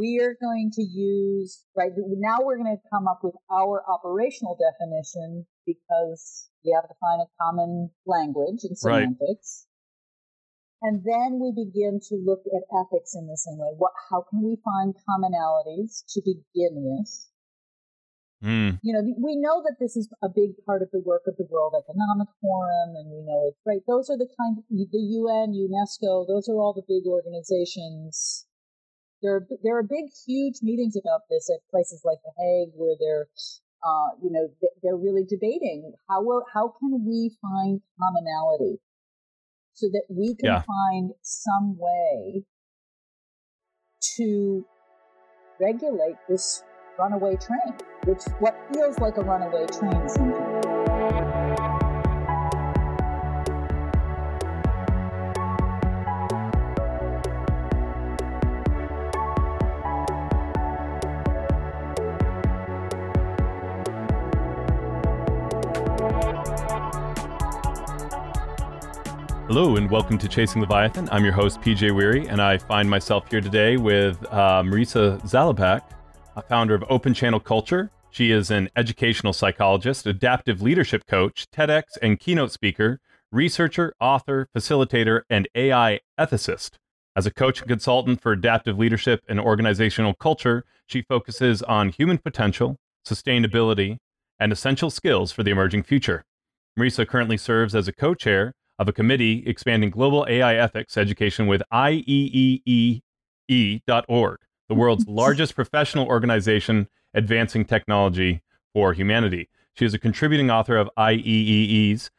we 0.00 0.20
are 0.20 0.36
going 0.40 0.70
to 0.74 0.82
use, 0.82 1.64
right, 1.76 1.90
now 1.96 2.38
we're 2.42 2.56
going 2.56 2.74
to 2.74 2.88
come 2.90 3.08
up 3.08 3.20
with 3.22 3.34
our 3.50 3.82
operational 3.88 4.56
definition 4.56 5.46
because 5.66 6.48
we 6.64 6.72
have 6.74 6.88
to 6.88 6.94
find 7.00 7.20
a 7.22 7.30
common 7.40 7.90
language 8.06 8.62
and 8.62 8.78
semantics. 8.78 9.18
Right. 9.22 9.68
And 10.80 11.02
then 11.02 11.40
we 11.42 11.50
begin 11.50 11.98
to 12.08 12.14
look 12.14 12.42
at 12.46 12.62
ethics 12.70 13.14
in 13.18 13.26
the 13.26 13.36
same 13.36 13.58
way. 13.58 13.74
What, 13.76 13.92
how 14.10 14.24
can 14.30 14.42
we 14.42 14.56
find 14.62 14.94
commonalities 14.94 16.06
to 16.14 16.22
begin 16.22 16.78
with? 16.78 17.10
Mm. 18.44 18.78
You 18.82 18.94
know, 18.94 19.02
we 19.18 19.34
know 19.34 19.62
that 19.66 19.76
this 19.80 19.96
is 19.96 20.08
a 20.22 20.28
big 20.28 20.54
part 20.64 20.82
of 20.82 20.90
the 20.92 21.02
work 21.04 21.22
of 21.26 21.34
the 21.36 21.48
World 21.50 21.74
Economic 21.74 22.28
Forum, 22.40 22.94
and 22.94 23.10
we 23.10 23.26
know 23.26 23.50
it's 23.50 23.58
right. 23.66 23.82
Those 23.88 24.08
are 24.10 24.16
the 24.16 24.30
kind, 24.38 24.62
the 24.70 25.02
UN, 25.18 25.50
UNESCO, 25.58 26.22
those 26.22 26.48
are 26.48 26.54
all 26.54 26.72
the 26.72 26.86
big 26.86 27.10
organizations. 27.10 28.46
There 29.22 29.36
are, 29.36 29.46
there 29.62 29.76
are 29.78 29.82
big, 29.82 30.06
huge 30.26 30.56
meetings 30.62 30.96
about 30.96 31.22
this 31.28 31.50
at 31.50 31.68
places 31.70 32.02
like 32.04 32.18
The 32.24 32.32
Hague 32.38 32.72
where 32.74 32.94
they're, 32.98 33.28
uh, 33.82 34.14
you 34.22 34.30
know, 34.30 34.48
they're 34.82 34.96
really 34.96 35.24
debating 35.24 35.92
how 36.08 36.22
will, 36.22 36.44
how 36.52 36.74
can 36.78 37.04
we 37.06 37.36
find 37.42 37.80
commonality 37.98 38.78
so 39.74 39.88
that 39.92 40.04
we 40.08 40.34
can 40.34 40.46
yeah. 40.46 40.62
find 40.62 41.12
some 41.22 41.76
way 41.78 42.44
to 44.16 44.64
regulate 45.60 46.16
this 46.28 46.62
runaway 46.98 47.36
train, 47.36 47.74
which 48.04 48.22
what 48.40 48.56
feels 48.72 48.98
like 48.98 49.16
a 49.16 49.22
runaway 49.22 49.66
train 49.66 50.08
sometimes. 50.08 50.57
Hello 69.48 69.76
and 69.76 69.90
welcome 69.90 70.18
to 70.18 70.28
Chasing 70.28 70.60
Leviathan. 70.60 71.08
I'm 71.10 71.24
your 71.24 71.32
host, 71.32 71.62
PJ 71.62 71.90
Wehry, 71.92 72.30
and 72.30 72.38
I 72.38 72.58
find 72.58 72.88
myself 72.88 73.30
here 73.30 73.40
today 73.40 73.78
with 73.78 74.22
uh, 74.26 74.62
Marisa 74.62 75.18
Zalabak, 75.22 75.80
a 76.36 76.42
founder 76.42 76.74
of 76.74 76.84
Open 76.90 77.14
Channel 77.14 77.40
Culture. 77.40 77.90
She 78.10 78.30
is 78.30 78.50
an 78.50 78.68
educational 78.76 79.32
psychologist, 79.32 80.06
adaptive 80.06 80.60
leadership 80.60 81.06
coach, 81.06 81.46
TEDx 81.50 81.84
and 82.02 82.20
keynote 82.20 82.52
speaker, 82.52 83.00
researcher, 83.32 83.94
author, 83.98 84.50
facilitator, 84.54 85.22
and 85.30 85.48
AI 85.54 86.00
ethicist. 86.20 86.72
As 87.16 87.24
a 87.24 87.30
coach 87.30 87.60
and 87.60 87.70
consultant 87.70 88.20
for 88.20 88.32
adaptive 88.32 88.78
leadership 88.78 89.22
and 89.30 89.40
organizational 89.40 90.12
culture, 90.12 90.66
she 90.84 91.00
focuses 91.00 91.62
on 91.62 91.88
human 91.88 92.18
potential, 92.18 92.76
sustainability, 93.02 93.96
and 94.38 94.52
essential 94.52 94.90
skills 94.90 95.32
for 95.32 95.42
the 95.42 95.50
emerging 95.50 95.84
future. 95.84 96.22
Marisa 96.78 97.08
currently 97.08 97.38
serves 97.38 97.74
as 97.74 97.88
a 97.88 97.94
co 97.94 98.12
chair 98.14 98.52
of 98.78 98.88
a 98.88 98.92
committee 98.92 99.42
expanding 99.46 99.90
global 99.90 100.26
AI 100.28 100.54
ethics 100.54 100.96
education 100.96 101.46
with 101.46 101.62
IEEE.org 101.72 103.08
the 104.68 104.74
world's 104.74 105.06
largest 105.08 105.54
professional 105.54 106.06
organization 106.06 106.88
advancing 107.14 107.64
technology 107.64 108.42
for 108.72 108.92
humanity. 108.92 109.48
She 109.74 109.84
is 109.84 109.94
a 109.94 109.98
contributing 109.98 110.50
author 110.50 110.76
of 110.76 110.90
IEEE's 110.98 112.10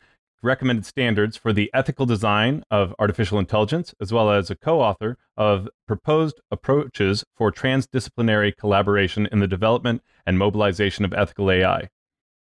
recommended 0.42 0.86
standards 0.86 1.36
for 1.36 1.52
the 1.52 1.70
ethical 1.74 2.06
design 2.06 2.64
of 2.72 2.96
artificial 2.98 3.40
intelligence, 3.40 3.94
as 4.00 4.14
well 4.14 4.32
as 4.32 4.50
a 4.50 4.56
co 4.56 4.82
author 4.82 5.18
of 5.36 5.68
proposed 5.86 6.40
approaches 6.50 7.24
for 7.36 7.52
transdisciplinary 7.52 8.56
collaboration 8.56 9.28
in 9.32 9.40
the 9.40 9.48
development 9.48 10.02
and 10.26 10.40
mobilization 10.40 11.04
of 11.06 11.14
ethical 11.14 11.52
AI. 11.52 11.90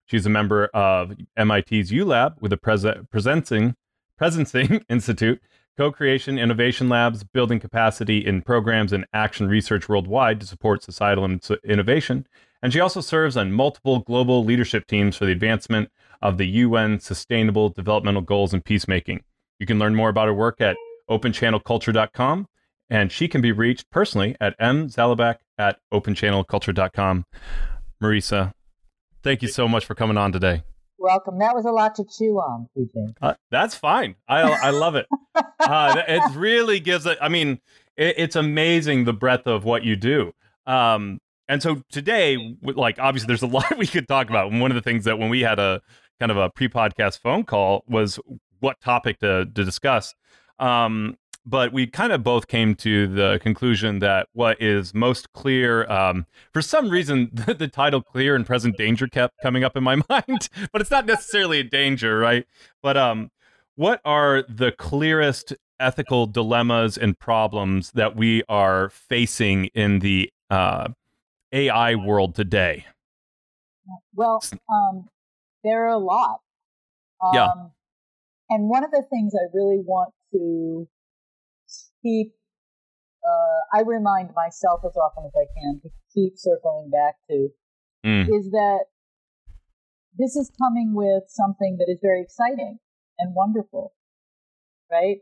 She's 0.05 0.25
a 0.25 0.29
member 0.29 0.65
of 0.67 1.15
MIT's 1.37 1.91
ULab 1.91 2.41
with 2.41 2.53
a 2.53 2.57
Pres- 2.57 2.83
Presencing, 2.83 3.73
Presencing 4.19 4.83
Institute 4.89 5.41
co 5.77 5.91
creation 5.91 6.39
innovation 6.39 6.89
labs, 6.89 7.23
building 7.23 7.59
capacity 7.59 8.25
in 8.25 8.41
programs 8.41 8.93
and 8.93 9.05
action 9.13 9.47
research 9.47 9.89
worldwide 9.89 10.39
to 10.39 10.45
support 10.45 10.83
societal 10.83 11.25
innovation. 11.63 12.27
And 12.61 12.73
she 12.73 12.79
also 12.79 13.01
serves 13.01 13.37
on 13.37 13.51
multiple 13.51 13.99
global 13.99 14.43
leadership 14.43 14.87
teams 14.87 15.15
for 15.15 15.25
the 15.25 15.31
advancement 15.31 15.91
of 16.21 16.37
the 16.37 16.47
UN 16.47 16.99
Sustainable 16.99 17.69
Developmental 17.69 18.21
Goals 18.21 18.53
and 18.53 18.63
peacemaking. 18.63 19.23
You 19.59 19.65
can 19.65 19.79
learn 19.79 19.95
more 19.95 20.09
about 20.09 20.27
her 20.27 20.33
work 20.33 20.61
at 20.61 20.77
openchannelculture.com, 21.09 22.47
and 22.89 23.11
she 23.11 23.27
can 23.27 23.41
be 23.41 23.51
reached 23.51 23.89
personally 23.91 24.35
at 24.41 24.57
mzalabak 24.59 25.37
at 25.57 25.77
openchannelculture.com. 25.93 27.25
Marisa, 28.01 28.53
thank 29.21 29.41
you 29.41 29.47
so 29.47 29.67
much 29.67 29.85
for 29.85 29.95
coming 29.95 30.17
on 30.17 30.31
today 30.31 30.63
welcome. 31.05 31.37
That 31.39 31.55
was 31.55 31.65
a 31.65 31.71
lot 31.71 31.95
to 31.95 32.03
chew 32.05 32.37
on, 32.37 32.67
PJ. 32.75 33.13
Uh, 33.21 33.35
that's 33.51 33.75
fine. 33.75 34.15
I 34.27 34.41
I 34.41 34.69
love 34.71 34.95
it. 34.95 35.07
Uh, 35.57 36.03
it 36.07 36.35
really 36.35 36.79
gives 36.79 37.05
it. 37.05 37.17
I 37.19 37.27
mean, 37.27 37.59
it, 37.97 38.15
it's 38.17 38.35
amazing 38.35 39.05
the 39.05 39.13
breadth 39.13 39.47
of 39.47 39.63
what 39.63 39.83
you 39.83 39.95
do. 39.95 40.31
Um, 40.67 41.19
and 41.47 41.63
so 41.63 41.81
today, 41.91 42.55
like 42.61 42.99
obviously, 42.99 43.27
there's 43.27 43.41
a 43.41 43.47
lot 43.57 43.77
we 43.77 43.87
could 43.87 44.07
talk 44.07 44.29
about. 44.29 44.51
And 44.51 44.61
one 44.61 44.69
of 44.69 44.75
the 44.75 44.81
things 44.81 45.05
that 45.05 45.17
when 45.17 45.29
we 45.29 45.41
had 45.41 45.57
a 45.57 45.81
kind 46.19 46.31
of 46.31 46.37
a 46.37 46.49
pre-podcast 46.51 47.19
phone 47.19 47.45
call 47.45 47.83
was 47.87 48.19
what 48.59 48.79
topic 48.81 49.19
to 49.19 49.45
to 49.45 49.65
discuss. 49.65 50.13
Um, 50.59 51.17
but 51.45 51.71
we 51.71 51.85
kind 51.85 52.11
of 52.11 52.23
both 52.23 52.47
came 52.47 52.73
to 52.75 53.07
the 53.07 53.39
conclusion 53.41 53.99
that 53.99 54.27
what 54.33 54.59
is 54.61 54.93
most 54.93 55.31
clear, 55.33 55.89
um, 55.91 56.25
for 56.51 56.61
some 56.61 56.89
reason, 56.89 57.29
the, 57.33 57.53
the, 57.53 57.67
title 57.67 58.01
"Clear 58.01 58.35
and 58.35 58.45
Present 58.45 58.77
Danger" 58.77 59.07
kept 59.07 59.35
coming 59.41 59.63
up 59.63 59.77
in 59.77 59.83
my 59.83 59.95
mind, 60.09 60.49
but 60.71 60.81
it's 60.81 60.91
not 60.91 61.05
necessarily 61.05 61.59
a 61.59 61.63
danger, 61.63 62.17
right? 62.17 62.47
But 62.81 62.97
um, 62.97 63.31
what 63.75 64.01
are 64.05 64.43
the 64.49 64.71
clearest 64.71 65.53
ethical 65.79 66.25
dilemmas 66.25 66.97
and 66.97 67.19
problems 67.19 67.91
that 67.91 68.15
we 68.15 68.43
are 68.49 68.89
facing 68.89 69.65
in 69.75 69.99
the 69.99 70.31
uh, 70.49 70.89
AI 71.51 71.95
world 71.95 72.33
today? 72.33 72.85
Well, 74.15 74.41
um, 74.69 75.09
there 75.63 75.85
are 75.85 75.89
a 75.89 75.97
lot. 75.97 76.39
yeah. 77.33 77.45
Um, 77.47 77.71
and 78.49 78.69
one 78.69 78.83
of 78.83 78.91
the 78.91 79.03
things 79.09 79.33
I 79.35 79.45
really 79.53 79.79
want 79.79 80.13
to 80.31 80.87
keep 82.05 82.33
uh, 83.25 83.77
I 83.77 83.81
remind 83.81 84.29
myself 84.35 84.81
as 84.85 84.95
often 84.95 85.25
as 85.25 85.33
I 85.35 85.49
can 85.59 85.81
to 85.81 85.89
keep 86.13 86.33
circling 86.37 86.91
back 86.91 87.15
to 87.29 87.49
mm. 88.05 88.23
is 88.29 88.51
that 88.51 88.85
this 90.17 90.35
is 90.35 90.51
coming 90.61 90.93
with 90.93 91.23
something 91.27 91.77
that 91.79 91.91
is 91.91 91.97
very 92.01 92.21
exciting 92.21 92.77
and 93.17 93.33
wonderful, 93.33 93.93
right? 94.91 95.17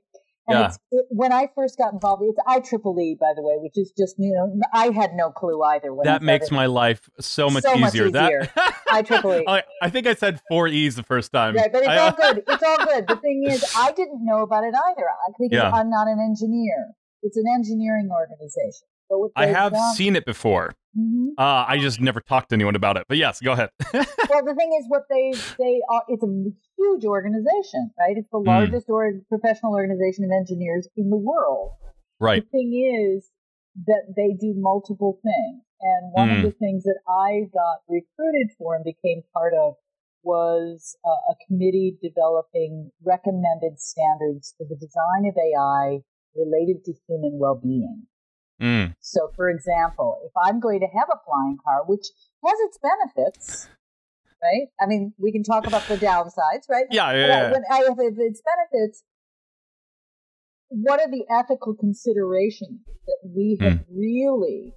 And 0.48 0.60
yeah. 0.60 0.76
It, 0.92 1.06
when 1.10 1.32
I 1.32 1.48
first 1.56 1.78
got 1.78 1.94
involved, 1.94 2.24
it's 2.26 2.40
IEEE, 2.72 3.18
by 3.18 3.32
the 3.36 3.42
way, 3.42 3.56
which 3.60 3.78
is 3.78 3.94
just, 3.98 4.16
you 4.18 4.34
know, 4.34 4.60
I 4.74 4.90
had 4.90 5.14
no 5.14 5.32
clue 5.32 5.62
either. 5.64 5.96
that 6.04 6.22
makes 6.22 6.52
my 6.52 6.66
life 6.66 7.10
so 7.20 7.50
much 7.50 7.64
so 7.64 7.74
easier. 7.76 7.80
Much 7.80 7.96
easier. 7.96 8.50
That 8.52 9.06
IEEE. 9.08 9.44
I, 9.48 9.64
I 9.82 9.90
think 9.90 10.06
I 10.06 10.16
said 10.16 10.42
four 10.50 10.68
E's 10.68 10.96
the 10.96 11.04
first 11.04 11.32
time. 11.32 11.56
Right, 11.56 11.72
but 11.72 11.80
it's 11.80 11.90
I, 11.90 11.98
all 11.98 12.12
good. 12.22 12.44
It's 12.46 12.64
all 12.64 12.86
good. 12.86 13.08
The 13.08 13.16
thing 13.18 13.46
is, 13.48 13.64
I 13.78 13.92
didn't 13.94 14.26
know 14.26 14.42
about 14.42 14.66
it 14.66 14.74
either 14.76 15.08
because 15.40 15.64
yeah. 15.64 15.72
I'm 15.72 15.90
not 15.90 16.08
an 16.08 16.20
engineer. 16.20 16.92
It's 17.22 17.38
an 17.38 17.46
engineering 17.56 18.10
organization. 18.12 18.88
I 19.36 19.48
have 19.48 19.76
seen 19.96 20.16
it 20.16 20.26
before. 20.26 20.74
Mm-hmm. 20.98 21.30
Uh, 21.38 21.66
I 21.68 21.80
just 21.80 22.00
never 22.00 22.22
talked 22.22 22.50
to 22.50 22.56
anyone 22.56 22.76
about 22.76 22.98
it. 22.98 23.06
But 23.08 23.18
yes, 23.18 23.40
go 23.40 23.54
ahead. 23.54 23.70
well, 23.94 24.46
the 24.46 24.56
thing 24.56 24.78
is, 24.80 24.86
what 24.88 25.04
they 25.10 25.34
they 25.58 25.82
are, 25.90 26.04
it's 26.08 26.24
a 26.24 26.30
huge 26.78 27.06
organization, 27.06 27.92
right? 28.00 28.16
It's 28.16 28.30
the 28.32 28.38
mm. 28.38 28.46
largest 28.46 28.88
mm. 28.88 28.94
or 28.94 29.12
professional 29.28 29.74
organization 29.74 30.24
of 30.24 30.32
engineers 30.32 30.88
in 30.96 31.10
the 31.10 31.18
world. 31.18 31.72
Right. 32.20 32.44
The 32.44 32.50
thing 32.50 33.18
is 33.18 33.32
that 33.88 34.14
they 34.16 34.38
do 34.40 34.54
multiple 34.56 35.20
things, 35.24 35.64
and 35.82 36.12
one 36.14 36.30
mm. 36.30 36.38
of 36.38 36.44
the 36.44 36.58
things 36.60 36.84
that 36.84 37.00
I 37.10 37.50
got 37.52 37.82
recruited 37.90 38.54
for 38.58 38.76
and 38.76 38.86
became 38.86 39.24
part 39.34 39.54
of 39.54 39.74
was 40.22 40.96
uh, 41.04 41.34
a 41.34 41.36
committee 41.48 41.98
developing 42.02 42.92
recommended 43.04 43.80
standards 43.80 44.54
for 44.58 44.66
the 44.70 44.76
design 44.76 45.26
of 45.28 45.36
AI 45.36 46.00
related 46.36 46.86
to 46.86 46.94
human 47.08 47.38
well-being. 47.40 48.08
Mm. 48.62 48.96
So, 49.00 49.30
for 49.36 49.50
example, 49.50 50.20
if 50.26 50.32
I'm 50.38 50.60
going 50.60 50.80
to 50.80 50.88
have 50.88 51.10
a 51.12 51.20
flying 51.26 51.58
car, 51.64 51.84
which 51.86 52.06
has 52.46 52.56
its 52.62 52.78
benefits, 52.78 53.68
right? 54.42 54.68
I 54.80 54.86
mean, 54.86 55.14
we 55.18 55.32
can 55.32 55.44
talk 55.44 55.66
about 55.68 55.88
the 55.88 55.98
downsides, 55.98 56.70
right? 56.70 56.86
Yeah, 56.92 57.12
yeah. 57.12 57.28
yeah. 57.28 57.52
When 57.52 57.64
I 57.70 57.78
have 57.78 57.98
its 58.00 58.42
benefits, 58.42 59.04
what 60.70 61.00
are 61.00 61.10
the 61.10 61.26
ethical 61.30 61.76
considerations 61.76 62.82
that 63.06 63.20
we 63.24 63.58
have 63.62 63.74
mm. 63.74 63.86
really 63.90 64.74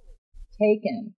taken 0.59 1.15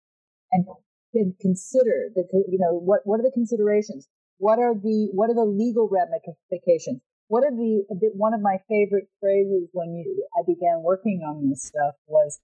and, 0.51 0.65
and 1.13 1.33
considered? 1.39 2.13
That 2.15 2.27
you 2.31 2.59
know, 2.59 2.77
what 2.77 3.01
what 3.03 3.19
are 3.19 3.23
the 3.23 3.31
considerations? 3.33 4.07
What 4.37 4.59
are 4.59 4.73
the 4.73 5.09
what 5.13 5.29
are 5.29 5.35
the 5.35 5.45
legal 5.45 5.89
ramifications? 5.91 7.01
One 7.29 7.45
of 7.47 7.55
the 7.55 8.11
one 8.13 8.33
of 8.33 8.41
my 8.41 8.57
favorite 8.67 9.07
phrases 9.19 9.69
when 9.71 9.95
you 9.95 10.27
I 10.37 10.43
began 10.45 10.81
working 10.83 11.21
on 11.21 11.49
this 11.49 11.63
stuff 11.63 11.95
was 12.07 12.39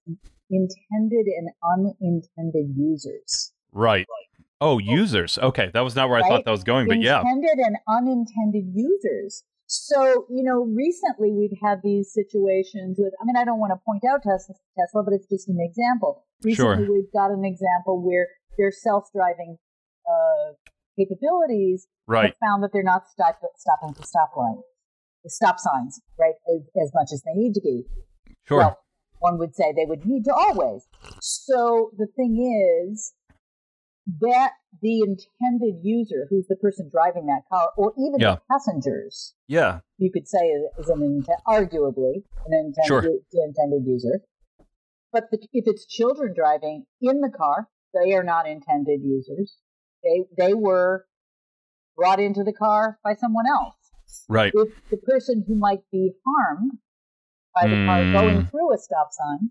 intended 0.48 1.26
and 1.26 1.50
unintended 1.62 2.74
users. 2.76 3.52
Right. 3.72 4.06
Oh, 4.60 4.78
users. 4.78 5.38
Okay, 5.38 5.70
that 5.74 5.80
was 5.80 5.94
not 5.94 6.08
where 6.08 6.20
right? 6.20 6.24
I 6.24 6.28
thought 6.28 6.44
that 6.46 6.50
was 6.50 6.64
going, 6.64 6.88
but 6.88 7.02
yeah. 7.02 7.20
Intended 7.20 7.58
and 7.58 7.76
unintended 7.86 8.72
users. 8.74 9.44
So, 9.66 10.26
you 10.30 10.44
know, 10.44 10.62
recently 10.64 11.32
we've 11.32 11.58
had 11.60 11.80
these 11.82 12.14
situations 12.14 12.96
with, 12.98 13.12
I 13.20 13.24
mean, 13.26 13.36
I 13.36 13.44
don't 13.44 13.58
want 13.58 13.72
to 13.72 13.80
point 13.84 14.02
out 14.08 14.22
Tesla, 14.22 14.54
Tesla 14.78 15.02
but 15.02 15.12
it's 15.12 15.26
just 15.26 15.48
an 15.48 15.58
example. 15.60 16.24
Recently 16.42 16.86
sure. 16.86 16.92
we've 16.92 17.12
got 17.12 17.32
an 17.32 17.44
example 17.44 18.00
where 18.00 18.28
their 18.56 18.70
self-driving 18.70 19.58
uh, 20.08 20.54
capabilities 20.96 21.88
right. 22.06 22.26
have 22.26 22.34
found 22.40 22.62
that 22.62 22.70
they're 22.72 22.84
not 22.84 23.10
stop, 23.10 23.40
stopping 23.56 23.92
to 23.94 24.06
stop 24.06 24.30
line, 24.36 24.62
stop 25.30 25.58
signs, 25.58 26.00
right, 26.18 26.34
as, 26.54 26.62
as, 26.82 26.90
much 26.94 27.08
as 27.12 27.22
they 27.22 27.34
need 27.34 27.54
to 27.54 27.60
be. 27.60 27.84
Sure. 28.44 28.58
Well, 28.58 28.78
one 29.18 29.38
would 29.38 29.54
say 29.54 29.72
they 29.74 29.86
would 29.86 30.04
need 30.04 30.24
to 30.24 30.34
always. 30.34 30.86
So 31.20 31.90
the 31.96 32.06
thing 32.16 32.90
is, 32.90 33.14
that 34.20 34.52
the 34.82 35.00
intended 35.00 35.80
user, 35.82 36.26
who's 36.30 36.46
the 36.48 36.56
person 36.56 36.88
driving 36.90 37.26
that 37.26 37.42
car, 37.50 37.70
or 37.76 37.92
even 37.98 38.20
yeah. 38.20 38.36
the 38.36 38.40
passengers, 38.50 39.34
yeah, 39.48 39.80
you 39.98 40.10
could 40.12 40.28
say 40.28 40.38
is 40.78 40.88
an 40.88 41.24
arguably 41.46 42.22
an 42.46 42.52
intended, 42.52 42.86
sure. 42.86 43.02
intended 43.32 43.84
user. 43.84 44.20
But 45.12 45.24
the, 45.30 45.38
if 45.52 45.64
it's 45.66 45.86
children 45.86 46.34
driving 46.36 46.84
in 47.00 47.20
the 47.20 47.30
car, 47.36 47.68
they 47.94 48.14
are 48.14 48.22
not 48.22 48.46
intended 48.48 49.00
users. 49.02 49.56
They 50.04 50.24
they 50.36 50.54
were 50.54 51.06
brought 51.96 52.20
into 52.20 52.44
the 52.44 52.52
car 52.52 52.98
by 53.02 53.14
someone 53.14 53.46
else. 53.48 53.74
Right. 54.28 54.52
If 54.54 54.90
the 54.90 54.96
person 54.96 55.44
who 55.46 55.54
might 55.54 55.80
be 55.92 56.12
harmed 56.24 56.72
by 57.54 57.68
the 57.68 57.74
mm. 57.74 57.86
car 57.86 58.22
going 58.22 58.40
hmm. 58.42 58.46
through 58.46 58.74
a 58.74 58.78
stop 58.78 59.08
sign, 59.10 59.50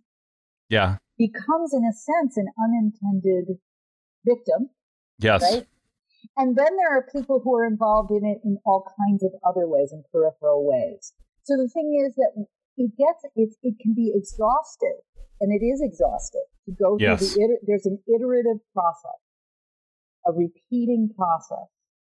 yeah, 0.70 0.98
becomes 1.18 1.74
in 1.74 1.84
a 1.84 1.94
sense 1.94 2.38
an 2.38 2.48
unintended 2.60 3.58
victim. 4.26 4.70
Yes. 5.20 5.42
Right? 5.42 5.66
And 6.38 6.56
then 6.56 6.76
there 6.78 6.98
are 6.98 7.08
people 7.12 7.40
who 7.44 7.56
are 7.56 7.66
involved 7.66 8.12
in 8.12 8.26
it 8.26 8.40
in 8.44 8.58
all 8.66 8.84
kinds 8.98 9.24
of 9.24 9.32
other 9.48 9.68
ways, 9.68 9.92
in 9.94 10.04
peripheral 10.12 10.66
ways. 10.66 11.14
So 11.44 11.56
the 11.56 11.70
thing 11.70 11.96
is 12.06 12.16
that 12.16 12.46
it 12.78 12.92
gets 12.98 13.24
it, 13.36 13.56
it 13.62 13.76
can 13.82 13.94
be 13.94 14.12
exhaustive, 14.14 15.06
and 15.40 15.54
it 15.54 15.64
is 15.64 15.82
exhaustive 15.82 16.48
to 16.66 16.72
go 16.72 16.98
through 16.98 17.08
yes. 17.08 17.36
the. 17.36 17.58
There's 17.66 17.86
an 17.86 18.00
iterative 18.08 18.60
process, 18.74 19.22
a 20.26 20.32
repeating 20.34 21.10
process. 21.16 21.70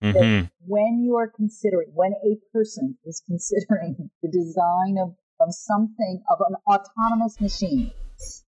Mm-hmm. 0.02 0.46
When 0.66 1.02
you 1.02 1.16
are 1.16 1.28
considering, 1.28 1.88
when 1.94 2.12
a 2.24 2.36
person 2.52 2.96
is 3.04 3.22
considering 3.26 4.10
the 4.22 4.28
design 4.28 4.96
of, 5.00 5.14
of 5.40 5.54
something, 5.54 6.22
of 6.30 6.38
an 6.48 6.56
autonomous 6.66 7.40
machine, 7.40 7.92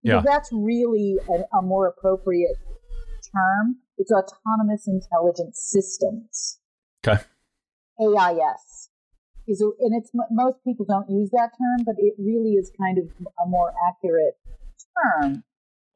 yeah. 0.02 0.22
that's 0.24 0.50
really 0.52 1.16
a, 1.28 1.58
a 1.58 1.62
more 1.62 1.86
appropriate 1.86 2.56
term. 3.34 3.76
It's 3.96 4.12
autonomous 4.12 4.86
intelligent 4.86 5.56
systems. 5.56 6.60
Okay. 7.06 7.22
AIS 8.00 8.90
is, 9.48 9.62
a, 9.62 9.66
and 9.80 9.96
it's 10.00 10.10
most 10.30 10.58
people 10.64 10.84
don't 10.88 11.10
use 11.10 11.30
that 11.30 11.50
term, 11.58 11.84
but 11.84 11.96
it 11.98 12.14
really 12.18 12.52
is 12.52 12.70
kind 12.80 12.98
of 12.98 13.04
a 13.44 13.48
more 13.48 13.72
accurate 13.88 14.36
term. 14.94 15.42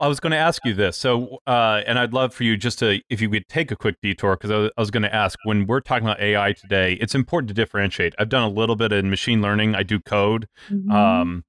I 0.02 0.08
was 0.08 0.18
going 0.18 0.32
to 0.32 0.36
ask 0.36 0.64
you 0.64 0.74
this. 0.74 0.96
So, 0.96 1.38
uh, 1.46 1.82
and 1.86 1.96
I'd 1.96 2.12
love 2.12 2.34
for 2.34 2.42
you 2.42 2.56
just 2.56 2.80
to, 2.80 3.00
if 3.08 3.20
you 3.20 3.30
could 3.30 3.48
take 3.48 3.70
a 3.70 3.76
quick 3.76 3.94
detour, 4.02 4.36
because 4.36 4.50
I, 4.50 4.64
I 4.76 4.80
was 4.80 4.90
going 4.90 5.04
to 5.04 5.14
ask 5.14 5.38
when 5.44 5.64
we're 5.68 5.80
talking 5.80 6.08
about 6.08 6.20
AI 6.20 6.54
today, 6.54 6.94
it's 6.94 7.14
important 7.14 7.46
to 7.48 7.54
differentiate. 7.54 8.12
I've 8.18 8.28
done 8.28 8.42
a 8.42 8.48
little 8.48 8.74
bit 8.74 8.92
in 8.92 9.10
machine 9.10 9.40
learning, 9.40 9.76
I 9.76 9.84
do 9.84 10.00
code. 10.00 10.48
Mm-hmm. 10.68 10.90
Um, 10.90 11.44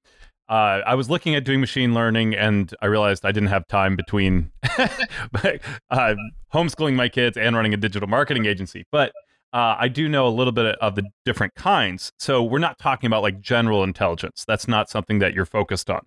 uh, 0.48 0.82
I 0.86 0.94
was 0.94 1.10
looking 1.10 1.34
at 1.34 1.42
doing 1.42 1.58
machine 1.58 1.94
learning 1.94 2.36
and 2.36 2.72
I 2.80 2.86
realized 2.86 3.24
I 3.24 3.32
didn't 3.32 3.48
have 3.48 3.66
time 3.66 3.96
between 3.96 4.52
uh, 4.78 6.14
homeschooling 6.52 6.94
my 6.94 7.08
kids 7.08 7.36
and 7.36 7.56
running 7.56 7.74
a 7.74 7.76
digital 7.76 8.08
marketing 8.08 8.46
agency. 8.46 8.84
But 8.92 9.10
uh, 9.52 9.74
I 9.80 9.88
do 9.88 10.08
know 10.08 10.28
a 10.28 10.30
little 10.30 10.52
bit 10.52 10.76
of 10.76 10.94
the 10.94 11.04
different 11.24 11.56
kinds. 11.56 12.12
So 12.20 12.40
we're 12.42 12.60
not 12.60 12.78
talking 12.78 13.08
about 13.08 13.22
like 13.22 13.40
general 13.40 13.82
intelligence. 13.82 14.44
That's 14.46 14.68
not 14.68 14.88
something 14.90 15.18
that 15.18 15.34
you're 15.34 15.46
focused 15.46 15.90
on. 15.90 16.02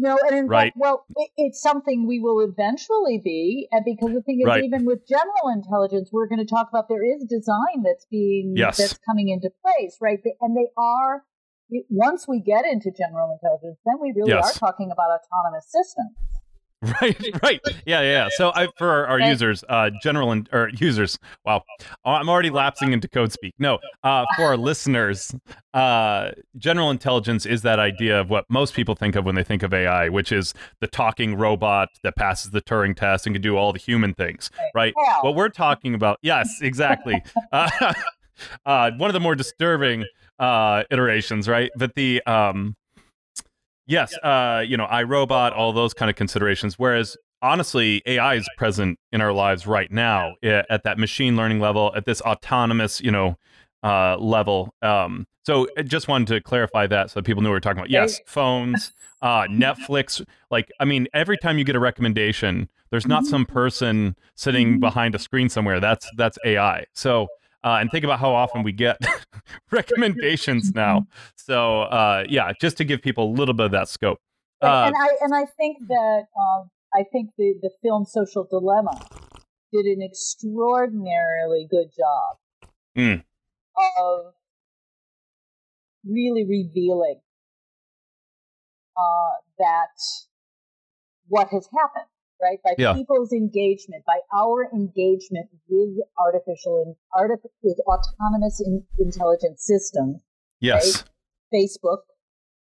No, 0.00 0.16
and 0.28 0.38
in 0.38 0.46
right. 0.46 0.72
fact, 0.72 0.76
well, 0.78 1.04
it, 1.16 1.30
it's 1.36 1.60
something 1.60 2.06
we 2.06 2.20
will 2.20 2.40
eventually 2.40 3.20
be. 3.22 3.66
And 3.72 3.84
because 3.84 4.14
the 4.14 4.22
thing 4.22 4.40
is, 4.40 4.46
right. 4.46 4.62
even 4.62 4.86
with 4.86 5.00
general 5.08 5.52
intelligence, 5.52 6.10
we're 6.12 6.28
going 6.28 6.38
to 6.38 6.46
talk 6.46 6.68
about 6.68 6.88
there 6.88 7.04
is 7.04 7.24
design 7.24 7.82
that's 7.84 8.06
being 8.08 8.54
yes. 8.56 8.76
that's 8.76 8.98
coming 8.98 9.28
into 9.28 9.50
place, 9.60 9.98
right? 10.00 10.20
And 10.40 10.56
they 10.56 10.68
are 10.78 11.24
once 11.90 12.26
we 12.28 12.40
get 12.40 12.64
into 12.64 12.90
general 12.90 13.32
intelligence, 13.32 13.78
then 13.84 13.96
we 14.00 14.12
really 14.14 14.30
yes. 14.30 14.56
are 14.56 14.58
talking 14.58 14.90
about 14.90 15.10
autonomous 15.10 15.66
systems. 15.66 16.16
Right, 17.00 17.42
right, 17.42 17.60
yeah, 17.86 18.02
yeah. 18.02 18.28
So, 18.36 18.52
I, 18.54 18.68
for 18.76 18.88
our, 18.88 19.06
our 19.06 19.20
users, 19.20 19.64
uh, 19.68 19.90
general 20.00 20.30
and 20.30 20.48
or 20.52 20.70
users, 20.78 21.18
wow, 21.44 21.64
I'm 22.04 22.28
already 22.28 22.50
lapsing 22.50 22.92
into 22.92 23.08
code 23.08 23.32
speak. 23.32 23.54
No, 23.58 23.78
uh, 24.04 24.24
for 24.36 24.44
our 24.44 24.56
listeners, 24.56 25.34
uh, 25.74 26.30
general 26.56 26.90
intelligence 26.90 27.46
is 27.46 27.62
that 27.62 27.80
idea 27.80 28.20
of 28.20 28.30
what 28.30 28.44
most 28.48 28.74
people 28.74 28.94
think 28.94 29.16
of 29.16 29.24
when 29.24 29.34
they 29.34 29.42
think 29.42 29.64
of 29.64 29.74
AI, 29.74 30.08
which 30.08 30.30
is 30.30 30.54
the 30.80 30.86
talking 30.86 31.34
robot 31.34 31.88
that 32.04 32.14
passes 32.14 32.52
the 32.52 32.62
Turing 32.62 32.94
test 32.94 33.26
and 33.26 33.34
can 33.34 33.42
do 33.42 33.56
all 33.56 33.72
the 33.72 33.80
human 33.80 34.14
things, 34.14 34.48
right? 34.72 34.94
What 35.22 35.34
we're 35.34 35.48
talking 35.48 35.94
about, 35.94 36.18
yes, 36.22 36.60
exactly. 36.62 37.22
uh, 37.52 37.70
uh, 38.66 38.92
one 38.92 39.10
of 39.10 39.14
the 39.14 39.20
more 39.20 39.34
disturbing 39.34 40.04
uh, 40.38 40.84
iterations, 40.90 41.48
right? 41.48 41.70
But 41.76 41.94
the 41.96 42.22
um, 42.24 42.76
yes, 43.88 44.16
uh, 44.18 44.62
you 44.64 44.76
know, 44.76 44.86
iRobot, 44.86 45.56
all 45.56 45.72
those 45.72 45.92
kind 45.92 46.08
of 46.08 46.14
considerations. 46.14 46.78
Whereas 46.78 47.16
honestly, 47.42 48.02
AI 48.06 48.34
is 48.34 48.48
present 48.56 48.98
in 49.12 49.20
our 49.20 49.32
lives 49.32 49.66
right 49.66 49.90
now 49.90 50.34
at 50.42 50.84
that 50.84 50.98
machine 50.98 51.36
learning 51.36 51.60
level, 51.60 51.92
at 51.96 52.04
this 52.04 52.20
autonomous, 52.20 53.00
you 53.00 53.10
know, 53.10 53.36
uh, 53.82 54.16
level. 54.18 54.74
Um, 54.82 55.26
so 55.44 55.66
I 55.78 55.82
just 55.82 56.08
wanted 56.08 56.28
to 56.28 56.40
clarify 56.40 56.86
that 56.88 57.10
so 57.10 57.22
people 57.22 57.42
knew 57.42 57.48
what 57.48 57.54
we 57.54 57.56
are 57.56 57.60
talking 57.60 57.78
about. 57.78 57.90
Yes, 57.90 58.20
phones, 58.26 58.92
uh, 59.22 59.44
Netflix. 59.44 60.24
Like, 60.50 60.70
I 60.78 60.84
mean, 60.84 61.08
every 61.14 61.38
time 61.38 61.58
you 61.58 61.64
get 61.64 61.74
a 61.74 61.80
recommendation, 61.80 62.68
there's 62.90 63.06
not 63.06 63.24
some 63.24 63.46
person 63.46 64.16
sitting 64.34 64.80
behind 64.80 65.14
a 65.14 65.18
screen 65.18 65.48
somewhere. 65.48 65.80
That's 65.80 66.08
that's 66.16 66.38
AI. 66.44 66.84
So 66.94 67.28
uh, 67.64 67.78
and 67.80 67.90
think 67.90 68.04
about 68.04 68.20
how 68.20 68.34
often 68.34 68.62
we 68.62 68.72
get 68.72 68.98
recommendations 69.70 70.74
now. 70.74 71.06
So 71.36 71.82
uh, 71.82 72.24
yeah, 72.28 72.52
just 72.60 72.76
to 72.76 72.84
give 72.84 73.00
people 73.00 73.24
a 73.24 73.32
little 73.32 73.54
bit 73.54 73.64
of 73.64 73.72
that 73.72 73.88
scope. 73.88 74.18
Uh, 74.60 74.84
and 74.92 74.94
I 74.94 75.08
and 75.22 75.34
I 75.34 75.46
think 75.46 75.78
that 75.88 76.24
um, 76.36 76.70
I 76.92 77.04
think 77.10 77.30
the 77.38 77.54
the 77.62 77.70
film 77.82 78.04
Social 78.04 78.44
Dilemma 78.44 79.00
did 79.72 79.86
an 79.86 80.02
extraordinarily 80.02 81.66
good 81.70 81.86
job 81.96 82.36
mm. 82.94 83.24
of 83.98 84.34
really 86.04 86.44
revealing 86.44 87.20
uh, 88.94 89.30
that 89.58 89.96
what 91.28 91.48
has 91.48 91.68
happened 91.74 92.10
right? 92.40 92.58
By 92.64 92.74
yeah. 92.78 92.94
people's 92.94 93.32
engagement, 93.32 94.04
by 94.06 94.18
our 94.34 94.68
engagement 94.72 95.48
with 95.68 95.96
artificial 96.18 96.82
and 96.84 96.96
artif- 97.14 97.50
with 97.62 97.78
autonomous 97.86 98.60
in, 98.64 98.84
intelligence 98.98 99.64
systems. 99.64 100.22
Yes. 100.60 101.04
Right? 101.52 101.62
Facebook, 101.62 101.98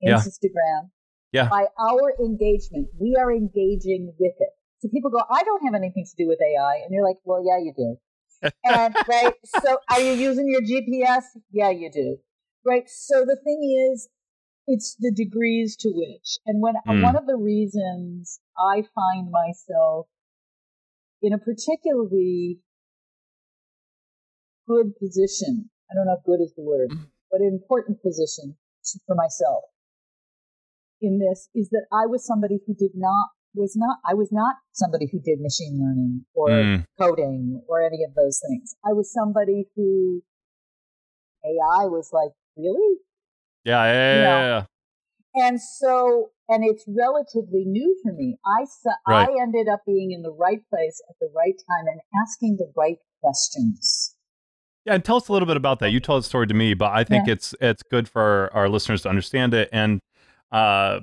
yeah. 0.02 0.18
Instagram. 0.18 0.90
Yeah. 1.32 1.50
By 1.50 1.66
our 1.80 2.14
engagement, 2.20 2.88
we 3.00 3.16
are 3.20 3.32
engaging 3.32 4.14
with 4.20 4.34
it. 4.40 4.50
So 4.80 4.90
people 4.90 5.12
go, 5.12 5.22
I 5.30 5.44
don't 5.44 5.66
have 5.66 5.74
anything 5.74 6.06
to 6.06 6.24
do 6.24 6.28
with 6.28 6.40
AI. 6.42 6.82
And 6.84 6.94
you're 6.94 7.06
like, 7.06 7.18
well, 7.24 7.44
yeah, 7.46 7.58
you 7.58 7.74
do. 7.76 7.98
and 8.64 8.96
right. 9.08 9.34
So 9.62 9.80
are 9.90 10.00
you 10.00 10.14
using 10.14 10.48
your 10.48 10.62
GPS? 10.62 11.24
Yeah, 11.52 11.72
you 11.72 11.90
do. 11.92 12.18
Right. 12.66 12.84
So 12.88 13.26
the 13.26 13.38
thing 13.44 13.92
is, 13.92 14.10
it's 14.68 14.96
the 15.00 15.12
degrees 15.12 15.76
to 15.78 15.90
which. 15.94 16.40
And 16.46 16.62
when 16.62 16.76
mm. 16.88 17.04
one 17.04 17.16
of 17.16 17.28
the 17.28 17.38
reasons 17.38 18.40
I 18.58 18.84
find 18.96 19.32
myself 19.32 20.08
in 21.22 21.34
a 21.34 21.38
particularly 21.38 22.60
good 24.68 24.98
position, 24.98 25.70
I 25.90 25.96
don't 25.96 26.08
know 26.08 26.18
if 26.18 26.26
good 26.26 26.44
is 26.44 26.54
the 26.56 26.64
word, 26.64 26.90
mm. 26.92 27.08
but 27.32 27.42
an 27.42 27.60
important 27.62 28.02
position 28.02 28.56
to, 28.86 29.00
for 29.06 29.16
myself 29.16 29.64
in 31.02 31.20
this 31.20 31.50
is 31.54 31.70
that 31.70 31.86
I 31.92 32.08
was 32.08 32.26
somebody 32.26 32.60
who 32.66 32.74
did 32.74 32.92
not 32.96 33.30
was 33.54 33.76
not 33.76 33.98
I 34.06 34.14
was 34.14 34.30
not 34.32 34.56
somebody 34.74 35.08
who 35.12 35.20
did 35.20 35.40
machine 35.40 35.80
learning 35.80 36.26
or 36.34 36.50
mm. 36.50 36.86
coding 37.00 37.62
or 37.68 37.82
any 37.82 38.04
of 38.04 38.14
those 38.16 38.42
things. 38.46 38.76
I 38.84 38.94
was 38.94 39.12
somebody 39.12 39.66
who 39.76 40.22
AI 41.46 41.86
was 41.86 42.10
like, 42.12 42.32
really? 42.58 42.98
Yeah, 43.66 43.84
yeah, 43.86 44.14
yeah, 44.14 44.22
yeah, 44.22 44.40
yeah. 44.40 44.66
And 45.48 45.60
so, 45.60 46.30
and 46.48 46.64
it's 46.64 46.86
relatively 46.88 47.66
new 47.66 48.00
for 48.02 48.14
me. 48.14 48.38
I 48.46 48.66
right. 49.08 49.28
I 49.28 49.42
ended 49.42 49.68
up 49.68 49.82
being 49.86 50.12
in 50.12 50.22
the 50.22 50.32
right 50.32 50.62
place 50.70 51.02
at 51.10 51.16
the 51.20 51.30
right 51.36 51.56
time 51.58 51.88
and 51.88 52.00
asking 52.22 52.58
the 52.58 52.72
right 52.78 53.00
questions. 53.22 54.16
Yeah, 54.86 54.94
and 54.94 55.04
tell 55.04 55.18
us 55.18 55.28
a 55.28 55.34
little 55.34 55.48
bit 55.48 55.58
about 55.58 55.80
that. 55.80 55.90
You 55.90 56.00
told 56.00 56.24
the 56.24 56.28
story 56.28 56.48
to 56.48 56.54
me, 56.54 56.76
but 56.76 56.92
I 56.92 57.04
think 57.04 57.28
Yeah. 57.28 57.34
it's 57.34 57.56
it's 57.60 57.84
good 57.84 58.08
for 58.08 58.22
our, 58.22 58.54
our 58.54 58.70
listeners 58.70 59.02
to 59.02 59.10
understand 59.10 59.54
it, 59.54 59.68
and 59.74 60.00
uh, 60.52 61.00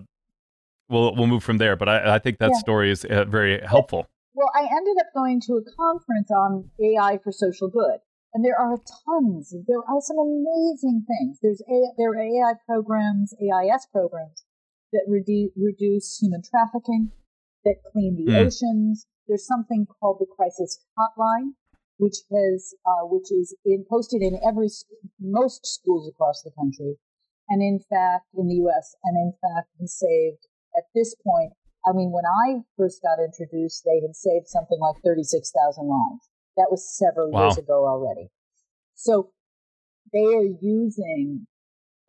we'll 0.88 1.14
we'll 1.16 1.26
move 1.26 1.42
from 1.42 1.59
there. 1.59 1.75
But 1.76 1.88
I, 1.88 2.14
I 2.14 2.19
think 2.21 2.38
that 2.38 2.52
Yeah. 2.52 2.59
story 2.59 2.90
is 2.90 3.04
uh, 3.04 3.25
very 3.25 3.61
helpful. 3.61 4.07
Well, 4.35 4.50
I 4.54 4.61
ended 4.61 4.97
up 5.00 5.09
going 5.14 5.40
to 5.42 5.54
a 5.54 5.62
conference 5.76 6.31
on 6.31 6.71
AI 6.81 7.19
for 7.23 7.33
social 7.33 7.69
good, 7.69 7.99
and 8.35 8.45
there 8.45 8.59
are 8.59 8.79
tons. 9.07 9.55
There 9.67 9.81
are 9.81 10.01
some 10.01 10.19
amazing 10.19 11.05
things. 11.07 11.39
There's 11.43 11.62
a, 11.62 11.93
there 11.99 12.11
are 12.11 12.21
AI 12.23 12.55
programs, 12.67 13.35
AIS 13.41 13.87
programs 13.93 14.45
that 14.93 15.07
redu- 15.09 15.53
reduce 15.57 16.19
human 16.21 16.43
trafficking, 16.43 17.12
that 17.65 17.83
clean 17.93 18.17
the 18.17 18.33
Mm. 18.33 18.47
oceans. 18.47 19.07
There's 19.29 19.47
something 19.47 19.87
called 19.87 20.19
the 20.19 20.27
Crisis 20.27 20.85
Hotline, 20.99 21.55
which 21.99 22.17
has 22.33 22.75
uh, 22.85 23.07
which 23.07 23.31
is 23.31 23.55
in, 23.65 23.85
posted 23.89 24.23
in 24.23 24.41
every 24.45 24.69
most 25.21 25.65
schools 25.67 26.09
across 26.09 26.43
the 26.43 26.51
country, 26.51 26.99
and 27.49 27.62
in 27.62 27.79
fact 27.79 28.27
in 28.35 28.49
the 28.49 28.57
U.S. 28.67 28.97
and 29.05 29.17
in 29.17 29.33
fact 29.41 29.69
has 29.81 29.97
saved 29.99 30.47
at 30.77 30.85
this 30.95 31.15
point 31.25 31.53
I 31.85 31.93
mean, 31.93 32.12
when 32.12 32.25
I 32.25 32.62
first 32.77 33.03
got 33.03 33.19
introduced, 33.19 33.83
they 33.85 34.01
had 34.01 34.15
saved 34.15 34.47
something 34.47 34.79
like 34.79 35.03
36,000 35.03 35.83
lives. 35.83 36.31
That 36.57 36.69
was 36.71 36.97
several 36.97 37.31
Wow. 37.31 37.45
years 37.47 37.59
ago 37.59 37.87
already. 37.87 38.31
So 38.95 39.33
they 40.13 40.25
are 40.25 40.45
using 40.45 41.47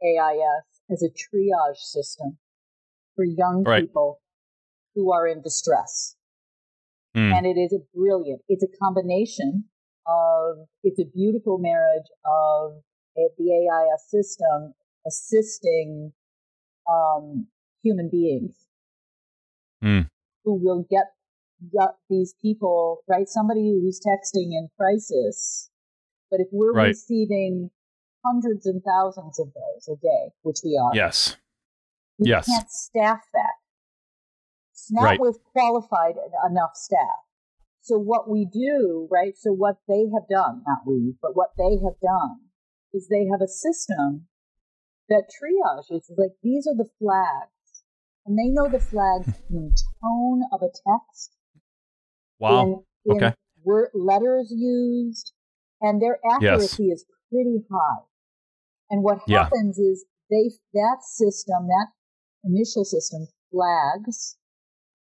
AIS 0.04 0.82
as 0.92 1.02
a 1.04 1.10
triage 1.10 1.78
system 1.78 2.38
for 3.16 3.24
young 3.24 3.64
Right. 3.64 3.86
people 3.86 4.22
who 4.96 5.12
are 5.14 5.28
in 5.28 5.42
distress. 5.42 6.16
Mm. 7.16 7.32
And 7.38 7.46
it 7.46 7.58
is 7.60 7.74
a 7.74 7.80
brilliant, 7.96 8.42
it's 8.48 8.64
a 8.64 8.78
combination 8.78 9.70
of, 10.06 10.68
it's 10.84 11.00
a 11.00 11.06
beautiful 11.06 11.58
marriage 11.58 12.10
of 12.26 12.84
the 13.16 13.54
AIS 13.54 14.10
system 14.10 14.74
assisting 15.06 16.14
um, 16.90 17.48
human 17.82 18.10
beings 18.10 18.68
Mm. 19.82 20.10
who 20.44 20.54
will 20.56 20.84
get 20.90 21.14
these 22.10 22.34
people, 22.42 23.04
right? 23.08 23.28
Somebody 23.28 23.70
who's 23.70 24.00
texting 24.00 24.52
in 24.52 24.70
crisis. 24.78 25.70
But 26.30 26.40
if 26.40 26.48
we're 26.52 26.74
Right. 26.74 26.88
receiving 26.88 27.72
hundreds 28.26 28.66
and 28.66 28.82
thousands 28.84 29.40
of 29.40 29.54
those 29.54 29.88
a 29.88 29.96
day, 29.96 30.34
which 30.42 30.60
we 30.64 30.78
are, 30.78 30.96
Yes. 30.96 31.38
we 32.18 32.30
Yes. 32.30 32.48
can't 32.48 32.70
staff 32.70 33.26
that. 33.34 33.56
It's 34.72 34.92
not 34.92 35.04
Right. 35.04 35.20
with 35.20 35.44
qualified 35.52 36.18
enough 36.46 36.76
staff. 36.76 37.26
So 37.82 38.00
what 38.00 38.30
we 38.30 38.46
do, 38.46 39.08
right? 39.12 39.38
So 39.38 39.52
what 39.52 39.78
they 39.88 40.08
have 40.10 40.28
done, 40.30 40.64
not 40.66 40.88
we, 40.88 41.18
but 41.22 41.36
what 41.36 41.56
they 41.58 41.78
have 41.80 42.00
done 42.00 42.50
is 42.94 43.08
they 43.08 43.28
have 43.28 43.42
a 43.42 43.48
system 43.48 44.28
that 45.10 45.30
triages. 45.30 45.92
It's 45.92 46.10
like 46.18 46.40
these 46.42 46.66
are 46.66 46.76
the 46.76 46.90
flags, 46.98 47.84
and 48.26 48.38
they 48.38 48.48
know 48.48 48.70
the 48.70 48.80
flags 48.80 49.38
hmm. 49.50 49.58
in 49.58 49.74
tone 50.02 50.44
of 50.52 50.62
a 50.62 50.70
text, 50.70 51.36
Wow. 52.44 52.64
in, 52.64 52.84
in 53.06 53.16
Okay. 53.16 53.34
word, 53.64 53.90
letters 53.94 54.52
used, 54.56 55.32
and 55.82 56.02
their 56.02 56.20
accuracy 56.30 56.90
is 56.92 57.06
pretty 57.32 57.64
high. 57.72 58.04
And 58.90 59.04
what 59.04 59.20
Yeah. 59.28 59.44
happens 59.44 59.80
is 59.80 60.06
they 60.30 60.52
that 60.74 60.98
system, 61.04 61.68
that 61.68 61.88
initial 62.44 62.84
system, 62.84 63.28
flags 63.52 64.38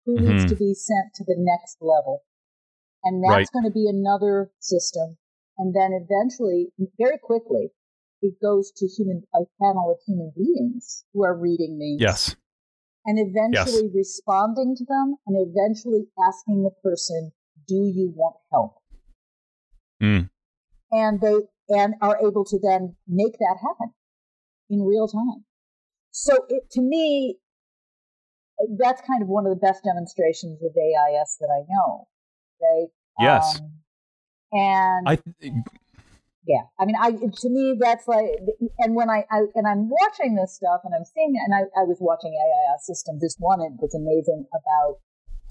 who 0.05 0.19
needs 0.19 0.45
Mhm. 0.45 0.49
to 0.49 0.55
be 0.55 0.73
sent 0.73 1.13
to 1.15 1.23
the 1.25 1.35
next 1.37 1.77
level, 1.81 2.23
and 3.03 3.21
that's 3.23 3.49
Right. 3.49 3.49
going 3.51 3.65
to 3.65 3.71
be 3.71 3.87
another 3.89 4.51
system, 4.59 5.17
and 5.57 5.75
then 5.75 5.91
eventually, 5.93 6.71
very 6.97 7.17
quickly, 7.17 7.73
it 8.21 8.39
goes 8.41 8.71
to 8.71 8.87
human 8.87 9.23
a 9.35 9.39
panel 9.61 9.91
of 9.91 9.99
human 10.07 10.31
beings 10.35 11.03
who 11.13 11.23
are 11.23 11.37
reading 11.37 11.77
these 11.77 11.99
Yes. 11.99 12.35
And 13.07 13.17
eventually 13.17 13.89
responding 13.95 14.75
to 14.75 14.85
them 14.85 15.15
and 15.25 15.37
eventually 15.49 16.03
asking 16.27 16.63
the 16.63 16.71
person, 16.83 17.31
do 17.67 17.75
you 17.75 18.13
want 18.13 18.35
help? 18.51 18.75
Mm. 20.03 20.29
And 20.91 21.21
they 21.21 21.35
and 21.69 21.95
are 22.01 22.19
able 22.25 22.45
to 22.45 22.59
then 22.61 22.95
make 23.07 23.33
that 23.39 23.57
happen 23.61 23.93
in 24.69 24.83
real 24.83 25.07
time. 25.07 25.45
So 26.11 26.33
it, 26.49 26.63
to 26.71 26.81
me, 26.81 27.37
that's 28.77 29.01
kind 29.01 29.21
of 29.21 29.27
one 29.27 29.45
of 29.45 29.51
the 29.51 29.59
best 29.65 29.83
demonstrations 29.83 30.61
of 30.61 30.71
AIS 30.71 31.37
that 31.39 31.49
I 31.49 31.63
know, 31.69 32.07
right? 32.61 32.87
Yes. 33.19 33.59
Um, 33.59 33.71
and 34.51 35.09
I 35.09 35.19
yeah, 36.47 36.63
I 36.79 36.85
mean, 36.85 36.95
I 36.95 37.11
to 37.11 37.49
me 37.49 37.75
that's 37.77 38.07
like, 38.07 38.31
and 38.79 38.95
when 38.95 39.09
I, 39.09 39.25
I 39.29 39.51
and 39.53 39.67
I'm 39.67 39.89
watching 39.89 40.35
this 40.35 40.55
stuff 40.55 40.81
and 40.85 40.95
I'm 40.95 41.03
seeing 41.03 41.35
it, 41.35 41.43
and 41.43 41.53
I, 41.53 41.67
I 41.75 41.83
was 41.83 41.97
watching 41.99 42.31
AIS 42.31 42.87
systems. 42.87 43.21
This 43.21 43.35
one 43.37 43.59
that's 43.81 43.93
amazing 43.93 44.47
about 44.55 45.03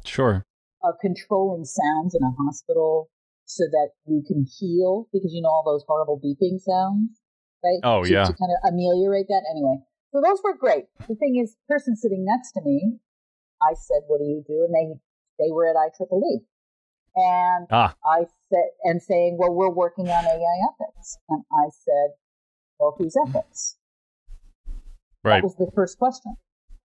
sure. 0.07 0.43
uh, 0.83 0.93
controlling 0.99 1.67
sounds 1.67 2.17
in 2.17 2.25
a 2.25 2.33
hospital 2.43 3.11
so 3.45 3.65
that 3.71 3.91
you 4.07 4.25
can 4.27 4.47
heal 4.49 5.07
because 5.13 5.33
you 5.35 5.43
know 5.43 5.51
all 5.53 5.65
those 5.69 5.85
horrible 5.87 6.17
beeping 6.17 6.57
sounds, 6.59 7.21
right? 7.63 7.85
Oh, 7.85 8.03
to, 8.03 8.11
yeah. 8.11 8.25
to 8.25 8.33
kind 8.33 8.51
of 8.51 8.73
ameliorate 8.73 9.29
that. 9.29 9.45
Anyway, 9.53 9.77
so 10.13 10.25
those 10.25 10.41
were 10.43 10.57
great. 10.57 10.89
The 11.09 11.15
thing 11.15 11.37
is, 11.37 11.57
person 11.69 11.95
sitting 11.95 12.25
next 12.25 12.53
to 12.53 12.63
me, 12.65 12.97
I 13.61 13.77
said, 13.77 14.09
"What 14.09 14.19
do 14.19 14.25
you 14.25 14.43
do?" 14.49 14.65
And 14.65 14.73
they 14.73 14.97
they 15.45 15.53
were 15.53 15.69
at 15.69 15.77
IEEE, 15.77 16.49
and 17.17 17.67
Ah. 17.71 17.97
I 18.05 18.27
said, 18.49 18.71
and 18.85 19.03
saying, 19.03 19.39
"Well, 19.39 19.53
we're 19.55 19.73
working 19.73 20.09
on 20.09 20.25
AI 20.25 20.59
ethics," 20.71 21.19
and 21.29 21.45
I 21.53 21.69
said, 21.71 22.15
"Well, 22.79 22.95
whose 22.99 23.17
ethics?" 23.27 23.79
Right. 25.25 25.41
That 25.41 25.45
was 25.45 25.57
the 25.57 25.71
first 25.75 25.99
question. 25.99 26.37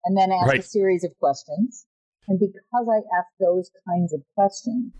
And 0.06 0.18
then 0.18 0.32
asked 0.32 0.48
Right. 0.48 0.60
a 0.60 0.64
series 0.64 1.04
of 1.04 1.18
questions. 1.20 1.86
And 2.28 2.40
because 2.40 2.88
I 2.90 3.04
asked 3.18 3.38
those 3.40 3.70
kinds 3.88 4.14
of 4.14 4.24
questions, 4.34 4.94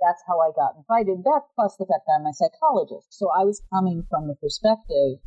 that's 0.00 0.22
how 0.26 0.40
I 0.40 0.50
got 0.52 0.76
invited. 0.76 1.24
That 1.24 1.42
plus 1.54 1.76
the 1.76 1.86
fact 1.86 2.06
that 2.06 2.18
I'm 2.20 2.26
a 2.26 2.32
psychologist. 2.32 3.12
So 3.12 3.30
I 3.30 3.44
was 3.44 3.62
coming 3.72 4.02
from 4.10 4.28
the 4.28 4.34
perspective. 4.34 5.20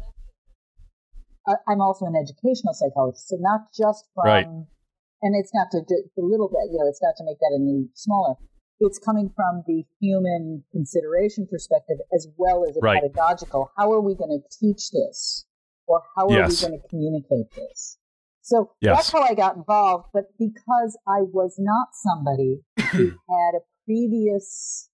I'm 1.68 1.82
also 1.82 2.06
an 2.06 2.16
educational 2.16 2.74
psychologist. 2.74 3.28
So 3.28 3.38
not 3.40 3.72
just 3.74 4.08
from, 4.14 4.26
Right. 4.26 4.46
and 4.46 5.36
it's 5.36 5.54
not 5.54 5.72
to 5.72 5.80
a 5.80 6.22
little 6.22 6.48
bit, 6.50 6.72
you 6.72 6.78
know, 6.80 6.88
it's 6.88 7.02
not 7.02 7.16
to 7.18 7.24
make 7.24 7.40
that 7.40 7.54
any 7.56 7.90
smaller. 7.96 8.36
It's 8.84 8.98
coming 8.98 9.30
from 9.36 9.64
the 9.68 9.86
human 10.00 10.64
consideration 10.72 11.46
perspective 11.50 11.98
as 12.14 12.28
well 12.36 12.66
as 12.68 12.76
a 12.76 12.80
Right. 12.82 13.00
pedagogical. 13.02 13.72
How 13.78 13.92
are 13.94 14.02
we 14.02 14.16
going 14.16 14.32
to 14.42 14.58
teach 14.60 14.90
this? 14.92 15.46
Or 15.86 16.02
how 16.16 16.26
are 16.28 16.32
Yes. 16.32 16.50
we 16.64 16.68
going 16.68 16.82
to 16.82 16.88
communicate 16.88 17.52
this? 17.56 18.00
So 18.42 18.72
Yes. 18.82 18.96
that's 18.96 19.12
how 19.12 19.22
I 19.22 19.36
got 19.36 19.56
involved. 19.56 20.08
But 20.14 20.36
because 20.40 20.98
I 21.08 21.22
was 21.22 21.58
not 21.60 21.90
somebody 21.94 22.64
who 22.92 23.12
had 23.30 23.56
a 23.56 23.62
previous 23.86 24.90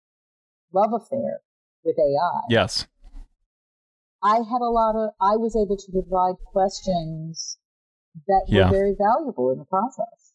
love 0.73 0.93
affair 0.93 1.41
with 1.85 1.99
AI, 1.99 2.41
Yes. 2.49 2.87
I 4.23 4.37
had 4.37 4.61
a 4.63 4.71
lot 4.71 4.95
of, 4.95 5.11
I 5.21 5.37
was 5.37 5.57
able 5.57 5.77
to 5.77 5.91
provide 5.91 6.37
questions 6.47 7.59
that 8.29 8.45
Yeah. 8.47 8.67
were 8.67 8.71
very 8.71 8.95
valuable 8.95 9.51
in 9.51 9.59
the 9.59 9.65
process. 9.65 10.35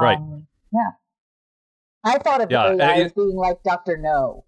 Right. 0.00 0.18
Um, 0.18 0.48
Yeah. 0.72 0.92
I 2.04 2.18
thought 2.18 2.40
of 2.40 2.50
Yeah, 2.50 2.72
AI 2.72 2.96
it- 2.98 3.06
as 3.06 3.12
being 3.12 3.36
like 3.36 3.62
Dr. 3.62 3.96
No. 3.96 4.44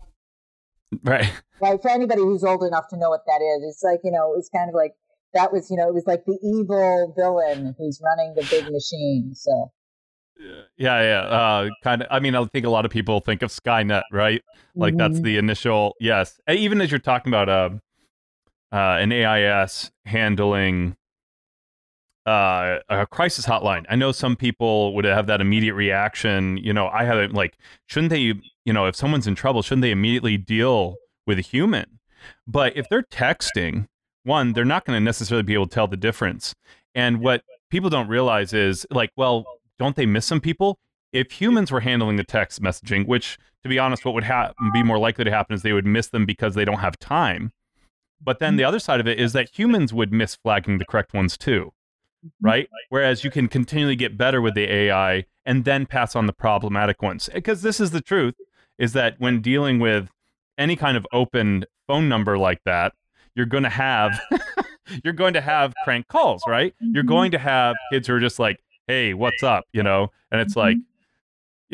Right. 1.02 1.32
Right. 1.60 1.80
For 1.80 1.90
anybody 1.90 2.20
who's 2.22 2.44
old 2.44 2.62
enough 2.62 2.88
to 2.88 2.96
know 2.96 3.10
what 3.10 3.22
that 3.26 3.40
is, 3.42 3.64
it's 3.68 3.82
like, 3.82 4.00
you 4.04 4.10
know, 4.12 4.34
it's 4.36 4.48
kind 4.48 4.68
of 4.68 4.74
like, 4.74 4.92
that 5.32 5.52
was, 5.52 5.70
you 5.70 5.76
know, 5.76 5.88
it 5.88 5.94
was 5.94 6.06
like 6.06 6.24
the 6.26 6.38
evil 6.42 7.12
villain 7.16 7.74
who's 7.78 8.00
running 8.04 8.34
the 8.34 8.46
big 8.48 8.70
machine. 8.70 9.32
So, 9.34 9.72
Yeah, 10.76 11.00
yeah. 11.02 11.20
Uh, 11.22 11.68
kind 11.82 12.02
of. 12.02 12.08
I 12.10 12.20
mean, 12.20 12.34
I 12.36 12.44
think 12.46 12.66
a 12.66 12.70
lot 12.70 12.84
of 12.84 12.90
people 12.90 13.20
think 13.20 13.42
of 13.42 13.50
Skynet, 13.50 14.02
right? 14.12 14.42
Like 14.76 14.96
that's 14.96 15.18
Mhm. 15.20 15.24
the 15.24 15.38
initial. 15.38 15.94
Yes. 16.00 16.38
Even 16.48 16.80
as 16.80 16.90
you're 16.90 16.98
talking 17.00 17.30
about 17.32 17.48
uh, 17.48 17.70
uh, 18.72 18.98
an 19.00 19.12
AIS 19.12 19.90
handling 20.06 20.96
uh, 22.26 22.78
a 22.88 23.06
crisis 23.06 23.46
hotline, 23.46 23.84
I 23.88 23.96
know 23.96 24.12
some 24.12 24.36
people 24.36 24.94
would 24.94 25.04
have 25.04 25.26
that 25.26 25.40
immediate 25.40 25.74
reaction. 25.74 26.56
You 26.58 26.72
know, 26.72 26.88
I 26.88 27.04
have 27.04 27.32
like, 27.32 27.56
shouldn't 27.86 28.10
they? 28.10 28.34
You 28.64 28.72
know, 28.72 28.86
if 28.86 28.96
someone's 28.96 29.26
in 29.26 29.34
trouble, 29.34 29.62
shouldn't 29.62 29.82
they 29.82 29.90
immediately 29.90 30.36
deal 30.36 30.96
with 31.26 31.38
a 31.38 31.42
human? 31.42 31.98
But 32.46 32.76
if 32.76 32.88
they're 32.88 33.02
texting, 33.02 33.88
one, 34.22 34.52
they're 34.54 34.64
not 34.64 34.84
going 34.84 34.96
to 34.96 35.04
necessarily 35.04 35.42
be 35.42 35.54
able 35.54 35.66
to 35.66 35.74
tell 35.74 35.86
the 35.86 35.96
difference. 35.96 36.54
And 36.94 37.20
what 37.20 37.42
people 37.70 37.90
don't 37.90 38.08
realize 38.08 38.52
is 38.54 38.86
like, 38.90 39.10
well, 39.16 39.44
don't 39.78 39.96
they 39.96 40.06
miss 40.06 40.24
some 40.24 40.40
people? 40.40 40.78
If 41.12 41.32
humans 41.32 41.70
were 41.70 41.80
handling 41.80 42.16
the 42.16 42.24
text 42.24 42.62
messaging, 42.62 43.06
which 43.06 43.38
to 43.64 43.68
be 43.68 43.78
honest, 43.78 44.04
what 44.04 44.14
would 44.14 44.24
ha- 44.24 44.52
be 44.72 44.82
more 44.82 44.98
likely 44.98 45.24
to 45.24 45.30
happen 45.30 45.54
is 45.54 45.62
they 45.62 45.72
would 45.72 45.86
miss 45.86 46.08
them 46.08 46.26
because 46.26 46.54
they 46.54 46.64
don't 46.64 46.80
have 46.80 46.98
time. 46.98 47.50
But 48.20 48.38
then 48.38 48.56
the 48.56 48.64
other 48.64 48.78
side 48.78 49.00
of 49.00 49.06
it 49.06 49.18
is 49.18 49.32
that 49.32 49.58
humans 49.58 49.92
would 49.92 50.12
miss 50.12 50.36
flagging 50.36 50.78
the 50.78 50.84
correct 50.84 51.14
ones 51.14 51.36
too, 51.36 51.72
right? 52.40 52.68
Whereas 52.88 53.24
you 53.24 53.30
can 53.30 53.48
continually 53.48 53.96
get 53.96 54.16
better 54.16 54.40
with 54.40 54.54
the 54.54 54.70
AI 54.70 55.24
and 55.44 55.64
then 55.64 55.86
pass 55.86 56.16
on 56.16 56.26
the 56.26 56.32
problematic 56.32 57.02
ones. 57.02 57.28
Because 57.32 57.62
this 57.62 57.80
is 57.80 57.90
the 57.90 58.00
truth 58.00 58.34
is 58.78 58.92
that 58.92 59.16
when 59.18 59.40
dealing 59.40 59.78
with 59.78 60.10
any 60.58 60.76
kind 60.76 60.96
of 60.96 61.06
open 61.12 61.64
phone 61.86 62.08
number 62.08 62.38
like 62.38 62.62
that, 62.64 62.92
you're 63.34 63.46
going 63.46 63.64
to 63.64 63.70
have 63.70 64.20
you're 65.04 65.12
going 65.12 65.34
to 65.34 65.40
have 65.40 65.74
crank 65.84 66.08
calls, 66.08 66.42
right? 66.46 66.74
Mm-hmm. 66.82 66.94
You're 66.94 67.04
going 67.04 67.30
to 67.32 67.38
have 67.38 67.76
kids 67.92 68.06
who 68.06 68.14
are 68.14 68.20
just 68.20 68.38
like, 68.38 68.60
"Hey, 68.86 69.14
what's 69.14 69.42
up?" 69.42 69.64
you 69.72 69.82
know, 69.82 70.10
and 70.30 70.40
it's 70.40 70.54
mm-hmm. 70.54 70.60
like 70.60 70.76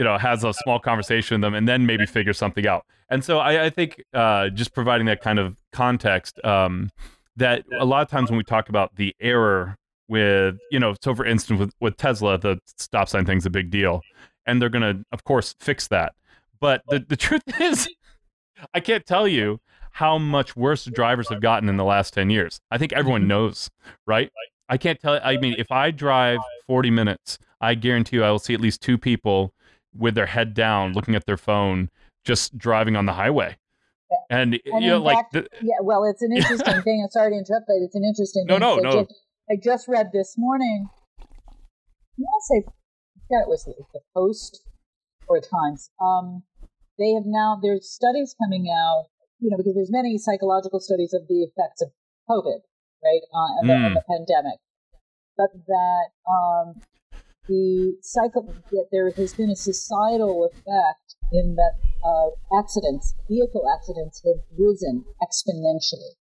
you 0.01 0.05
know 0.05 0.17
has 0.17 0.45
a 0.45 0.53
small 0.53 0.79
conversation 0.79 1.37
with 1.37 1.43
them 1.43 1.55
and 1.55 1.69
then 1.69 1.85
maybe 1.85 2.07
figure 2.07 2.33
something 2.33 2.67
out 2.67 2.87
and 3.11 3.25
so 3.25 3.39
i, 3.39 3.67
I 3.67 3.71
think 3.71 4.03
uh, 4.15 4.49
just 4.49 4.73
providing 4.73 5.07
that 5.07 5.21
kind 5.21 5.39
of 5.39 5.57
context 5.73 6.43
um, 6.45 6.91
that 7.37 7.65
a 7.79 7.85
lot 7.85 8.03
of 8.03 8.09
times 8.09 8.31
when 8.31 8.39
we 8.39 8.45
talk 8.45 8.69
about 8.69 8.97
the 8.97 9.15
error 9.21 9.77
with 10.11 10.59
you 10.71 10.79
know 10.79 10.95
so 11.01 11.15
for 11.15 11.25
instance 11.25 11.61
with, 11.61 11.73
with 11.81 11.97
tesla 11.97 12.37
the 12.37 12.59
stop 12.77 13.09
sign 13.09 13.25
thing's 13.25 13.47
a 13.47 13.51
big 13.51 13.71
deal 13.71 14.03
and 14.45 14.61
they're 14.61 14.69
going 14.69 14.83
to 14.83 15.05
of 15.13 15.25
course 15.25 15.55
fix 15.61 15.87
that 15.89 16.13
but 16.61 16.83
the, 16.89 16.99
the 17.09 17.17
truth 17.17 17.43
is 17.61 17.89
i 18.75 18.81
can't 18.81 19.07
tell 19.07 19.29
you 19.29 19.61
how 19.93 20.19
much 20.19 20.57
worse 20.57 20.85
drivers 20.85 21.29
have 21.29 21.41
gotten 21.41 21.69
in 21.69 21.77
the 21.77 21.85
last 21.85 22.13
10 22.13 22.29
years 22.29 22.61
i 22.71 22.77
think 22.77 22.93
everyone 22.93 23.23
mm-hmm. 23.23 23.29
knows 23.29 23.71
right 24.07 24.31
i 24.69 24.77
can't 24.77 25.01
tell 25.01 25.21
i 25.23 25.37
mean 25.37 25.55
if 25.57 25.71
i 25.71 25.91
drive 25.91 26.41
40 26.67 26.91
minutes 26.91 27.39
i 27.61 27.75
guarantee 27.75 28.17
you 28.17 28.25
i 28.25 28.31
will 28.31 28.39
see 28.41 28.55
at 28.55 28.61
least 28.61 28.81
two 28.83 28.99
people 28.99 29.55
with 29.97 30.15
their 30.15 30.27
head 30.27 30.55
down 30.55 30.93
looking 30.93 31.15
at 31.15 31.25
their 31.25 31.37
phone 31.37 31.89
just 32.25 32.59
driving 32.59 32.97
on 32.97 33.07
the 33.07 33.13
highway 33.13 33.57
and, 34.29 34.61
and 34.65 34.83
you 34.83 34.91
know, 34.91 35.03
like 35.03 35.31
the, 35.31 35.47
yeah, 35.63 35.75
well, 35.83 36.05
it's 36.05 36.23
an 36.23 36.33
interesting 36.37 36.83
thing. 36.83 37.03
I'm 37.03 37.11
sorry 37.11 37.33
to 37.33 37.39
interrupt, 37.39 37.67
but 37.67 37.77
it's 37.77 37.95
an 37.95 38.05
interesting. 38.05 38.45
No, 38.47 38.59
thing. 38.59 38.83
no, 38.83 38.91
no. 38.91 39.07
I 39.51 39.57
just 39.57 39.89
read 39.89 40.11
this 40.13 40.37
morning. 40.39 40.87
I 41.19 41.25
want 42.19 42.43
to 42.43 42.47
say, 42.47 42.73
it 43.31 43.49
was 43.49 43.65
the 43.65 44.01
Post 44.15 44.63
or 45.27 45.41
Times. 45.41 45.91
Um, 46.01 46.45
they 46.99 47.15
have 47.15 47.25
now 47.27 47.59
there's 47.61 47.91
studies 47.91 48.35
coming 48.41 48.69
out, 48.71 49.07
you 49.41 49.51
know, 49.51 49.57
because 49.57 49.75
there's 49.75 49.91
many 49.91 50.19
psychological 50.19 50.79
studies 50.79 51.13
of 51.15 51.27
the 51.27 51.43
effects 51.43 51.83
of 51.83 51.91
COVID, 52.29 52.61
right, 53.03 53.23
uh, 53.35 53.59
and, 53.59 53.71
mm. 53.71 53.95
the, 53.95 54.01
the 54.01 54.05
pandemic, 54.07 54.61
but 55.37 55.51
that 55.67 56.07
um, 56.31 56.81
the 57.49 57.97
cycle 58.03 58.55
that 58.71 58.87
there 58.93 59.11
has 59.11 59.35
been 59.35 59.51
a 59.51 59.57
societal 59.57 60.45
effect 60.45 61.17
in 61.33 61.57
that 61.57 61.75
uh, 62.07 62.31
accidents, 62.57 63.15
vehicle 63.29 63.67
accidents, 63.67 64.23
have 64.25 64.45
risen 64.57 65.05
exponentially. 65.21 66.20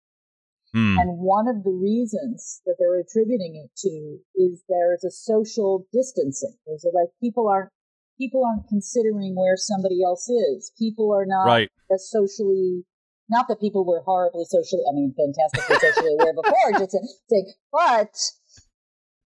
Mm. 0.76 1.00
And 1.00 1.20
one 1.20 1.48
of 1.48 1.64
the 1.64 1.72
reasons 1.72 2.62
that 2.66 2.76
they're 2.78 3.00
attributing 3.00 3.56
it 3.64 3.72
to 3.80 4.20
is 4.36 4.64
there 4.68 4.94
is 4.94 5.04
a 5.04 5.12
social 5.12 5.88
distancing. 5.94 6.56
There's 6.66 6.84
a, 6.84 6.90
like 6.96 7.10
people 7.22 7.48
aren't 7.48 7.70
people 8.18 8.44
aren't 8.46 8.68
considering 8.68 9.36
where 9.36 9.56
somebody 9.56 10.04
else 10.04 10.28
is. 10.28 10.72
People 10.78 11.14
are 11.14 11.26
not 11.26 11.46
right. 11.46 11.70
as 11.94 12.10
socially 12.10 12.84
not 13.30 13.48
that 13.50 13.60
people 13.60 13.86
were 13.86 14.02
horribly 14.06 14.46
socially 14.46 14.84
I 14.90 14.94
mean 14.94 15.14
fantastically 15.16 15.78
socially 15.80 16.14
aware 16.20 16.34
before, 16.34 16.80
just 16.80 16.98
saying, 17.30 17.54
but 17.72 18.16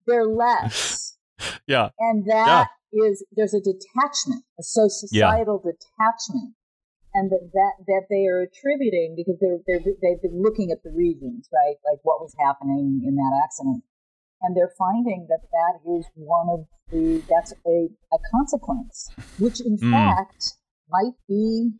they're 0.07 0.27
less. 0.27 1.07
Yeah. 1.65 1.89
And 1.97 2.25
that 2.27 2.67
yeah. 2.91 3.03
is 3.03 3.25
there's 3.31 3.55
a 3.55 3.59
detachment, 3.59 4.43
a 4.59 4.63
societal 4.63 5.59
yeah. 5.65 5.71
detachment 5.71 6.53
and 7.13 7.29
that, 7.31 7.49
that 7.53 7.73
that 7.87 8.03
they 8.09 8.25
are 8.27 8.41
attributing 8.41 9.15
because 9.15 9.37
they're, 9.39 9.59
they're 9.67 9.93
they've 10.01 10.21
been 10.21 10.41
looking 10.41 10.71
at 10.71 10.83
the 10.83 10.91
reasons, 10.91 11.49
right? 11.53 11.75
Like 11.89 11.99
what 12.03 12.21
was 12.21 12.35
happening 12.39 13.01
in 13.05 13.15
that 13.15 13.41
accident, 13.43 13.83
and 14.41 14.55
they're 14.55 14.73
finding 14.77 15.27
that 15.29 15.41
that 15.51 15.97
is 15.97 16.05
one 16.15 16.47
of 16.49 16.65
the 16.91 17.21
that's 17.29 17.53
a, 17.65 17.89
a 18.13 18.17
consequence, 18.31 19.09
which 19.39 19.61
in 19.61 19.77
mm. 19.77 19.91
fact 19.91 20.53
might 20.89 21.15
be 21.27 21.71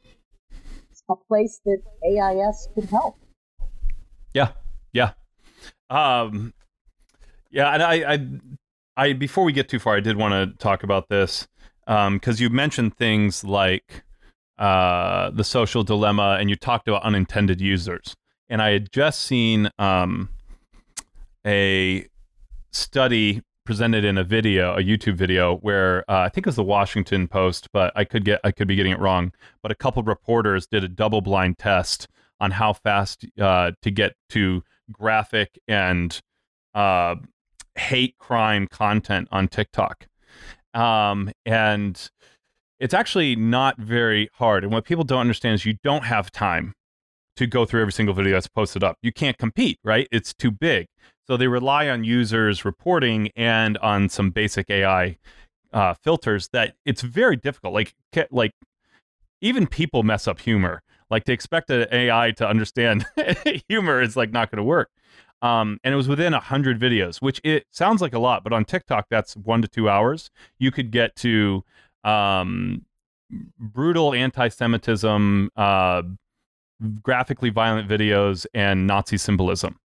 a 1.10 1.16
place 1.28 1.60
that 1.66 1.80
AIS 2.06 2.70
could 2.74 2.90
help. 2.90 3.18
Yeah, 4.34 4.52
yeah, 4.94 5.12
um, 5.90 6.54
yeah, 7.52 7.74
and 7.74 7.84
I, 7.84 8.14
I, 8.14 8.28
I 8.96 9.14
before 9.14 9.44
we 9.44 9.52
get 9.52 9.70
too 9.70 9.80
far, 9.80 9.98
I 9.98 10.00
did 10.00 10.18
want 10.18 10.34
to 10.34 10.58
talk 10.58 10.84
about 10.84 11.10
this 11.10 11.48
because 11.86 12.08
um, 12.08 12.38
you 12.38 12.50
mentioned 12.50 12.96
things 12.96 13.44
like 13.44 14.04
uh, 14.58 15.30
the 15.32 15.44
social 15.44 15.84
dilemma, 15.84 16.38
and 16.40 16.50
you 16.50 16.56
talked 16.56 16.88
about 16.88 17.04
unintended 17.04 17.62
users. 17.62 18.16
And 18.50 18.62
I 18.62 18.72
had 18.72 18.92
just 18.92 19.22
seen 19.22 19.70
um, 19.80 20.30
a 21.46 22.06
study 22.72 23.42
presented 23.66 24.04
in 24.04 24.18
a 24.18 24.24
video, 24.24 24.74
a 24.74 24.84
YouTube 24.84 25.16
video, 25.16 25.58
where 25.58 26.04
uh, 26.10 26.20
I 26.20 26.30
think 26.30 26.46
it 26.46 26.50
was 26.50 26.56
the 26.58 26.64
Washington 26.64 27.28
Post, 27.28 27.70
but 27.72 27.94
I 27.96 28.04
could 28.04 28.26
get 28.26 28.42
I 28.44 28.52
could 28.52 28.68
be 28.68 28.76
getting 28.76 28.92
it 28.92 29.00
wrong. 29.00 29.32
But 29.62 29.72
a 29.72 29.76
couple 29.76 30.04
reporters 30.04 30.68
did 30.68 30.84
a 30.84 30.90
double 30.90 31.22
blind 31.22 31.58
test 31.58 32.08
on 32.40 32.52
how 32.52 32.74
fast 32.74 33.26
uh, 33.40 33.72
to 33.82 33.92
get 33.92 34.16
to 34.30 34.64
graphic 34.92 35.60
and 35.68 36.20
uh, 36.74 37.16
hate 37.78 38.18
crime 38.18 38.68
content 38.68 39.28
on 39.32 39.48
TikTok. 39.48 40.08
Um, 40.74 41.32
and 41.46 42.10
it's 42.82 42.96
actually 42.96 43.36
not 43.36 43.78
very 43.78 44.28
hard. 44.34 44.64
And 44.64 44.74
what 44.74 44.86
people 44.86 45.04
don't 45.04 45.20
understand 45.20 45.54
is 45.54 45.66
you 45.66 45.78
don't 45.84 46.04
have 46.04 46.32
time 46.32 46.74
to 47.36 47.46
go 47.46 47.64
through 47.64 47.82
every 47.82 47.94
single 47.94 48.16
video 48.16 48.34
that's 48.34 48.48
posted 48.48 48.84
up. 48.84 48.98
You 49.04 49.14
can't 49.14 49.38
compete, 49.38 49.80
right? 49.84 50.08
It's 50.12 50.34
too 50.34 50.50
big. 50.50 50.88
So 51.28 51.38
they 51.38 51.48
rely 51.48 51.88
on 51.90 52.04
users 52.04 52.66
reporting 52.66 53.30
and 53.36 53.78
on 53.78 54.10
some 54.10 54.32
basic 54.32 54.72
AI 54.72 55.18
uh, 55.72 55.94
filters 55.94 56.50
that 56.54 56.74
it's 56.84 57.04
very 57.04 57.36
difficult. 57.36 57.76
Like, 57.76 57.94
like 58.32 58.54
even 59.42 59.68
people 59.68 60.02
mess 60.02 60.28
up 60.28 60.40
humor. 60.40 60.82
Like 61.12 61.26
to 61.26 61.34
expect 61.34 61.70
an 61.70 61.88
AI 61.92 62.32
to 62.32 62.48
understand 62.48 63.06
humor 63.70 64.02
is 64.02 64.18
like 64.18 64.32
not 64.32 64.50
going 64.50 64.58
to 64.58 64.64
work. 64.64 64.90
Um, 65.44 65.78
and 65.84 65.94
it 65.94 65.98
was 65.98 66.08
within 66.08 66.34
a 66.34 66.40
hundred 66.40 66.80
videos, 66.80 67.22
which 67.22 67.40
it 67.44 67.68
sounds 67.70 68.02
like 68.02 68.14
a 68.14 68.20
lot, 68.20 68.44
but 68.44 68.54
on 68.54 68.66
TikTok 68.66 69.06
that's 69.12 69.36
one 69.36 69.62
to 69.62 69.68
two 69.68 69.88
hours. 69.88 70.32
You 70.58 70.72
could 70.72 70.90
get 70.90 71.16
to 71.18 71.64
um, 72.04 72.86
brutal 73.60 74.14
anti-Semitism, 74.14 75.50
uh, 75.56 76.02
graphically 77.02 77.50
violent 77.50 77.88
videos, 77.88 78.46
and 78.54 78.88
Nazi 78.88 79.18
symbolism. 79.18 79.78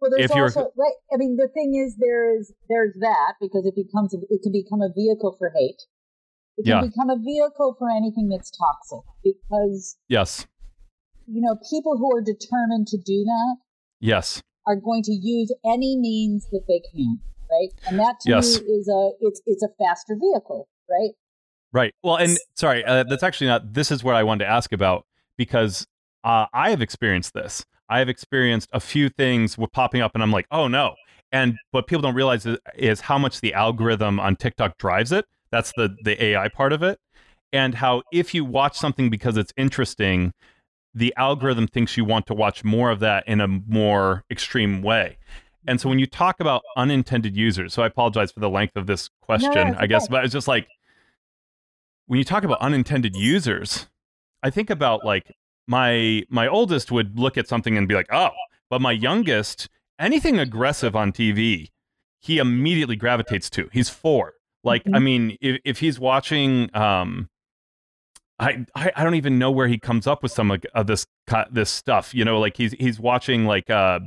Well, 0.00 0.12
there's 0.14 0.30
if 0.30 0.36
also 0.36 0.70
right. 0.76 0.92
I 1.12 1.16
mean, 1.16 1.36
the 1.36 1.48
thing 1.48 1.74
is, 1.74 1.96
there 1.98 2.38
is 2.38 2.52
there's 2.68 2.94
that 3.00 3.34
because 3.40 3.66
it 3.66 3.74
becomes 3.74 4.14
it 4.14 4.42
can 4.42 4.52
become 4.52 4.80
a 4.80 4.92
vehicle 4.94 5.34
for 5.38 5.52
hate. 5.54 5.82
It 6.56 6.64
can 6.64 6.82
yeah. 6.84 6.88
become 6.88 7.10
a 7.10 7.18
vehicle 7.18 7.74
for 7.78 7.88
anything 7.90 8.28
that's 8.28 8.50
toxic 8.50 9.04
because 9.24 9.96
yes, 10.08 10.46
you 11.26 11.40
know, 11.40 11.58
people 11.68 11.96
who 11.96 12.16
are 12.16 12.22
determined 12.22 12.86
to 12.88 12.96
do 12.96 13.24
that 13.24 13.56
yes 14.00 14.40
are 14.66 14.76
going 14.76 15.02
to 15.02 15.12
use 15.12 15.52
any 15.64 15.96
means 15.96 16.46
that 16.52 16.62
they 16.68 16.80
can, 16.92 17.18
right? 17.50 17.70
And 17.88 17.98
that 17.98 18.20
to 18.20 18.30
yes. 18.30 18.60
me 18.60 18.66
is 18.66 18.88
a 18.88 19.10
it's 19.20 19.42
it's 19.46 19.64
a 19.64 19.68
faster 19.80 20.14
vehicle 20.14 20.68
right? 20.90 21.10
Right. 21.72 21.94
Well, 22.02 22.16
and 22.16 22.38
sorry, 22.54 22.84
uh, 22.84 23.04
that's 23.04 23.22
actually 23.22 23.48
not. 23.48 23.74
This 23.74 23.90
is 23.90 24.02
what 24.02 24.14
I 24.14 24.22
wanted 24.22 24.44
to 24.44 24.50
ask 24.50 24.72
about 24.72 25.04
because 25.36 25.86
uh, 26.24 26.46
I 26.52 26.70
have 26.70 26.80
experienced 26.80 27.34
this. 27.34 27.64
I 27.88 27.98
have 27.98 28.08
experienced 28.08 28.68
a 28.72 28.80
few 28.80 29.08
things 29.08 29.56
with 29.58 29.72
popping 29.72 30.00
up, 30.00 30.12
and 30.14 30.22
I'm 30.22 30.32
like, 30.32 30.46
oh 30.50 30.68
no. 30.68 30.94
And 31.30 31.58
what 31.72 31.86
people 31.86 32.00
don't 32.00 32.14
realize 32.14 32.46
is, 32.46 32.58
is 32.74 33.02
how 33.02 33.18
much 33.18 33.42
the 33.42 33.52
algorithm 33.52 34.18
on 34.18 34.36
TikTok 34.36 34.78
drives 34.78 35.12
it. 35.12 35.26
That's 35.50 35.72
the 35.76 35.94
the 36.02 36.22
AI 36.22 36.48
part 36.48 36.72
of 36.72 36.82
it, 36.82 36.98
and 37.52 37.74
how 37.74 38.02
if 38.12 38.34
you 38.34 38.44
watch 38.44 38.76
something 38.78 39.10
because 39.10 39.36
it's 39.36 39.52
interesting, 39.56 40.32
the 40.94 41.14
algorithm 41.16 41.66
thinks 41.66 41.96
you 41.96 42.04
want 42.04 42.26
to 42.26 42.34
watch 42.34 42.64
more 42.64 42.90
of 42.90 43.00
that 43.00 43.24
in 43.26 43.40
a 43.40 43.48
more 43.48 44.24
extreme 44.30 44.82
way. 44.82 45.18
And 45.66 45.80
so 45.80 45.88
when 45.88 45.98
you 45.98 46.06
talk 46.06 46.40
about 46.40 46.62
unintended 46.76 47.36
users, 47.36 47.74
so 47.74 47.82
I 47.82 47.86
apologize 47.86 48.32
for 48.32 48.40
the 48.40 48.48
length 48.48 48.76
of 48.76 48.86
this 48.86 49.10
question, 49.20 49.52
no, 49.52 49.76
I 49.78 49.86
guess, 49.86 50.08
but 50.08 50.24
it's 50.24 50.32
just 50.32 50.48
like 50.48 50.66
when 52.08 52.18
you 52.18 52.24
talk 52.24 52.42
about 52.42 52.60
unintended 52.60 53.14
users, 53.14 53.86
I 54.42 54.50
think 54.50 54.70
about 54.70 55.04
like 55.04 55.36
my 55.66 56.24
my 56.28 56.48
oldest 56.48 56.90
would 56.90 57.18
look 57.18 57.38
at 57.38 57.46
something 57.46 57.78
and 57.78 57.86
be 57.86 57.94
like, 57.94 58.08
"Oh," 58.12 58.30
but 58.68 58.80
my 58.80 58.92
youngest, 58.92 59.68
anything 59.98 60.38
aggressive 60.38 60.96
on 60.96 61.12
TV, 61.12 61.68
he 62.20 62.38
immediately 62.38 62.96
gravitates 62.96 63.48
to. 63.50 63.68
He's 63.72 63.88
4. 63.90 64.34
Like, 64.64 64.84
mm-hmm. 64.84 64.94
I 64.94 64.98
mean, 64.98 65.36
if 65.40 65.60
if 65.64 65.78
he's 65.78 66.00
watching 66.00 66.74
um 66.74 67.28
I, 68.40 68.64
I 68.74 69.02
don't 69.02 69.16
even 69.16 69.38
know 69.38 69.50
where 69.50 69.66
he 69.66 69.78
comes 69.78 70.06
up 70.06 70.22
with 70.22 70.32
some 70.32 70.50
of 70.50 70.86
this 70.86 71.06
this 71.50 71.70
stuff. 71.70 72.14
You 72.14 72.24
know, 72.24 72.40
like 72.40 72.56
he's 72.56 72.72
he's 72.72 72.98
watching 73.00 73.44
like 73.44 73.68
uh 73.68 74.00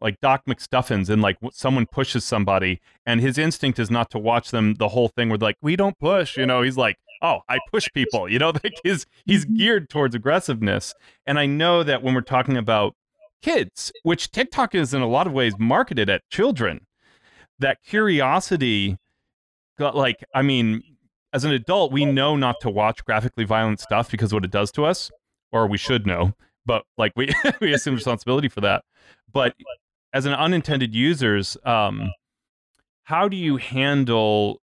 like 0.00 0.20
Doc 0.20 0.42
McStuffins 0.46 1.10
and 1.10 1.20
like 1.20 1.36
someone 1.52 1.86
pushes 1.86 2.24
somebody 2.24 2.80
and 3.04 3.20
his 3.20 3.38
instinct 3.38 3.78
is 3.78 3.90
not 3.90 4.10
to 4.10 4.18
watch 4.18 4.50
them 4.50 4.74
the 4.74 4.88
whole 4.88 5.08
thing 5.08 5.28
with 5.28 5.42
like 5.42 5.56
we 5.62 5.76
don't 5.76 5.98
push, 5.98 6.36
you 6.36 6.46
know, 6.46 6.62
he's 6.62 6.76
like 6.76 6.96
oh, 7.22 7.40
I 7.48 7.58
push 7.70 7.88
people. 7.94 8.28
You 8.28 8.38
know, 8.38 8.52
like 8.64 8.74
his 8.84 9.06
he's 9.26 9.44
mm-hmm. 9.44 9.56
geared 9.56 9.90
towards 9.90 10.14
aggressiveness. 10.14 10.94
And 11.26 11.38
I 11.38 11.46
know 11.46 11.82
that 11.82 12.02
when 12.02 12.14
we're 12.14 12.20
talking 12.20 12.56
about 12.56 12.94
kids, 13.42 13.92
which 14.02 14.30
TikTok 14.30 14.74
is 14.74 14.94
in 14.94 15.02
a 15.02 15.08
lot 15.08 15.26
of 15.26 15.32
ways 15.32 15.54
marketed 15.58 16.10
at 16.10 16.22
children, 16.30 16.86
that 17.58 17.78
curiosity 17.84 18.98
got 19.78 19.96
like, 19.96 20.24
I 20.34 20.42
mean, 20.42 20.82
as 21.32 21.44
an 21.44 21.52
adult, 21.52 21.92
we 21.92 22.04
know 22.04 22.36
not 22.36 22.56
to 22.60 22.70
watch 22.70 23.04
graphically 23.04 23.44
violent 23.44 23.80
stuff 23.80 24.10
because 24.10 24.32
what 24.34 24.44
it 24.44 24.50
does 24.50 24.72
to 24.72 24.84
us. 24.84 25.10
or 25.52 25.66
we 25.66 25.78
should 25.78 26.06
know, 26.06 26.32
but 26.64 26.84
like 26.96 27.12
we 27.16 27.28
we 27.60 27.72
assume 27.72 27.94
responsibility 27.94 28.48
for 28.48 28.60
that. 28.60 28.84
But 29.32 29.54
as 30.12 30.26
an 30.26 30.32
unintended 30.32 30.94
users, 30.94 31.56
um, 31.64 32.10
how 33.04 33.28
do 33.28 33.36
you 33.36 33.56
handle 33.56 34.60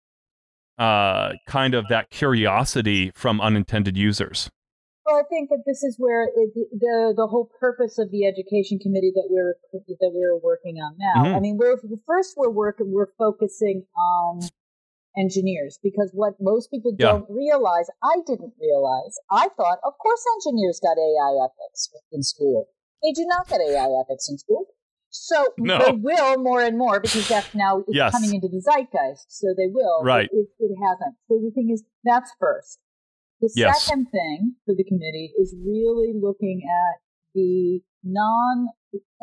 uh, 0.77 1.33
kind 1.47 1.73
of 1.73 1.87
that 1.89 2.09
curiosity 2.09 3.11
from 3.15 3.41
unintended 3.41 3.97
users? 3.97 4.49
Well, 5.05 5.15
I 5.15 5.23
think 5.29 5.49
that 5.49 5.63
this 5.65 5.83
is 5.83 5.95
where 5.97 6.23
it, 6.23 6.51
the 6.53 7.13
the 7.15 7.27
whole 7.27 7.49
purpose 7.59 7.97
of 7.97 8.11
the 8.11 8.25
education 8.25 8.77
committee 8.77 9.13
that 9.15 9.27
we're 9.29 9.55
that 9.71 10.11
we're 10.13 10.37
working 10.37 10.77
on 10.77 10.97
now. 10.99 11.23
Mm-hmm. 11.23 11.35
I 11.35 11.39
mean, 11.39 11.57
we're 11.57 11.77
first 12.05 12.35
we're 12.35 12.49
working 12.49 12.91
we're 12.91 13.13
focusing 13.17 13.85
on 13.95 14.41
engineers 15.17 15.79
because 15.81 16.11
what 16.13 16.35
most 16.39 16.69
people 16.69 16.93
yeah. 16.99 17.07
don't 17.07 17.25
realize, 17.29 17.87
I 18.03 18.19
didn't 18.25 18.53
realize. 18.61 19.17
I 19.31 19.47
thought, 19.55 19.79
of 19.83 19.93
course, 19.97 20.23
engineers 20.37 20.79
got 20.83 20.99
AI 20.99 21.45
ethics 21.45 21.89
in 22.11 22.21
school. 22.21 22.67
They 23.01 23.11
do 23.11 23.25
not 23.25 23.47
get 23.47 23.61
AI 23.61 23.87
ethics 24.03 24.29
in 24.29 24.37
school. 24.37 24.65
So 25.25 25.45
no. 25.57 25.79
they 25.79 25.91
will 25.91 26.37
more 26.37 26.61
and 26.61 26.77
more 26.77 26.99
because 26.99 27.27
that's 27.27 27.53
now 27.55 27.83
yes. 27.87 28.11
coming 28.11 28.35
into 28.35 28.47
the 28.47 28.61
zeitgeist. 28.61 29.25
So 29.29 29.47
they 29.57 29.67
will. 29.67 30.03
Right. 30.03 30.29
It, 30.31 30.47
it, 30.59 30.65
it 30.71 30.75
hasn't. 30.85 31.15
So 31.27 31.39
the 31.43 31.51
thing 31.53 31.69
is, 31.71 31.83
that's 32.03 32.31
first. 32.39 32.79
The 33.41 33.49
yes. 33.55 33.83
second 33.83 34.07
thing 34.11 34.55
for 34.65 34.73
the 34.75 34.83
committee 34.83 35.31
is 35.39 35.55
really 35.65 36.13
looking 36.19 36.61
at 36.65 37.01
the 37.35 37.81
non 38.03 38.67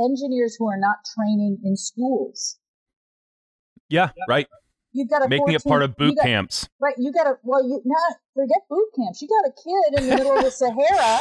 engineers 0.01 0.57
who 0.59 0.69
are 0.69 0.79
not 0.79 0.99
training 1.15 1.59
in 1.65 1.77
schools. 1.77 2.59
Yeah, 3.89 4.11
right. 4.29 4.47
You've 4.93 5.11
got 5.11 5.25
a 5.25 5.29
making 5.29 5.47
14, 5.47 5.55
it 5.57 5.65
part 5.65 5.83
of 5.83 5.97
boot 5.97 6.17
got, 6.17 6.25
camps. 6.25 6.69
Right. 6.81 6.95
You 6.97 7.13
got 7.13 7.27
a 7.27 7.39
well, 7.43 7.67
you 7.67 7.83
not 7.85 8.17
forget 8.35 8.59
boot 8.71 8.89
camps. 8.97 9.21
You 9.21 9.29
got 9.29 9.49
a 9.49 9.53
kid 9.53 10.01
in 10.01 10.09
the 10.09 10.17
middle 10.17 10.39
of 10.39 10.45
the 10.45 10.51
Sahara 10.51 11.21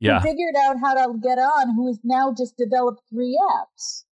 yeah. 0.00 0.20
who 0.20 0.28
figured 0.28 0.54
out 0.58 0.76
how 0.82 0.94
to 0.94 1.18
get 1.18 1.38
on, 1.38 1.74
who 1.74 1.86
has 1.88 1.98
now 2.02 2.34
just 2.36 2.56
developed 2.56 3.02
three 3.10 3.38
apps. 3.56 4.04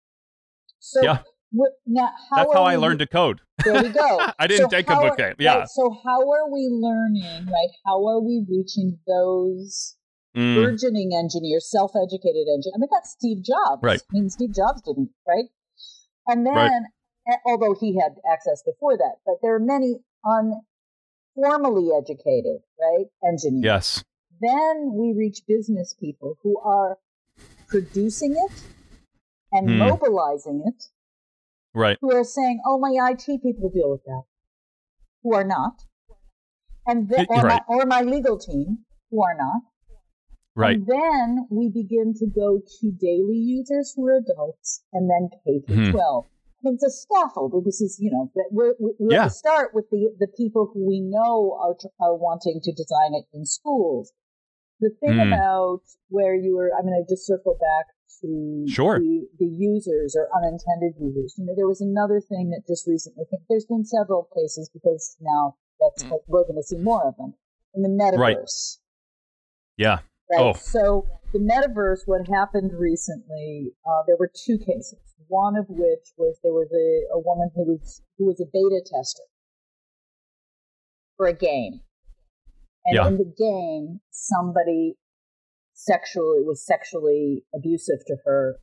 So 0.80 1.02
yeah. 1.02 1.18
What, 1.52 1.72
now, 1.86 2.10
how 2.30 2.36
That's 2.36 2.54
how 2.54 2.64
we, 2.64 2.72
I 2.72 2.76
learned 2.76 2.98
to 2.98 3.06
code. 3.06 3.40
There 3.64 3.82
we 3.82 3.88
go. 3.88 4.20
I 4.38 4.46
didn't 4.46 4.70
so 4.70 4.76
take 4.76 4.90
a 4.90 4.96
book. 4.96 5.18
Yeah. 5.38 5.58
Right, 5.58 5.68
so 5.68 5.96
how 6.04 6.20
are 6.20 6.52
we 6.52 6.68
learning? 6.70 7.46
Right? 7.46 7.70
How 7.86 8.04
are 8.06 8.20
we 8.20 8.44
reaching 8.48 8.98
those 9.06 9.96
mm. 10.36 10.54
burgeoning 10.54 11.12
engineers, 11.16 11.70
self-educated 11.70 12.46
engineers? 12.48 12.72
I 12.74 12.78
mean, 12.78 12.88
that's 12.92 13.10
Steve 13.10 13.42
Jobs. 13.42 13.80
Right. 13.82 14.00
I 14.00 14.12
mean, 14.12 14.28
Steve 14.28 14.54
Jobs 14.54 14.82
didn't. 14.82 15.10
Right. 15.26 15.46
And 16.26 16.44
then, 16.44 16.54
right. 16.54 17.38
although 17.46 17.74
he 17.78 17.98
had 17.98 18.16
access 18.30 18.62
before 18.64 18.96
that, 18.98 19.16
but 19.24 19.36
there 19.40 19.54
are 19.54 19.60
many 19.60 20.00
unformally 20.24 21.96
educated, 21.96 22.60
right, 22.80 23.06
engineers. 23.24 23.64
Yes. 23.64 24.04
Then 24.40 24.92
we 24.94 25.14
reach 25.16 25.42
business 25.46 25.94
people 25.98 26.38
who 26.42 26.58
are 26.60 26.98
producing 27.68 28.32
it 28.32 28.62
and 29.52 29.68
hmm. 29.68 29.78
mobilizing 29.78 30.62
it 30.66 30.84
right 31.74 31.98
who 32.00 32.14
are 32.14 32.24
saying 32.24 32.60
oh 32.66 32.78
my 32.78 32.94
it 33.10 33.38
people 33.42 33.70
deal 33.70 33.90
with 33.90 34.04
that 34.04 34.22
who 35.22 35.34
are 35.34 35.44
not 35.44 35.82
and 36.86 37.08
then 37.08 37.26
or, 37.28 37.42
right. 37.42 37.62
my, 37.68 37.76
or 37.76 37.86
my 37.86 38.02
legal 38.02 38.38
team 38.38 38.78
who 39.10 39.22
are 39.22 39.36
not 39.36 39.62
right 40.54 40.76
and 40.76 40.86
then 40.86 41.46
we 41.50 41.68
begin 41.68 42.14
to 42.14 42.26
go 42.26 42.60
to 42.80 42.90
daily 42.92 43.36
users 43.36 43.92
who 43.96 44.06
are 44.06 44.16
adults 44.16 44.82
and 44.92 45.10
then 45.10 45.28
k 45.44 45.60
through 45.66 45.86
hmm 45.86 45.90
12 45.90 46.26
I 46.64 46.70
it's 46.74 46.82
a 46.82 46.90
scaffold. 46.90 47.64
This 47.64 47.80
is, 47.80 47.98
you 48.00 48.10
know, 48.10 48.32
we're, 48.50 48.74
we 48.80 49.14
yeah. 49.14 49.22
have 49.22 49.30
to 49.30 49.34
start 49.34 49.70
with 49.72 49.88
the 49.90 50.12
the 50.18 50.26
people 50.26 50.68
who 50.72 50.84
we 50.84 51.00
know 51.00 51.56
are 51.62 51.76
are 52.00 52.16
wanting 52.16 52.60
to 52.62 52.72
design 52.72 53.12
it 53.12 53.26
in 53.32 53.44
schools. 53.44 54.12
The 54.80 54.90
thing 55.00 55.16
mm. 55.16 55.26
about 55.26 55.80
where 56.08 56.34
you 56.34 56.56
were, 56.56 56.70
I'm 56.76 56.84
going 56.84 57.02
to 57.02 57.12
just 57.12 57.26
circle 57.26 57.56
back 57.58 57.86
to 58.20 58.64
sure. 58.68 58.98
the, 58.98 59.26
the 59.38 59.46
users 59.46 60.14
or 60.16 60.28
unintended 60.36 61.00
users. 61.00 61.34
You 61.38 61.46
know, 61.46 61.54
there 61.56 61.66
was 61.66 61.80
another 61.80 62.20
thing 62.20 62.50
that 62.50 62.62
just 62.66 62.86
recently, 62.86 63.24
there's 63.48 63.64
been 63.64 63.84
several 63.84 64.28
cases 64.36 64.70
because 64.72 65.16
now 65.20 65.56
that's 65.80 66.04
mm. 66.04 66.18
we're 66.28 66.44
going 66.44 66.56
to 66.56 66.62
see 66.62 66.78
more 66.78 67.08
of 67.08 67.16
them 67.16 67.34
in 67.74 67.82
the 67.82 67.88
metaverse. 67.88 68.18
Right. 68.18 68.36
Yeah. 69.76 69.98
Right. 70.30 70.40
Oh. 70.40 70.54
So 70.54 71.06
the 71.32 71.38
metaverse, 71.38 72.00
what 72.06 72.26
happened 72.28 72.72
recently, 72.78 73.72
uh, 73.86 74.02
there 74.06 74.16
were 74.18 74.30
two 74.44 74.58
cases. 74.58 74.98
One 75.28 75.56
of 75.56 75.66
which 75.68 76.12
was 76.16 76.38
there 76.42 76.52
was 76.52 76.70
a, 76.72 77.14
a 77.14 77.18
woman 77.18 77.50
who 77.54 77.64
was 77.64 78.02
who 78.16 78.26
was 78.26 78.40
a 78.40 78.46
beta 78.46 78.80
tester 78.84 79.24
for 81.16 81.26
a 81.26 81.32
game, 81.32 81.80
and 82.86 82.94
yeah. 82.94 83.06
in 83.08 83.18
the 83.18 83.32
game, 83.36 84.00
somebody 84.10 84.96
sexually 85.74 86.42
was 86.42 86.64
sexually 86.64 87.44
abusive 87.54 88.00
to 88.06 88.16
her 88.24 88.56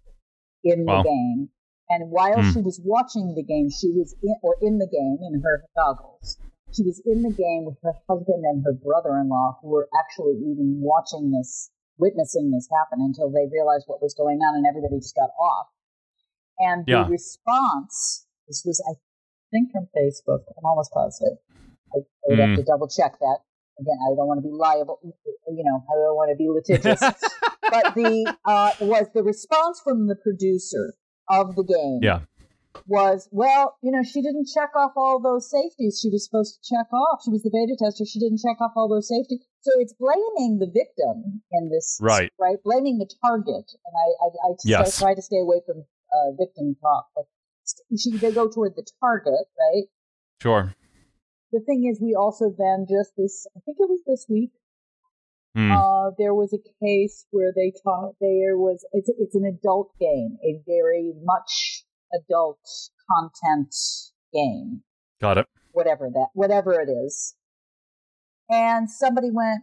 in 0.63 0.85
the 0.85 1.03
game. 1.03 1.49
And 1.89 2.09
while 2.09 2.37
mm. 2.37 2.53
she 2.53 2.61
was 2.61 2.81
watching 2.83 3.35
the 3.35 3.43
game, 3.43 3.69
she 3.69 3.91
was 3.91 4.15
in, 4.23 4.35
or 4.41 4.55
in 4.61 4.79
the 4.79 4.87
game 4.87 5.19
in 5.21 5.41
her 5.43 5.65
goggles. 5.75 6.39
She 6.71 6.81
was 6.81 7.01
in 7.05 7.21
the 7.21 7.29
game 7.29 7.65
with 7.65 7.77
her 7.83 7.93
husband 8.09 8.43
and 8.45 8.63
her 8.65 8.73
brother-in-law, 8.73 9.59
who 9.61 9.69
were 9.69 9.87
actually 9.93 10.39
even 10.41 10.79
watching 10.81 11.29
this, 11.29 11.69
witnessing 11.99 12.49
this 12.49 12.67
happen 12.73 13.03
until 13.03 13.29
they 13.29 13.45
realized 13.51 13.85
what 13.85 14.01
was 14.01 14.15
going 14.15 14.39
on, 14.39 14.55
and 14.55 14.65
everybody 14.65 14.97
just 14.97 15.13
got 15.13 15.29
off. 15.37 15.67
And 16.57 16.85
the 16.87 17.03
yeah. 17.03 17.07
response, 17.07 18.25
this 18.47 18.63
was, 18.65 18.81
I 18.89 18.97
think, 19.51 19.69
from 19.71 19.85
Facebook. 19.93 20.49
I'm 20.57 20.65
almost 20.65 20.91
positive. 20.91 21.37
I, 21.93 21.99
I 21.99 22.25
would 22.29 22.39
mm. 22.39 22.47
have 22.47 22.57
to 22.57 22.63
double 22.63 22.87
check 22.87 23.19
that 23.19 23.39
again, 23.79 23.97
I 24.05 24.15
don't 24.15 24.27
want 24.27 24.39
to 24.39 24.47
be 24.47 24.53
liable, 24.53 24.99
you 25.03 25.63
know, 25.63 25.83
I 25.89 25.93
don't 25.95 26.15
want 26.15 26.29
to 26.31 26.37
be 26.37 26.49
litigious. 26.49 26.99
but 27.61 27.95
the 27.95 28.33
uh, 28.45 28.71
was 28.81 29.07
the 29.13 29.23
response 29.23 29.81
from 29.83 30.07
the 30.07 30.15
producer 30.15 30.95
of 31.29 31.55
the 31.55 31.63
game. 31.63 31.99
Yeah. 32.01 32.21
Was 32.87 33.29
well, 33.31 33.77
you 33.83 33.91
know, 33.91 34.01
she 34.01 34.21
didn't 34.21 34.49
check 34.49 34.71
off 34.75 34.93
all 34.97 35.21
those 35.21 35.49
safeties 35.49 35.99
she 36.01 36.09
was 36.09 36.25
supposed 36.25 36.57
to 36.57 36.61
check 36.73 36.91
off. 36.91 37.21
She 37.23 37.29
was 37.29 37.43
the 37.43 37.53
beta 37.53 37.77
tester. 37.77 38.03
She 38.03 38.17
didn't 38.17 38.41
check 38.41 38.57
off 38.59 38.73
all 38.75 38.89
those 38.89 39.07
safeties. 39.07 39.45
So 39.61 39.71
it's 39.77 39.93
blaming 39.93 40.57
the 40.57 40.65
victim 40.65 41.41
in 41.51 41.69
this, 41.69 41.99
right? 42.01 42.33
Right, 42.39 42.57
blaming 42.65 42.97
the 42.97 43.07
target. 43.21 43.69
And 43.85 43.93
I, 43.93 44.07
I, 44.25 44.27
I 44.49 44.55
yes. 44.65 44.97
try 44.97 45.13
to 45.13 45.21
stay 45.21 45.37
away 45.37 45.61
from 45.65 45.85
uh, 46.11 46.33
victim 46.35 46.75
talk, 46.81 47.13
but 47.15 47.25
she, 47.95 48.17
they 48.17 48.31
go 48.31 48.49
toward 48.49 48.73
the 48.75 48.85
target, 48.99 49.45
right? 49.53 49.85
Sure 50.41 50.73
the 51.53 51.61
thing 51.61 51.87
is, 51.89 52.01
we 52.01 52.15
also 52.15 52.53
then 52.57 52.87
just 52.89 53.11
this, 53.15 53.45
I 53.55 53.59
think 53.63 53.77
it 53.79 53.87
was 53.87 54.01
this 54.07 54.25
week, 54.27 54.51
mm. 55.55 55.69
uh, 55.69 56.11
there 56.17 56.33
was 56.33 56.51
a 56.51 56.57
case 56.83 57.27
where 57.29 57.53
they 57.55 57.71
taught, 57.83 58.15
there 58.19 58.57
was, 58.57 58.83
it's, 58.91 59.09
it's 59.19 59.35
an 59.35 59.45
adult 59.45 59.91
game, 59.99 60.37
a 60.43 60.59
very 60.65 61.13
much 61.23 61.85
adult 62.11 62.57
content 63.07 63.73
game. 64.33 64.81
Got 65.21 65.37
it. 65.37 65.47
Whatever 65.71 66.09
that, 66.11 66.29
whatever 66.33 66.73
it 66.81 66.89
is. 66.89 67.35
And 68.49 68.89
somebody 68.89 69.29
went, 69.31 69.61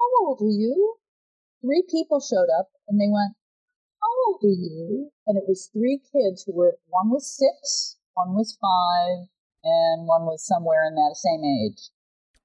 how 0.00 0.26
old 0.26 0.40
are 0.40 0.50
you? 0.50 0.96
Three 1.60 1.84
people 1.90 2.20
showed 2.20 2.48
up 2.58 2.68
and 2.88 2.98
they 2.98 3.08
went, 3.08 3.34
how 4.00 4.08
old 4.26 4.40
are 4.44 4.48
you? 4.48 5.10
And 5.26 5.36
it 5.36 5.44
was 5.46 5.68
three 5.72 6.00
kids 6.00 6.44
who 6.46 6.54
were, 6.54 6.78
one 6.86 7.10
was 7.10 7.36
six, 7.36 7.98
one 8.14 8.34
was 8.34 8.56
five, 8.60 9.28
and 9.64 10.06
one 10.06 10.24
was 10.24 10.46
somewhere 10.46 10.86
in 10.86 10.94
that 10.94 11.16
same 11.16 11.42
age. 11.44 11.90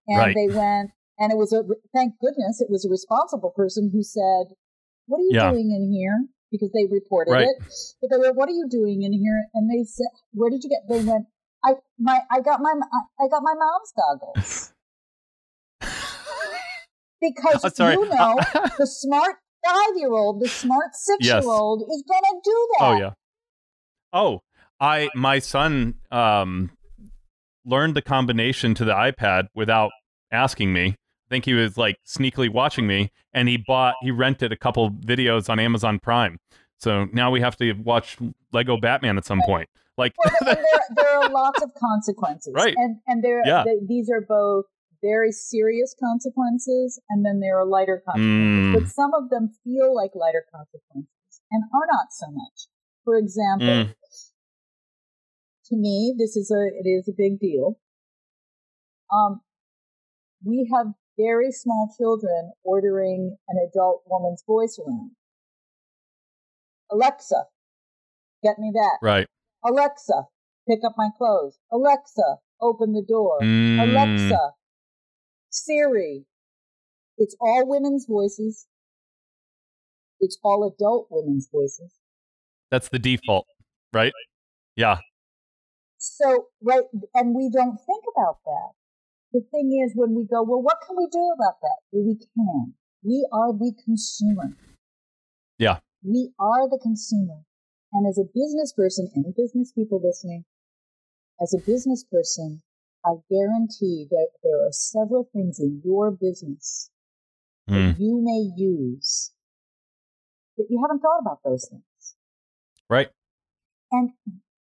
And 0.08 0.18
right. 0.20 0.36
they 0.36 0.54
went, 0.54 0.92
and 1.20 1.32
it 1.32 1.38
was 1.38 1.54
a, 1.54 1.64
thank 1.94 2.14
goodness, 2.20 2.60
it 2.60 2.70
was 2.70 2.86
a 2.86 2.90
responsible 2.90 3.52
person 3.56 3.90
who 3.94 4.04
said, 4.04 4.56
What 5.08 5.20
are 5.20 5.28
you 5.28 5.32
yeah. 5.34 5.52
doing 5.52 5.72
in 5.72 5.92
here? 5.92 6.28
Because 6.52 6.72
they 6.74 6.86
reported 6.86 7.32
right. 7.32 7.48
it. 7.48 7.56
But 8.02 8.10
they 8.12 8.18
were, 8.18 8.34
What 8.34 8.50
are 8.50 8.54
you 8.54 8.68
doing 8.70 9.04
in 9.04 9.14
here? 9.14 9.46
And 9.54 9.70
they 9.70 9.84
said, 9.84 10.08
Where 10.34 10.50
did 10.50 10.64
you 10.64 10.70
get? 10.70 10.82
They 10.90 11.04
went, 11.04 11.26
I, 11.64 11.76
my, 11.98 12.20
I 12.30 12.42
got 12.42 12.60
my, 12.60 12.74
I 13.20 13.28
got 13.30 13.42
my 13.42 13.54
mom's 13.54 13.94
goggles. 13.96 14.74
because 17.22 17.80
oh, 17.80 17.90
you 17.90 18.10
know, 18.10 18.38
the 18.78 18.88
smart 18.88 19.38
five 19.66 19.96
year 19.96 20.12
old, 20.12 20.42
the 20.42 20.50
smart 20.50 20.94
six 20.94 21.26
year 21.26 21.42
old 21.44 21.82
yes. 21.82 21.96
is 21.96 22.04
going 22.10 22.22
to 22.22 22.42
do 22.44 22.68
that. 22.72 22.86
Oh, 22.86 22.98
yeah. 22.98 23.12
Oh, 24.12 24.42
I, 24.80 25.10
my 25.16 25.40
son, 25.40 25.96
um, 26.12 26.72
learned 27.66 27.96
the 27.96 28.02
combination 28.02 28.74
to 28.76 28.86
the 28.86 28.94
iPad 28.94 29.48
without 29.56 29.92
asking 30.32 30.74
me. 30.74 30.96
I 31.28 31.30
think 31.30 31.46
he 31.46 31.54
was 31.54 31.78
like 31.78 31.98
sneakily 32.06 32.50
watching 32.50 32.86
me, 32.86 33.12
and 33.34 33.48
he 33.48 33.58
bought, 33.58 33.96
he 34.02 34.12
rented 34.12 34.52
a 34.52 34.58
couple 34.58 34.92
videos 34.92 35.50
on 35.50 35.60
Amazon 35.60 36.00
Prime. 36.00 36.40
So 36.78 37.06
now 37.14 37.32
we 37.32 37.42
have 37.42 37.56
to 37.58 37.74
watch 37.74 38.18
Lego 38.52 38.78
Batman 38.78 39.18
at 39.18 39.26
some 39.26 39.42
point. 39.46 39.70
Like 39.98 40.14
there, 40.42 40.64
there, 40.96 41.20
are 41.20 41.30
lots 41.30 41.62
of 41.62 41.72
consequences, 41.76 42.54
right? 42.56 42.74
And 42.76 42.98
and 43.08 43.24
there, 43.24 43.42
yeah. 43.46 43.64
they, 43.64 43.78
these 43.88 44.10
are 44.10 44.22
both 44.22 44.66
very 45.02 45.32
serious 45.32 45.96
consequences, 46.00 47.00
and 47.10 47.26
then 47.26 47.40
there 47.40 47.60
are 47.60 47.66
lighter 47.66 48.02
consequences. 48.06 48.66
Mm. 48.66 48.74
But 48.74 48.90
some 48.90 49.12
of 49.14 49.30
them 49.30 49.52
feel 49.64 49.96
like 49.96 50.12
lighter 50.16 50.46
consequences, 50.52 51.08
and 51.52 51.64
are 51.64 51.88
not 51.92 52.08
so 52.12 52.28
much. 52.32 52.68
For 53.06 53.18
example, 53.18 53.68
mm 53.68 53.94
to 55.66 55.76
me, 55.76 56.14
this 56.18 56.36
is 56.36 56.52
a 56.52 56.68
it 56.68 56.88
is 56.88 57.08
a 57.08 57.14
big 57.16 57.40
deal. 57.40 57.80
Um, 59.12 59.42
we 60.44 60.70
have 60.74 60.88
very 61.18 61.52
small 61.52 61.94
children 61.98 62.52
ordering 62.64 63.38
an 63.48 63.70
adult 63.70 64.04
woman's 64.08 64.44
voice 64.46 64.80
around. 64.80 65.12
Alexa, 66.92 67.46
get 68.44 68.60
me 68.60 68.72
that. 68.74 68.98
Right. 69.02 69.28
Alexa, 69.64 70.24
pick 70.68 70.80
up 70.86 70.94
my 70.98 71.10
clothes. 71.18 71.58
Alexa, 71.72 72.38
open 72.62 72.94
the 72.94 73.06
door. 73.08 73.40
Mm. 73.42 73.90
Alexa, 73.90 74.52
Siri. 75.50 76.26
It's 77.18 77.36
all 77.40 77.68
women's 77.68 78.06
voices. 78.08 78.68
It's 80.20 80.38
all 80.44 80.66
adult 80.66 81.08
women's 81.12 81.48
voices. 81.52 81.94
That's 82.72 82.90
the 82.90 83.00
default, 83.00 83.46
right? 83.94 84.14
Yeah. 84.76 84.98
So, 86.04 86.48
right, 86.62 86.84
and 87.14 87.34
we 87.34 87.50
don't 87.50 87.78
think 87.78 88.04
about 88.14 88.40
that. 88.44 88.72
The 89.32 89.40
thing 89.52 89.82
is, 89.84 89.94
when 89.96 90.14
we 90.14 90.26
go, 90.26 90.44
well, 90.44 90.62
what 90.62 90.80
can 90.86 90.98
we 90.98 91.08
do 91.10 91.32
about 91.34 91.62
that? 91.62 91.78
Well, 91.94 92.04
we 92.04 92.16
can. 92.16 92.74
We 93.04 93.26
are 93.32 93.54
the 93.54 93.72
consumer. 93.86 94.58
Yeah. 95.58 95.80
We 96.04 96.34
are 96.38 96.70
the 96.70 96.78
consumer. 96.78 97.46
And 97.94 98.06
as 98.06 98.18
a 98.18 98.28
business 98.36 98.74
person, 98.74 99.10
any 99.16 99.32
business 99.36 99.72
people 99.72 100.02
listening, 100.04 100.44
as 101.42 101.54
a 101.54 101.66
business 101.66 102.04
person, 102.04 102.62
I 103.06 103.12
guarantee 103.32 104.06
that 104.10 104.28
there 104.44 104.60
are 104.68 104.74
several 104.74 105.30
things 105.32 105.60
in 105.60 105.82
your 105.86 106.12
business 106.12 106.90
Mm. 107.70 107.94
that 107.96 108.04
you 108.04 108.20
may 108.22 108.52
use 108.62 109.32
that 110.58 110.68
you 110.70 110.82
haven't 110.82 111.00
thought 111.00 111.22
about 111.22 111.40
those 111.46 111.66
things. 111.70 112.18
Right. 112.90 113.10
And 113.90 114.12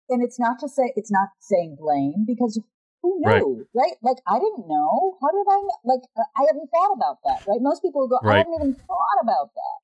and 0.09 0.23
it's 0.23 0.39
not 0.39 0.59
to 0.61 0.69
say 0.69 0.93
it's 0.97 1.11
not 1.13 1.29
saying 1.41 1.77
blame 1.79 2.25
because 2.27 2.61
who 3.03 3.21
knew, 3.21 3.67
right? 3.75 3.95
Like 4.03 4.19
I 4.27 4.39
didn't 4.39 4.67
know. 4.69 5.19
How 5.23 5.31
did 5.31 5.47
I 5.49 5.61
know? 5.63 5.79
Like 5.85 6.03
uh, 6.17 6.27
I 6.37 6.43
haven't 6.49 6.69
thought 6.69 6.93
about 6.97 7.19
that, 7.25 7.41
right? 7.47 7.61
Most 7.61 7.83
people 7.83 8.09
go, 8.09 8.17
I 8.25 8.29
Right. 8.29 8.39
haven't 8.39 8.55
even 8.55 8.75
thought 8.87 9.21
about 9.23 9.51
that. 9.55 9.79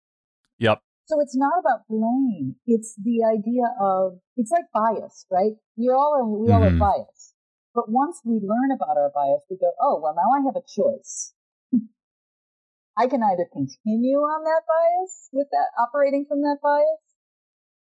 Yep. 0.58 0.82
So 1.06 1.20
it's 1.20 1.36
not 1.36 1.58
about 1.60 1.86
blame. 1.88 2.56
It's 2.66 2.96
the 2.96 3.22
idea 3.28 3.68
of 3.80 4.20
it's 4.36 4.50
like 4.50 4.64
bias, 4.72 5.26
right? 5.30 5.52
We 5.76 5.90
all 5.90 6.14
are 6.16 6.24
we 6.26 6.50
all 6.50 6.64
Mhm. 6.64 6.74
are 6.74 6.78
biased. 6.78 7.34
But 7.74 7.90
once 7.90 8.22
we 8.24 8.40
learn 8.40 8.70
about 8.70 8.96
our 8.96 9.10
bias, 9.14 9.44
we 9.50 9.56
go, 9.58 9.72
oh 9.80 10.00
well, 10.00 10.14
now 10.14 10.30
I 10.32 10.40
have 10.46 10.56
a 10.56 10.62
choice. 10.66 11.34
I 12.96 13.06
can 13.08 13.22
either 13.22 13.46
continue 13.52 14.18
on 14.18 14.44
that 14.44 14.62
bias 14.66 15.28
with 15.32 15.48
that 15.50 15.70
operating 15.78 16.24
from 16.26 16.40
that 16.42 16.58
bias, 16.62 17.00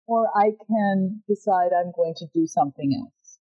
or 0.07 0.29
I 0.37 0.53
can 0.66 1.23
decide 1.29 1.71
I'm 1.73 1.92
going 1.95 2.14
to 2.19 2.27
do 2.35 2.47
something 2.47 2.92
else. 3.01 3.38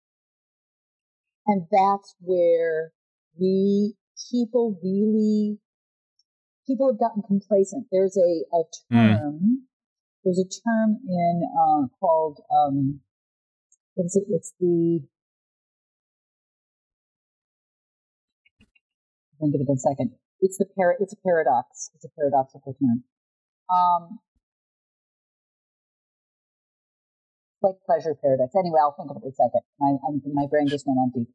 And 1.47 1.65
that's 1.71 2.15
where 2.19 2.93
we 3.39 3.95
people 4.31 4.79
really 4.83 5.59
people 6.67 6.91
have 6.91 6.99
gotten 6.99 7.23
complacent. 7.25 7.87
There's 7.91 8.17
a, 8.17 8.45
a 8.55 8.63
Mm. 8.91 9.17
term 9.17 9.67
there's 10.23 10.39
a 10.39 10.45
term 10.45 10.99
in 11.07 11.41
uh, 11.59 11.87
called 11.99 12.41
um, 12.55 12.99
what 13.95 14.05
is 14.05 14.15
it? 14.15 14.25
It's 14.29 14.53
the 14.59 15.01
think 19.41 19.55
of 19.55 19.61
it 19.61 19.67
in 19.67 19.75
a 19.75 19.79
second. 19.79 20.11
It's 20.39 20.57
the 20.57 20.65
par- 20.77 20.97
It's 20.99 21.13
a 21.13 21.17
paradox. 21.25 21.89
It's 21.95 22.05
a 22.05 22.09
paradoxical 22.15 22.75
term. 22.79 23.03
Um, 23.69 24.19
like 27.61 27.75
pleasure 27.85 28.15
paradox. 28.21 28.53
Anyway, 28.55 28.79
I'll 28.81 28.95
think 28.97 29.11
of 29.11 29.17
it 29.17 29.23
in 29.23 29.29
a 29.29 29.33
second. 29.33 29.61
My 29.79 29.95
I'm, 30.07 30.21
my 30.33 30.45
brain 30.49 30.67
just 30.67 30.85
went 30.87 30.99
empty. 31.03 31.27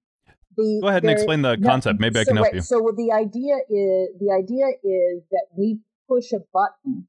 The, 0.56 0.80
Go 0.82 0.88
ahead 0.88 1.02
and 1.02 1.10
explain 1.10 1.42
the 1.42 1.56
no, 1.56 1.68
concept. 1.68 2.00
Maybe 2.00 2.18
I 2.18 2.24
can 2.24 2.36
help 2.36 2.46
right, 2.46 2.54
you. 2.54 2.60
So 2.62 2.92
the 2.96 3.12
idea 3.12 3.56
is 3.68 4.16
the 4.18 4.32
idea 4.32 4.66
is 4.82 5.22
that 5.30 5.46
we 5.56 5.80
push 6.08 6.32
a 6.32 6.40
button, 6.52 7.08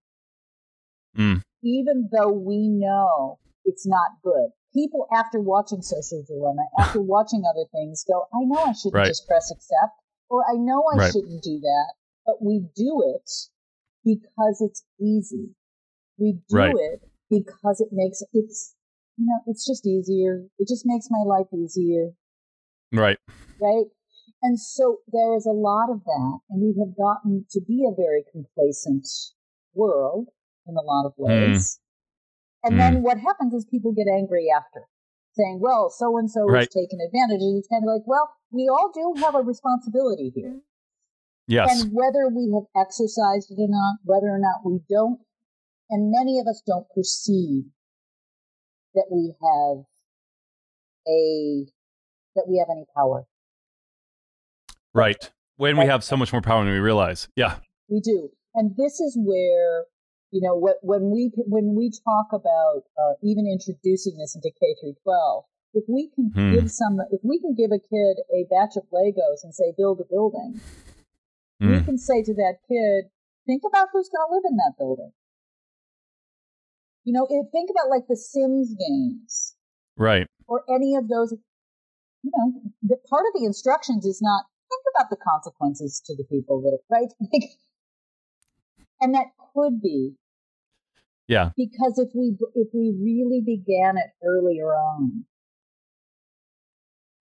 Mm. 1.18 1.42
even 1.64 2.10
though 2.12 2.32
we 2.32 2.68
know 2.70 3.40
it's 3.66 3.88
not 3.88 4.22
good. 4.24 4.50
People, 4.74 5.08
after 5.12 5.40
watching 5.40 5.82
Social 5.82 6.24
Dilemma, 6.28 6.68
after 6.80 7.02
watching 7.02 7.44
other 7.50 7.66
things, 7.72 8.04
go, 8.08 8.28
"I 8.34 8.44
know 8.44 8.60
I 8.60 8.74
shouldn't 8.74 8.96
Right. 8.96 9.08
just 9.08 9.28
press 9.28 9.50
accept, 9.52 9.96
or 10.30 10.44
I 10.50 10.56
know 10.58 10.84
I 10.94 10.98
Right. 10.98 11.12
shouldn't 11.12 11.42
do 11.42 11.60
that," 11.60 11.94
but 12.26 12.42
we 12.42 12.68
do 12.76 13.02
it 13.16 13.30
because 14.04 14.62
it's 14.62 14.84
easy. 15.00 15.56
We 16.20 16.42
do 16.50 16.78
it 16.78 17.02
because 17.30 17.80
it 17.82 17.90
makes 17.92 18.22
it's 18.34 18.76
you 19.18 19.26
know 19.26 19.40
it's 19.48 19.66
just 19.66 19.86
easier. 19.86 20.46
It 20.60 20.68
just 20.68 20.84
makes 20.86 21.08
my 21.10 21.24
life 21.26 21.48
easier 21.54 22.12
Right. 22.94 23.18
right? 23.60 23.86
And 24.42 24.60
so 24.60 24.98
there 25.12 25.36
is 25.36 25.46
a 25.46 25.52
lot 25.52 25.90
of 25.90 26.04
that, 26.04 26.40
and 26.50 26.62
we 26.62 26.76
have 26.80 26.96
gotten 26.96 27.46
to 27.52 27.62
be 27.62 27.86
a 27.86 27.96
very 27.96 28.24
complacent 28.32 29.08
world 29.74 30.28
in 30.68 30.76
a 30.76 30.82
lot 30.82 31.06
of 31.06 31.14
hmm. 31.18 31.24
ways. 31.24 31.80
And 32.64 32.74
hmm. 32.74 32.80
then 32.80 33.04
what 33.04 33.18
happens 33.18 33.54
is 33.54 33.66
people 33.66 33.94
get 33.94 34.08
angry 34.08 34.48
after, 34.56 34.86
saying, 35.34 35.60
"Well, 35.60 35.90
so 35.90 36.18
and 36.18 36.30
so 36.30 36.46
Right. 36.46 36.70
taking 36.70 37.02
advantage." 37.02 37.42
And 37.42 37.58
it's 37.58 37.68
kind 37.68 37.84
of 37.84 37.88
like, 37.88 38.06
"Well, 38.06 38.30
we 38.52 38.70
all 38.70 38.92
do 38.94 39.22
have 39.22 39.36
a 39.36 39.42
responsibility 39.42 40.32
here, 40.36 40.62
Yes. 41.48 41.82
and 41.82 41.94
whether 41.94 42.30
we 42.30 42.52
have 42.54 42.68
exercised 42.76 43.52
it 43.52 43.60
or 43.60 43.68
not, 43.68 43.98
whether 44.04 44.30
or 44.30 44.40
not 44.40 44.64
we 44.64 44.80
don't, 44.88 45.20
and 45.90 46.12
many 46.12 46.40
of 46.40 46.48
us 46.48 46.62
don't 46.66 46.88
perceive 46.90 47.66
that 48.98 49.08
we 49.14 49.32
have 49.38 49.86
a 51.08 51.66
that 52.36 52.46
we 52.50 52.58
have 52.58 52.68
any 52.70 52.86
power." 52.96 53.26
Right. 54.94 55.32
When 55.58 55.78
we 55.78 55.86
have 55.86 56.04
so 56.04 56.18
much 56.18 56.32
more 56.34 56.42
power 56.42 56.64
than 56.64 56.74
we 56.74 56.80
realize. 56.80 57.30
Yeah. 57.36 57.58
We 57.90 58.00
do, 58.02 58.30
and 58.54 58.76
this 58.76 59.00
is 59.00 59.18
where 59.18 59.86
you 60.32 60.42
know 60.42 60.56
when 60.84 61.10
we 61.10 61.32
when 61.48 61.76
we 61.76 61.92
talk 62.04 62.28
about 62.34 62.84
uh, 63.00 63.14
even 63.24 63.46
introducing 63.48 64.18
this 64.18 64.36
into 64.36 64.52
K 64.60 64.76
through 64.82 64.96
twelve. 65.04 65.46
If 65.74 65.84
we 65.88 66.10
can 66.16 66.32
Hmm. 66.34 66.54
give 66.56 66.72
some, 66.72 66.98
if 67.12 67.22
we 67.24 67.40
can 67.40 67.54
give 67.54 67.72
a 67.72 67.78
kid 67.78 68.16
a 68.34 68.46
batch 68.50 68.78
of 68.78 68.90
Legos 68.90 69.44
and 69.44 69.54
say 69.54 69.74
build 69.78 70.00
a 70.02 70.06
building, 70.10 70.60
we 71.60 71.68
Mm. 71.68 71.86
can 71.86 71.98
say 72.00 72.24
to 72.24 72.34
that 72.34 72.60
kid, 72.68 73.12
think 73.46 73.62
about 73.68 73.90
who's 73.92 74.10
going 74.10 74.26
to 74.28 74.34
live 74.34 74.46
in 74.50 74.56
that 74.58 74.74
building. 74.80 75.12
You 77.08 77.14
know, 77.14 77.26
if, 77.30 77.48
think 77.54 77.70
about 77.72 77.90
like 77.90 78.04
the 78.10 78.18
Sims 78.18 78.76
games 78.76 79.56
Right. 79.96 80.28
or 80.46 80.64
any 80.68 80.94
of 80.96 81.08
those. 81.08 81.32
You 82.22 82.32
know, 82.36 82.62
the 82.84 82.98
part 83.10 83.24
of 83.24 83.40
the 83.40 83.46
instructions 83.46 84.04
is 84.06 84.20
not 84.22 84.44
think 84.68 84.84
about 84.94 85.10
the 85.10 85.16
consequences 85.16 86.02
to 86.06 86.18
the 86.18 86.26
people 86.26 86.60
that 86.64 86.76
are, 86.76 86.84
right, 86.92 87.08
Like, 87.32 87.50
and 89.00 89.16
that 89.16 89.28
could 89.56 89.82
be 89.82 90.16
Yeah. 91.28 91.52
because 91.56 91.98
if 91.98 92.10
we 92.14 92.36
if 92.56 92.68
we 92.74 92.92
really 93.00 93.40
began 93.40 93.96
it 93.96 94.12
earlier 94.22 94.76
on, 94.76 95.24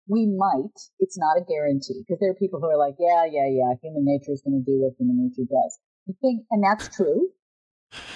we 0.06 0.26
might. 0.26 0.78
It's 1.00 1.18
not 1.18 1.36
a 1.36 1.44
guarantee 1.44 2.04
because 2.06 2.20
there 2.20 2.30
are 2.30 2.34
people 2.34 2.60
who 2.60 2.66
are 2.70 2.78
like, 2.78 2.94
yeah, 3.00 3.24
yeah, 3.24 3.48
yeah, 3.48 3.74
human 3.82 4.04
nature 4.04 4.30
is 4.30 4.42
going 4.42 4.62
to 4.62 4.64
do 4.64 4.78
what 4.78 4.94
human 5.00 5.18
nature 5.18 5.48
does. 5.50 5.78
The 6.06 6.14
thing, 6.20 6.46
and 6.52 6.62
that's 6.62 6.94
true. 6.94 7.30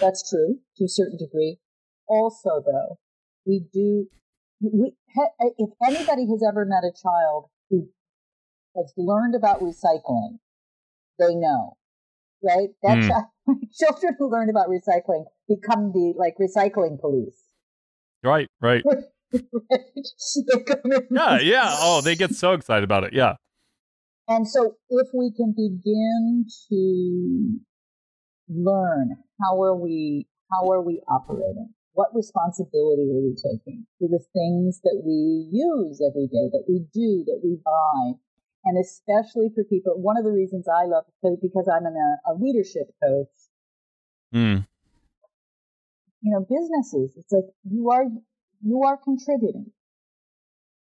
That's 0.00 0.28
true 0.28 0.58
to 0.76 0.84
a 0.84 0.88
certain 0.88 1.16
degree. 1.18 1.58
Also, 2.08 2.62
though, 2.64 2.98
we 3.46 3.64
do. 3.72 4.06
We, 4.60 4.92
if 5.58 5.70
anybody 5.86 6.26
has 6.30 6.42
ever 6.48 6.64
met 6.64 6.82
a 6.84 6.92
child 7.00 7.46
who 7.70 7.88
has 8.76 8.92
learned 8.96 9.34
about 9.34 9.60
recycling, 9.60 10.38
they 11.18 11.34
know, 11.34 11.76
right? 12.42 12.68
That 12.82 13.02
Hmm. 13.02 13.08
child, 13.08 13.24
children 13.72 14.16
who 14.18 14.30
learn 14.30 14.50
about 14.50 14.68
recycling 14.68 15.24
become 15.48 15.92
the 15.92 16.14
like 16.16 16.34
recycling 16.40 17.00
police. 17.00 17.40
Right. 18.24 18.48
Right. 18.60 18.82
right? 18.84 19.04
They 19.32 20.62
come 20.64 20.92
in- 20.92 21.06
Yeah. 21.10 21.38
Yeah. 21.40 21.76
Oh, 21.80 22.00
they 22.00 22.14
get 22.16 22.32
so 22.34 22.52
excited 22.52 22.84
about 22.84 23.04
it. 23.04 23.12
Yeah. 23.12 23.34
And 24.26 24.46
so 24.48 24.74
if 24.90 25.08
we 25.14 25.32
can 25.34 25.52
begin 25.56 26.46
to 26.70 27.58
learn 28.48 29.16
how 29.40 29.60
are 29.62 29.76
we 29.76 30.26
how 30.50 30.70
are 30.70 30.82
we 30.82 31.00
operating? 31.08 31.74
What 31.92 32.14
responsibility 32.14 33.10
are 33.10 33.20
we 33.20 33.34
taking 33.34 33.86
for 33.98 34.08
the 34.08 34.22
things 34.32 34.80
that 34.84 35.02
we 35.04 35.48
use 35.50 36.00
every 36.00 36.26
day, 36.26 36.48
that 36.52 36.64
we 36.68 36.84
do, 36.92 37.24
that 37.26 37.40
we 37.42 37.58
buy? 37.64 38.18
And 38.64 38.78
especially 38.78 39.50
for 39.54 39.64
people, 39.64 39.94
one 40.00 40.16
of 40.16 40.24
the 40.24 40.30
reasons 40.30 40.66
I 40.68 40.86
love 40.86 41.04
because, 41.20 41.38
because 41.40 41.68
I'm 41.68 41.86
an, 41.86 41.96
a, 41.96 42.32
a 42.32 42.34
leadership 42.38 42.90
coach, 43.02 43.28
Mm. 44.34 44.66
you 46.20 46.32
know, 46.32 46.40
businesses, 46.40 47.16
it's 47.16 47.32
like 47.32 47.46
you 47.64 47.90
are 47.90 48.04
you 48.62 48.82
are 48.84 48.98
contributing. 48.98 49.72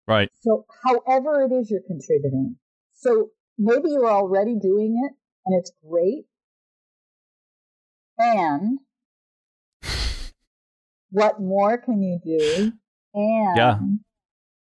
Right. 0.08 0.30
So, 0.40 0.66
however 0.84 1.42
it 1.42 1.52
is 1.54 1.70
you're 1.70 1.86
contributing. 1.86 2.56
So, 2.94 3.30
maybe 3.58 3.90
you're 3.90 4.10
already 4.10 4.56
doing 4.56 5.00
it 5.06 5.14
and 5.46 5.58
it's 5.58 5.70
great. 5.88 6.26
And 8.18 8.78
what 11.10 11.40
more 11.40 11.78
can 11.78 12.02
you 12.02 12.18
do? 12.24 12.72
And 13.14 13.56
Yeah. 13.56 13.78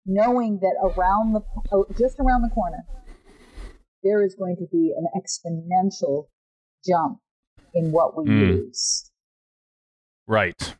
knowing 0.06 0.60
that 0.60 0.76
around 0.82 1.34
the, 1.34 1.42
oh, 1.72 1.86
just 1.98 2.20
around 2.20 2.42
the 2.42 2.50
corner, 2.50 2.86
there 4.04 4.24
is 4.24 4.36
going 4.36 4.56
to 4.58 4.68
be 4.72 4.94
an 4.98 5.08
exponential 5.16 6.28
jump 6.86 7.20
in 7.74 7.92
what 7.92 8.18
we 8.18 8.26
mm. 8.26 8.40
use. 8.66 9.12
Right. 10.28 10.76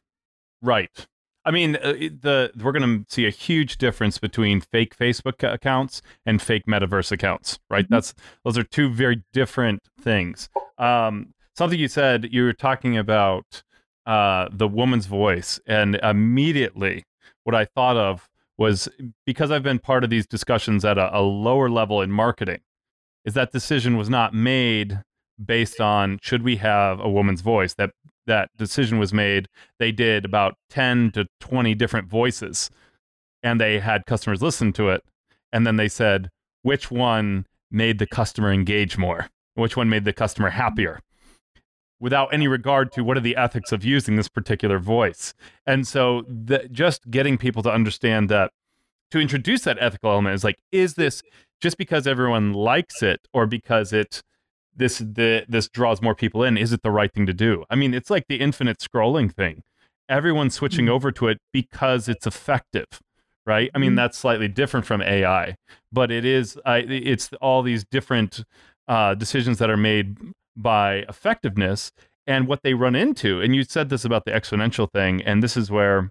Right. 0.62 1.08
I 1.46 1.52
mean, 1.52 1.78
uh, 1.78 1.94
the 1.94 2.52
we're 2.62 2.72
going 2.72 3.06
to 3.06 3.12
see 3.12 3.26
a 3.26 3.32
huge 3.32 3.78
difference 3.78 4.18
between 4.18 4.62
fake 4.62 4.96
Facebook 4.96 5.42
accounts 5.42 6.02
and 6.26 6.42
fake 6.42 6.66
metaverse 6.68 7.12
accounts, 7.12 7.60
right? 7.70 7.86
Mm-hmm. 7.86 7.94
That's 7.94 8.14
those 8.44 8.58
are 8.58 8.64
two 8.64 8.90
very 8.90 9.24
different 9.34 9.82
things. 10.00 10.50
Um, 10.78 11.34
something 11.56 11.80
you 11.80 11.88
said 11.88 12.30
you 12.32 12.44
were 12.44 12.54
talking 12.54 12.98
about 12.98 13.64
uh, 14.06 14.50
the 14.52 14.68
woman's 14.68 15.06
voice, 15.06 15.60
and 15.68 15.96
immediately 15.96 17.04
what 17.44 17.56
I 17.56 17.66
thought 17.66 17.98
of 17.98 18.30
was 18.58 18.90
because 19.26 19.52
I've 19.52 19.64
been 19.64 19.80
part 19.80 20.04
of 20.04 20.10
these 20.10 20.28
discussions 20.28 20.84
at 20.84 20.98
a, 20.98 21.18
a 21.18 21.22
lower 21.22 21.70
level 21.70 22.02
in 22.02 22.12
marketing, 22.12 22.60
is 23.26 23.34
that 23.36 23.52
decision 23.52 23.98
was 23.98 24.10
not 24.10 24.34
made 24.34 25.02
based 25.44 25.80
on 25.80 26.20
should 26.22 26.44
we 26.44 26.58
have 26.58 27.00
a 27.00 27.10
woman's 27.10 27.42
voice? 27.42 27.74
That 27.76 27.92
that 28.26 28.50
decision 28.58 29.00
was 29.00 29.12
made 29.14 29.48
they 29.80 29.92
did 29.92 30.26
about 30.26 30.56
10 30.70 31.12
to 31.12 31.26
20 31.40 31.74
different 31.74 32.08
voices 32.08 32.70
and 33.42 33.60
they 33.60 33.80
had 33.80 34.06
customers 34.06 34.42
listen 34.42 34.72
to 34.74 34.90
it 34.90 35.04
and 35.52 35.66
then 35.66 35.78
they 35.78 35.88
said 35.88 36.30
which 36.62 36.92
one 36.92 37.46
made 37.72 37.98
the 37.98 38.06
customer 38.08 38.52
engage 38.52 38.98
more? 38.98 39.28
Which 39.56 39.76
one 39.76 39.90
made 39.90 40.06
the 40.06 40.14
customer 40.14 40.52
happier 40.52 41.00
without 42.00 42.34
any 42.34 42.48
regard 42.48 42.92
to 42.94 43.04
what 43.04 43.18
are 43.18 43.22
the 43.22 43.36
ethics 43.36 43.72
of 43.72 43.84
using 43.84 44.16
this 44.16 44.28
particular 44.28 44.80
voice 44.80 45.34
and 45.66 45.88
so 45.88 46.24
the, 46.28 46.68
just 46.72 47.10
getting 47.10 47.38
people 47.38 47.62
to 47.64 47.72
understand 47.72 48.30
that 48.30 48.52
to 49.12 49.20
introduce 49.20 49.62
that 49.62 49.78
ethical 49.80 50.12
element 50.12 50.36
is 50.36 50.44
like 50.44 50.58
is 50.72 50.96
this 50.96 51.22
just 51.62 51.78
because 51.78 52.08
everyone 52.08 52.54
likes 52.54 53.04
it 53.04 53.28
or 53.34 53.46
because 53.46 53.92
it 53.94 54.22
this 54.76 55.00
the 55.00 55.46
this 55.48 55.68
draws 55.70 56.02
more 56.02 56.16
people 56.16 56.44
in 56.44 56.58
is 56.58 56.72
it 56.72 56.82
the 56.84 56.92
right 56.92 57.14
thing 57.14 57.26
to 57.26 57.34
do 57.34 57.64
i 57.70 57.76
mean 57.76 57.94
it's 57.94 58.10
like 58.10 58.26
the 58.28 58.40
infinite 58.40 58.80
scrolling 58.80 59.32
thing 59.32 59.62
everyone's 60.08 60.56
switching 60.56 60.86
mm-hmm. 60.86 60.96
over 60.96 61.12
to 61.12 61.28
it 61.28 61.40
because 61.52 62.08
it's 62.08 62.26
effective 62.26 62.88
right 63.46 63.70
i 63.76 63.78
mean 63.78 63.90
mm-hmm. 63.90 63.98
that's 63.98 64.18
slightly 64.18 64.48
different 64.48 64.86
from 64.86 65.02
ai 65.02 65.56
but 65.92 66.12
it 66.12 66.26
is 66.26 66.58
uh, 66.66 66.82
it's 66.88 67.32
all 67.42 67.62
these 67.62 67.84
different 67.92 68.44
uh, 68.88 69.14
decisions 69.14 69.60
that 69.60 69.70
are 69.70 69.78
made 69.78 70.18
by 70.62 71.06
effectiveness 71.10 71.92
and 72.28 72.48
what 72.48 72.62
they 72.64 72.74
run 72.74 72.96
into 72.96 73.42
and 73.42 73.56
you 73.56 73.64
said 73.64 73.90
this 73.90 74.06
about 74.06 74.26
the 74.26 74.32
exponential 74.32 74.92
thing 74.92 75.22
and 75.24 75.42
this 75.42 75.58
is 75.58 75.72
where 75.72 76.10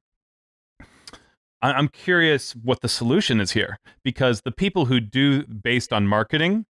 I'm 1.61 1.89
curious 1.89 2.53
what 2.53 2.81
the 2.83 2.89
solution 2.89 3.41
is 3.41 3.51
here 3.51 3.79
because 4.05 4.43
the 4.43 4.53
people 4.53 4.87
who 4.87 5.01
do 5.01 5.45
based 5.45 5.93
on 5.93 6.07
marketing 6.07 6.67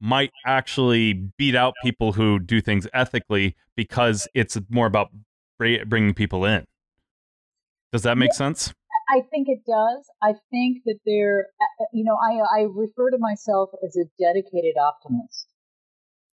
might 0.00 0.30
actually 0.46 1.12
beat 1.12 1.54
out 1.54 1.74
people 1.82 2.12
who 2.12 2.38
do 2.38 2.60
things 2.60 2.86
ethically 2.92 3.56
because 3.76 4.28
it's 4.34 4.58
more 4.68 4.86
about 4.86 5.08
bringing 5.58 6.14
people 6.14 6.44
in. 6.44 6.64
Does 7.92 8.02
that 8.02 8.18
make 8.18 8.30
yeah, 8.32 8.38
sense? 8.38 8.74
I 9.08 9.22
think 9.30 9.48
it 9.48 9.60
does. 9.66 10.04
I 10.22 10.34
think 10.50 10.82
that 10.84 10.98
there, 11.06 11.46
uh, 11.60 11.82
uh, 11.82 11.86
you 11.92 12.04
know, 12.04 12.16
I 12.16 12.60
I 12.60 12.66
refer 12.68 13.10
to 13.10 13.18
myself 13.18 13.70
as 13.84 13.96
a 13.96 14.04
dedicated 14.20 14.76
optimist. 14.76 15.46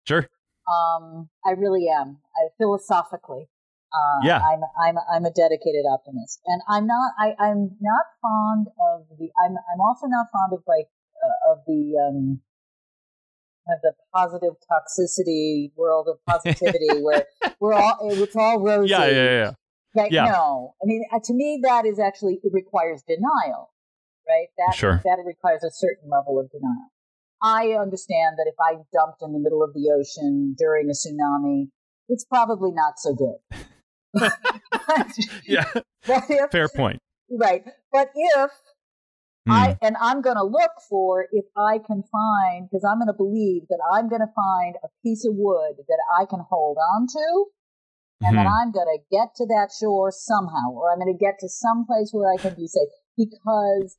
Sure. 0.08 0.28
Um, 0.70 1.30
I 1.46 1.52
really 1.52 1.88
am. 1.90 2.20
I, 2.36 2.50
philosophically, 2.58 3.50
uh, 3.94 4.20
yeah. 4.24 4.40
I'm 4.40 4.62
I'm 4.80 4.96
I'm 5.14 5.26
a 5.26 5.32
dedicated 5.32 5.86
optimist, 5.92 6.40
and 6.46 6.62
I'm 6.70 6.88
not. 6.88 7.12
I 7.20 7.34
I'm 7.40 7.76
not 7.82 8.06
fond 8.22 8.68
of 8.80 9.06
the. 9.18 9.30
I'm 9.44 9.52
I'm 9.52 9.82
also 9.82 10.08
not 10.08 10.28
fond 10.32 10.54
of 10.54 10.64
like 10.68 10.88
uh, 11.24 11.52
of 11.52 11.60
the 11.68 11.94
um 12.00 12.42
of 13.68 13.80
the 13.82 13.94
positive 14.14 14.54
toxicity 14.70 15.72
world 15.76 16.08
of 16.08 16.18
positivity 16.26 16.88
where 17.02 17.26
we're 17.60 17.74
all 17.74 17.98
it's 18.02 18.36
all 18.36 18.60
rosy. 18.60 18.92
Yeah, 18.92 19.06
yeah, 19.08 19.24
yeah. 19.24 19.52
Like, 19.94 20.12
yeah. 20.12 20.26
No, 20.26 20.74
I 20.82 20.86
mean, 20.86 21.04
uh, 21.12 21.20
to 21.26 21.34
me, 21.34 21.60
that 21.64 21.86
is 21.86 22.00
actually 22.00 22.40
it 22.44 22.54
requires 22.54 23.04
denial, 23.06 23.74
right? 24.28 24.48
That 24.58 24.76
sure. 24.76 25.02
that 25.04 25.18
requires 25.26 25.64
a 25.64 25.72
certain 25.72 26.10
level 26.10 26.40
of 26.40 26.50
denial. 26.50 26.91
I 27.42 27.70
understand 27.80 28.38
that 28.38 28.48
if 28.48 28.56
I 28.60 28.82
dumped 28.94 29.22
in 29.22 29.34
the 29.34 29.40
middle 29.40 29.64
of 29.64 29.74
the 29.74 29.92
ocean 29.92 30.56
during 30.58 30.90
a 30.90 30.94
tsunami, 30.94 31.70
it's 32.08 32.26
probably 32.26 32.72
not 32.72 32.94
so 32.98 33.16
good. 33.16 33.62
yeah, 35.46 35.66
if, 36.04 36.52
fair 36.52 36.68
point. 36.68 37.00
Right, 37.30 37.64
but 37.92 38.10
if 38.14 38.52
Mm. 39.50 39.54
I 39.54 39.78
and 39.82 39.96
I'm 40.00 40.22
going 40.22 40.36
to 40.36 40.44
look 40.44 40.72
for 40.88 41.26
if 41.32 41.46
I 41.58 41.80
can 41.80 42.04
find 42.04 42.70
because 42.70 42.86
I'm 42.86 43.00
going 43.00 43.08
to 43.08 43.18
believe 43.18 43.64
that 43.70 43.82
I'm 43.92 44.08
going 44.08 44.22
to 44.22 44.30
find 44.36 44.76
a 44.84 44.88
piece 45.02 45.26
of 45.26 45.34
wood 45.36 45.78
that 45.88 46.00
I 46.16 46.26
can 46.26 46.46
hold 46.48 46.78
on 46.78 47.08
to, 47.08 47.46
and 48.22 48.36
mm-hmm. 48.36 48.36
that 48.38 48.48
I'm 48.48 48.72
going 48.72 48.86
to 48.86 49.02
get 49.10 49.34
to 49.38 49.48
that 49.48 49.70
shore 49.80 50.12
somehow, 50.12 50.70
or 50.74 50.92
I'm 50.92 51.00
going 51.00 51.12
to 51.12 51.18
get 51.18 51.40
to 51.40 51.50
some 51.50 51.88
place 51.88 52.12
where 52.12 52.32
I 52.32 52.38
can 52.38 52.54
be 52.56 52.68
safe 52.68 52.90
because. 53.18 53.98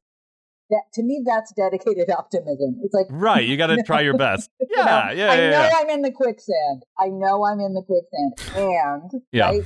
That, 0.72 0.88
to 0.94 1.02
me, 1.02 1.22
that's 1.24 1.52
dedicated 1.52 2.10
optimism. 2.18 2.80
It's 2.82 2.94
like 2.94 3.06
right, 3.10 3.46
you 3.46 3.56
got 3.56 3.68
to 3.68 3.82
try 3.86 4.00
your 4.00 4.16
best. 4.16 4.50
Yeah, 4.74 5.10
you 5.10 5.16
know, 5.16 5.24
yeah, 5.24 5.30
I 5.30 5.36
know 5.36 5.50
yeah. 5.50 5.72
I'm 5.76 5.90
in 5.90 6.00
the 6.00 6.10
quicksand. 6.10 6.82
I 6.98 7.08
know 7.08 7.44
I'm 7.44 7.60
in 7.60 7.74
the 7.74 7.82
quicksand, 7.82 8.56
and 8.56 9.22
yeah. 9.30 9.50
right, 9.50 9.62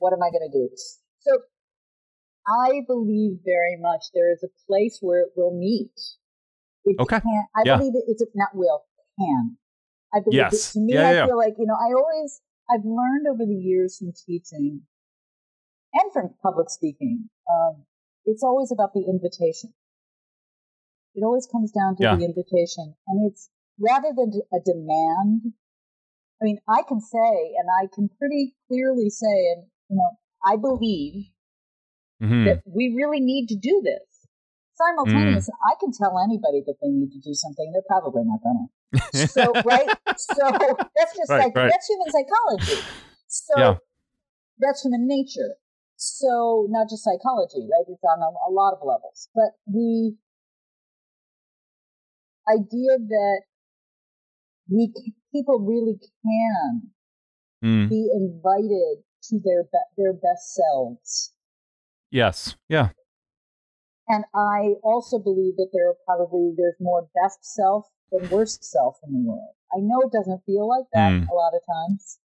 what 0.00 0.12
am 0.12 0.18
I 0.20 0.30
going 0.30 0.50
to 0.50 0.58
do? 0.58 0.68
So 1.20 1.38
I 2.48 2.80
believe 2.88 3.38
very 3.44 3.76
much 3.78 4.06
there 4.14 4.32
is 4.32 4.42
a 4.42 4.48
place 4.66 4.98
where 5.00 5.20
it 5.20 5.28
will 5.36 5.56
meet. 5.56 5.92
It 6.84 6.96
okay. 6.98 7.20
Can, 7.20 7.44
I 7.54 7.62
yeah. 7.64 7.76
believe 7.76 7.94
it, 7.94 8.04
it's 8.08 8.22
not 8.34 8.48
will, 8.54 8.82
can. 9.18 9.56
I 10.12 10.20
believe 10.20 10.38
yes. 10.38 10.70
it, 10.70 10.72
to 10.72 10.80
me, 10.80 10.94
yeah, 10.94 11.08
I 11.08 11.12
yeah. 11.12 11.26
feel 11.26 11.36
like, 11.36 11.54
you 11.58 11.66
know, 11.66 11.74
I 11.74 11.92
always, 11.92 12.40
I've 12.70 12.84
learned 12.84 13.26
over 13.30 13.44
the 13.44 13.54
years 13.54 13.98
from 13.98 14.12
teaching 14.26 14.82
and 15.92 16.12
from 16.12 16.34
public 16.42 16.70
speaking, 16.70 17.28
um, 17.50 17.84
it's 18.24 18.42
always 18.42 18.72
about 18.72 18.94
the 18.94 19.04
invitation. 19.08 19.74
It 21.18 21.24
always 21.24 21.46
comes 21.50 21.72
down 21.72 21.96
to 21.96 22.02
yeah. 22.04 22.14
the 22.14 22.24
invitation. 22.24 22.94
And 23.08 23.30
it's 23.30 23.50
rather 23.80 24.14
than 24.14 24.30
a 24.54 24.62
demand. 24.62 25.52
I 26.40 26.44
mean, 26.44 26.58
I 26.68 26.82
can 26.86 27.00
say, 27.00 27.58
and 27.58 27.66
I 27.82 27.90
can 27.92 28.08
pretty 28.18 28.54
clearly 28.68 29.10
say, 29.10 29.26
and, 29.26 29.66
you 29.90 29.96
know, 29.96 30.10
I 30.46 30.54
believe 30.54 31.26
mm-hmm. 32.22 32.44
that 32.44 32.62
we 32.64 32.94
really 32.94 33.18
need 33.18 33.48
to 33.48 33.56
do 33.56 33.82
this. 33.82 34.02
Simultaneously, 34.78 35.50
mm. 35.50 35.70
I 35.70 35.74
can 35.80 35.90
tell 35.90 36.22
anybody 36.22 36.62
that 36.64 36.76
they 36.80 36.86
need 36.86 37.10
to 37.10 37.18
do 37.18 37.34
something. 37.34 37.72
They're 37.72 37.82
probably 37.88 38.22
not 38.22 38.38
gonna. 38.46 38.70
so 39.26 39.50
right, 39.66 39.88
so 40.14 40.54
that's 40.94 41.16
just 41.18 41.30
right, 41.30 41.50
like 41.50 41.56
right. 41.56 41.68
that's 41.68 41.88
human 41.88 42.06
psychology. 42.14 42.86
So 43.26 43.58
yeah. 43.58 43.74
that's 44.60 44.82
human 44.82 45.08
nature. 45.08 45.58
So 45.96 46.68
not 46.70 46.88
just 46.88 47.02
psychology, 47.02 47.66
right? 47.66 47.86
It's 47.88 48.04
on 48.04 48.22
a, 48.22 48.30
a 48.48 48.50
lot 48.54 48.72
of 48.72 48.78
levels. 48.86 49.28
But 49.34 49.58
the 49.66 50.14
idea 52.52 52.98
that 52.98 53.42
we 54.70 54.92
people 55.32 55.60
really 55.60 55.98
can 56.22 56.90
mm. 57.64 57.88
be 57.88 58.08
invited 58.14 59.04
to 59.22 59.40
their 59.44 59.64
be- 59.64 59.92
their 59.96 60.12
best 60.12 60.54
selves 60.54 61.32
Yes. 62.10 62.56
Yeah. 62.68 62.90
And 64.08 64.24
I 64.34 64.74
also 64.82 65.18
believe 65.18 65.56
that 65.56 65.68
there 65.72 65.90
are 65.90 65.96
probably 66.06 66.54
there's 66.56 66.76
more 66.80 67.08
best 67.22 67.44
self 67.44 67.86
than 68.10 68.28
worst 68.30 68.64
self 68.64 68.96
in 69.06 69.12
the 69.12 69.28
world. 69.28 69.54
I 69.72 69.80
know 69.80 70.00
it 70.00 70.12
doesn't 70.12 70.44
feel 70.46 70.66
like 70.66 70.86
that 70.94 71.12
mm. 71.12 71.28
a 71.28 71.34
lot 71.34 71.52
of 71.54 71.60
times. 71.66 72.18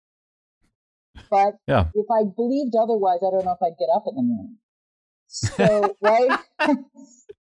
But 1.29 1.57
yeah. 1.67 1.87
if 1.95 2.07
I 2.11 2.23
believed 2.37 2.75
otherwise, 2.81 3.19
I 3.27 3.31
don't 3.31 3.45
know 3.45 3.57
if 3.61 3.63
I'd 3.63 3.79
get 3.79 3.89
up 3.93 4.05
in 4.07 4.15
the 4.15 4.23
morning. 4.23 4.59
So 5.27 5.97
right? 6.01 6.39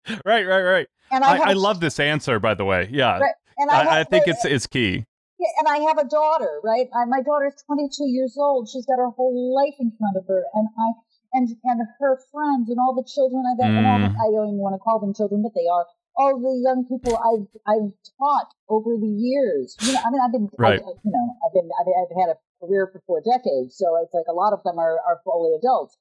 right, 0.25 0.47
right, 0.47 0.61
right. 0.61 0.87
And 1.11 1.23
I, 1.23 1.37
I, 1.37 1.49
I 1.49 1.53
love 1.53 1.79
this 1.79 1.99
answer, 1.99 2.39
by 2.39 2.53
the 2.53 2.65
way. 2.65 2.89
Yeah. 2.91 3.19
Right. 3.19 3.35
And 3.57 3.69
I, 3.69 4.01
I, 4.01 4.03
think 4.05 4.27
it's 4.27 4.45
it's 4.45 4.67
key. 4.67 5.03
Yeah, 5.37 5.51
and 5.59 5.67
I 5.67 5.79
have 5.91 5.97
a 5.97 6.07
daughter, 6.07 6.61
right? 6.63 6.87
I, 6.95 7.03
my 7.05 7.21
daughter's 7.21 7.55
22 7.67 8.07
years 8.07 8.37
old. 8.39 8.69
She's 8.69 8.85
got 8.85 8.99
her 8.99 9.09
whole 9.09 9.53
life 9.53 9.75
in 9.79 9.91
front 9.99 10.15
of 10.15 10.23
her, 10.27 10.43
and 10.53 10.67
I 10.79 10.87
and 11.33 11.49
and 11.63 11.81
her 11.99 12.19
friends 12.31 12.69
and 12.69 12.79
all 12.79 12.95
the 12.95 13.03
children 13.03 13.43
I've 13.45 13.59
mm. 13.59 13.77
and 13.77 13.85
all 13.85 13.99
the, 13.99 14.15
mm. 14.15 14.19
I 14.19 14.31
don't 14.31 14.55
even 14.55 14.63
want 14.63 14.75
to 14.75 14.79
call 14.79 14.99
them 14.99 15.13
children, 15.13 15.43
but 15.43 15.51
they 15.53 15.67
are 15.67 15.85
all 16.15 16.39
the 16.39 16.55
young 16.63 16.87
people 16.87 17.19
I've 17.19 17.47
I've 17.67 17.91
taught 18.17 18.49
over 18.67 18.95
the 18.95 19.11
years. 19.11 19.75
You 19.81 19.93
know, 19.93 20.01
I 20.05 20.09
mean, 20.11 20.21
I've 20.23 20.31
been 20.31 20.49
right. 20.57 20.79
I, 20.79 20.91
you 21.03 21.11
know 21.11 21.25
I've 21.43 21.53
been 21.53 21.69
I've, 21.79 21.87
I've 21.87 22.15
had 22.15 22.29
a 22.31 22.37
career 22.63 22.89
for 22.91 23.03
four 23.05 23.21
decades, 23.21 23.75
so 23.77 23.99
it's 24.03 24.13
like 24.13 24.27
a 24.29 24.35
lot 24.35 24.53
of 24.53 24.63
them 24.63 24.79
are 24.79 24.99
are 25.03 25.19
fully 25.23 25.55
adults. 25.55 25.97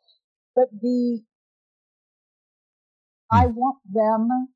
But 0.54 0.70
the. 0.72 1.22
I 3.30 3.46
want 3.46 3.78
them 3.92 4.48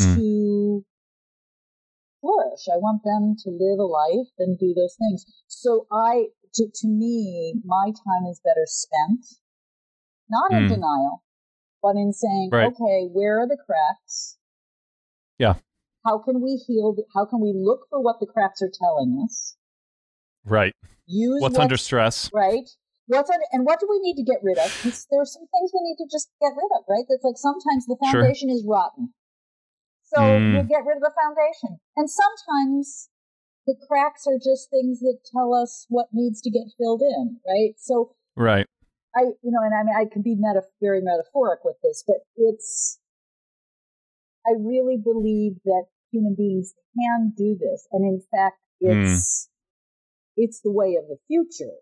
mm. 0.00 0.14
to 0.16 0.84
flourish. 2.20 2.66
I 2.72 2.78
want 2.78 3.02
them 3.04 3.36
to 3.44 3.50
live 3.50 3.78
a 3.78 3.84
life 3.84 4.32
and 4.38 4.58
do 4.58 4.74
those 4.74 4.96
things. 4.98 5.24
So 5.46 5.86
I, 5.92 6.26
to, 6.54 6.66
to 6.66 6.88
me, 6.88 7.54
my 7.64 7.86
time 7.86 8.26
is 8.30 8.40
better 8.44 8.64
spent 8.66 9.24
not 10.28 10.52
in 10.52 10.64
mm. 10.64 10.68
denial, 10.68 11.22
but 11.82 11.96
in 11.96 12.12
saying, 12.12 12.50
right. 12.52 12.66
okay, 12.66 13.08
where 13.12 13.40
are 13.40 13.48
the 13.48 13.56
cracks? 13.56 14.36
Yeah. 15.38 15.54
how 16.04 16.18
can 16.18 16.42
we 16.42 16.56
heal? 16.66 16.96
How 17.14 17.24
can 17.24 17.40
we 17.40 17.52
look 17.54 17.86
for 17.90 18.02
what 18.02 18.16
the 18.18 18.26
cracks 18.26 18.60
are 18.60 18.70
telling 18.76 19.24
us? 19.24 19.56
Right. 20.44 20.74
Use 21.06 21.40
what's, 21.40 21.52
what's 21.52 21.62
under 21.62 21.76
stress. 21.76 22.30
Right. 22.34 22.68
What's 23.08 23.30
under, 23.30 23.44
and 23.52 23.64
what 23.64 23.80
do 23.80 23.88
we 23.88 23.98
need 24.00 24.16
to 24.20 24.22
get 24.22 24.44
rid 24.44 24.58
of? 24.58 24.68
There 24.84 25.20
are 25.20 25.28
some 25.28 25.48
things 25.48 25.72
we 25.72 25.80
need 25.82 25.96
to 26.04 26.08
just 26.12 26.28
get 26.40 26.52
rid 26.52 26.70
of, 26.76 26.84
right? 26.88 27.08
That's 27.08 27.24
like 27.24 27.40
sometimes 27.40 27.88
the 27.88 27.96
foundation 27.96 28.48
sure. 28.48 28.56
is 28.56 28.64
rotten. 28.68 29.16
So 30.12 30.20
mm. 30.20 30.56
you 30.56 30.62
get 30.68 30.84
rid 30.84 30.96
of 30.96 31.04
the 31.04 31.12
foundation. 31.16 31.80
And 31.96 32.08
sometimes 32.08 33.08
the 33.66 33.76
cracks 33.86 34.26
are 34.26 34.40
just 34.40 34.70
things 34.70 35.00
that 35.00 35.20
tell 35.30 35.52
us 35.54 35.84
what 35.88 36.08
needs 36.12 36.40
to 36.42 36.50
get 36.50 36.72
filled 36.78 37.02
in, 37.02 37.40
right? 37.46 37.74
So 37.76 38.14
Right. 38.36 38.66
I 39.14 39.32
you 39.42 39.50
know, 39.50 39.60
and 39.62 39.74
I 39.74 39.82
mean 39.84 39.96
I 39.96 40.06
can 40.10 40.22
be 40.22 40.36
meta- 40.38 40.68
very 40.80 41.00
metaphoric 41.02 41.60
with 41.64 41.76
this, 41.82 42.04
but 42.06 42.16
it's 42.36 42.98
I 44.46 44.52
really 44.58 44.96
believe 44.96 45.56
that 45.64 45.84
human 46.12 46.34
beings 46.34 46.72
can 46.96 47.32
do 47.36 47.56
this. 47.58 47.86
And 47.92 48.04
in 48.04 48.22
fact 48.30 48.56
hmm. 48.80 48.90
it's 48.90 49.48
mm. 49.48 50.44
it's 50.44 50.60
the 50.60 50.72
way 50.72 50.96
of 50.96 51.08
the 51.08 51.18
future. 51.26 51.76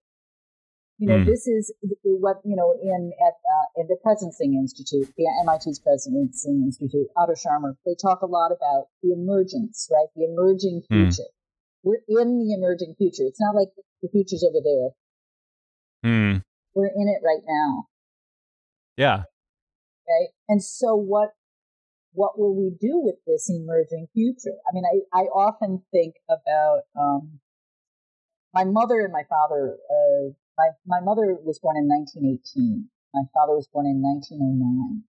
You 0.99 1.09
know, 1.09 1.19
mm. 1.19 1.27
this 1.27 1.47
is 1.47 1.75
what 2.05 2.41
you 2.45 2.57
know 2.57 2.73
in 2.83 3.13
at 3.21 3.35
uh, 3.35 3.81
in 3.81 3.87
the 3.87 3.99
Presencing 4.01 4.57
Institute, 4.57 5.13
the 5.17 5.27
MIT's 5.45 5.79
Presencing 5.79 6.65
Institute. 6.65 7.09
Otto 7.17 7.35
Scharmer, 7.35 7.77
they 7.85 7.95
talk 8.01 8.23
a 8.23 8.27
lot 8.27 8.51
about 8.51 8.87
the 9.03 9.13
emergence, 9.13 9.91
right? 9.93 10.09
The 10.17 10.25
emerging 10.25 10.85
hmm. 10.89 11.05
future. 11.05 11.29
Mm. 11.29 11.37
We're 11.85 12.03
in 12.09 12.39
the 12.39 12.55
emerging 12.55 12.95
future. 12.97 13.25
It's 13.25 13.41
not 13.41 13.55
like 13.55 13.69
the 14.03 14.09
future's 14.09 14.43
over 14.43 14.59
there. 14.65 16.11
Mm. 16.11 16.43
We're 16.75 16.87
in 16.87 17.09
it 17.09 17.21
right 17.23 17.45
now. 17.47 17.89
Yeah. 18.97 19.25
Okay. 20.05 20.33
And 20.49 20.65
so 20.65 20.97
what 20.97 21.35
what 22.13 22.39
will 22.39 22.57
we 22.57 22.71
do 22.81 22.99
with 22.99 23.17
this 23.27 23.51
emerging 23.51 24.09
future? 24.15 24.57
I 24.67 24.73
mean, 24.73 24.85
I, 24.85 25.21
I 25.21 25.23
often 25.25 25.83
think 25.93 26.15
about 26.31 26.85
um, 26.99 27.41
my 28.55 28.65
mother 28.65 29.01
and 29.01 29.13
my 29.13 29.25
father. 29.29 29.77
Uh, 29.91 30.33
my 30.59 30.69
my 30.87 31.01
mother 31.01 31.37
was 31.43 31.59
born 31.59 31.77
in 31.77 31.89
1918. 31.89 32.89
My 33.15 33.23
father 33.33 33.55
was 33.55 33.69
born 33.73 33.87
in 33.87 34.03
1909. 34.03 35.05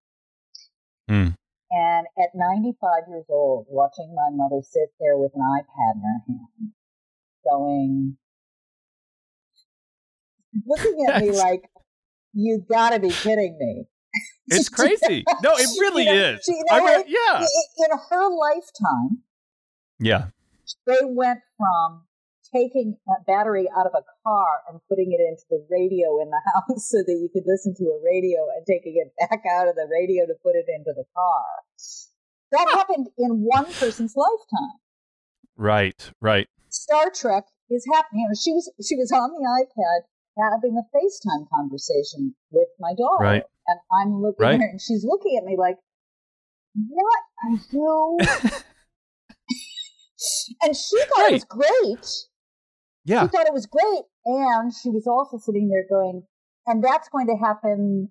Mm. 1.10 1.36
And 1.70 2.08
at 2.18 2.30
95 2.34 3.10
years 3.10 3.26
old, 3.30 3.66
watching 3.70 4.16
my 4.16 4.30
mother 4.32 4.62
sit 4.62 4.90
there 5.00 5.18
with 5.18 5.34
an 5.36 5.42
iPad 5.42 5.96
in 5.96 6.02
her 6.02 6.22
hand, 6.28 6.72
going, 7.44 8.18
looking 10.66 11.06
at 11.10 11.22
me 11.22 11.32
like, 11.38 11.70
you 12.34 12.64
gotta 12.70 13.00
be 13.00 13.10
kidding 13.10 13.58
me. 13.60 13.86
It's 14.50 14.70
crazy. 14.70 15.26
no, 15.44 15.56
it 15.58 15.68
really 15.82 16.06
you 16.06 16.14
know, 16.14 16.36
is. 16.36 16.46
She, 16.46 16.54
you 16.54 16.64
know, 16.72 16.86
re- 16.86 17.04
yeah. 17.06 17.40
In 17.40 17.98
her 18.10 18.30
lifetime, 18.30 19.24
yeah, 20.00 20.28
they 20.86 21.00
went 21.04 21.42
from 21.58 22.04
taking 22.54 22.98
a 23.08 23.24
battery 23.26 23.68
out 23.78 23.86
of 23.86 23.94
a 23.94 24.04
car 24.24 24.62
and 24.70 24.80
putting 24.90 25.12
it 25.12 25.22
into 25.22 25.44
the 25.50 25.66
radio 25.70 26.22
in 26.22 26.30
the 26.30 26.42
house 26.54 26.90
so 26.90 27.00
that 27.06 27.18
you 27.20 27.30
could 27.32 27.46
listen 27.46 27.76
to 27.76 27.86
a 27.86 28.00
radio 28.04 28.48
and 28.56 28.66
taking 28.66 28.96
it 28.98 29.14
back 29.20 29.44
out 29.58 29.68
of 29.68 29.76
the 29.76 29.88
radio 29.92 30.26
to 30.26 30.34
put 30.44 30.56
it 30.56 30.66
into 30.68 30.94
the 30.96 31.06
car. 31.16 31.46
That 32.52 32.68
happened 32.74 33.08
in 33.18 33.44
one 33.44 33.66
person's 33.66 34.16
lifetime. 34.16 34.80
Right, 35.58 36.12
right. 36.22 36.48
Star 36.70 37.12
Trek 37.14 37.46
is 37.70 37.86
happening. 37.92 38.22
You 38.22 38.28
know, 38.30 38.36
she 38.40 38.54
was 38.54 38.72
she 38.84 38.96
was 38.96 39.12
on 39.12 39.32
the 39.32 39.44
iPad 39.44 40.08
having 40.38 40.78
a 40.78 40.86
FaceTime 40.96 41.50
conversation 41.50 42.36
with 42.52 42.68
my 42.80 42.94
daughter. 42.96 43.24
Right. 43.24 43.44
And 43.68 43.80
I'm 44.00 44.22
looking 44.22 44.46
right. 44.46 44.54
at 44.56 44.62
her 44.62 44.70
and 44.70 44.80
she's 44.80 45.04
looking 45.04 45.38
at 45.38 45.44
me 45.44 45.58
like, 45.58 45.78
What 46.76 47.24
are 47.44 47.60
you 47.72 48.18
and 50.62 50.76
she 50.76 50.98
thought 50.98 51.20
right. 51.20 51.30
it 51.30 51.34
was 51.34 51.44
great. 51.46 52.28
Yeah. 53.08 53.24
She 53.24 53.30
thought 53.30 53.48
it 53.48 53.54
was 53.54 53.66
great. 53.66 54.04
And 54.26 54.74
she 54.74 54.90
was 54.90 55.08
also 55.08 55.38
sitting 55.38 55.70
there 55.70 55.86
going, 55.90 56.24
and 56.68 56.84
that's 56.84 57.08
going 57.08 57.28
to 57.28 57.38
happen 57.38 58.10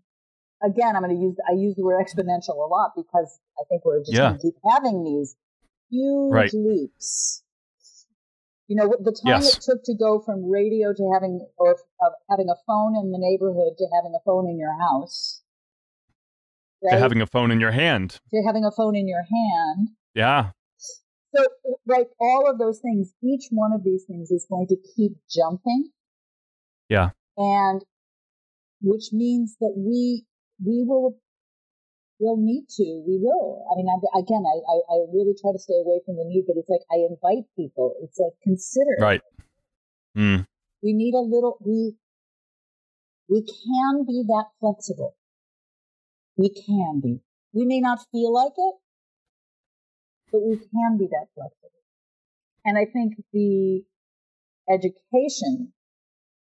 again. 0.64 0.96
I'm 0.96 1.02
going 1.02 1.14
to 1.14 1.22
use, 1.22 1.36
I 1.46 1.52
use 1.52 1.76
the 1.76 1.84
word 1.84 2.02
exponential 2.02 2.56
a 2.56 2.66
lot 2.66 2.92
because 2.96 3.38
I 3.60 3.64
think 3.68 3.84
we're 3.84 4.00
just 4.00 4.14
yeah. 4.14 4.30
going 4.30 4.38
to 4.38 4.42
keep 4.42 4.54
having 4.68 5.04
these 5.04 5.36
huge 5.90 6.32
right. 6.32 6.50
leaps. 6.54 7.42
You 8.68 8.76
know, 8.76 8.88
the 8.98 9.12
time 9.12 9.42
yes. 9.42 9.58
it 9.58 9.62
took 9.62 9.84
to 9.84 9.94
go 9.94 10.18
from 10.18 10.50
radio 10.50 10.92
to 10.92 11.10
having, 11.12 11.46
or 11.58 11.76
uh, 12.02 12.10
having 12.30 12.48
a 12.48 12.56
phone 12.66 12.96
in 12.96 13.12
the 13.12 13.18
neighborhood 13.20 13.76
to 13.78 13.86
having 13.94 14.12
a 14.16 14.22
phone 14.24 14.48
in 14.48 14.58
your 14.58 14.76
house. 14.80 15.42
Right? 16.82 16.92
To 16.92 16.98
having 16.98 17.20
a 17.20 17.26
phone 17.26 17.50
in 17.50 17.60
your 17.60 17.70
hand. 17.70 18.18
To 18.32 18.42
having 18.44 18.64
a 18.64 18.72
phone 18.72 18.96
in 18.96 19.06
your 19.06 19.22
hand. 19.22 19.90
Yeah. 20.14 20.50
So, 21.36 21.44
like 21.86 22.08
all 22.18 22.48
of 22.48 22.58
those 22.58 22.78
things, 22.80 23.12
each 23.22 23.44
one 23.50 23.72
of 23.72 23.84
these 23.84 24.04
things 24.04 24.30
is 24.30 24.46
going 24.48 24.68
to 24.68 24.76
keep 24.96 25.12
jumping. 25.30 25.90
Yeah. 26.88 27.10
And 27.36 27.84
which 28.80 29.12
means 29.12 29.56
that 29.60 29.74
we 29.76 30.24
we 30.64 30.84
will 30.86 31.18
will 32.18 32.36
need 32.38 32.66
to. 32.76 33.04
We 33.06 33.18
will. 33.20 33.64
I 33.70 33.76
mean, 33.76 33.88
I, 33.88 34.18
again, 34.18 34.44
I, 34.46 34.56
I, 34.72 34.76
I 34.94 34.96
really 35.12 35.34
try 35.40 35.52
to 35.52 35.58
stay 35.58 35.76
away 35.84 36.00
from 36.06 36.16
the 36.16 36.24
need, 36.24 36.44
but 36.46 36.56
it's 36.56 36.68
like 36.68 36.80
I 36.90 37.04
invite 37.04 37.44
people. 37.56 37.94
It's 38.02 38.18
like 38.18 38.32
consider. 38.42 38.96
Right. 38.98 39.20
Mm. 40.16 40.46
We 40.82 40.92
need 40.92 41.14
a 41.14 41.20
little. 41.20 41.58
We 41.60 41.96
we 43.28 43.42
can 43.42 44.06
be 44.06 44.24
that 44.28 44.46
flexible. 44.60 45.16
We 46.36 46.50
can 46.50 47.00
be. 47.02 47.20
We 47.52 47.64
may 47.64 47.80
not 47.80 47.98
feel 48.12 48.32
like 48.32 48.52
it, 48.56 48.74
but 50.36 50.44
we 50.44 50.56
can 50.60 50.98
be 51.00 51.08
that 51.08 51.32
flexible. 51.32 51.72
And 52.68 52.76
I 52.76 52.84
think 52.84 53.16
the 53.32 53.80
education 54.68 55.72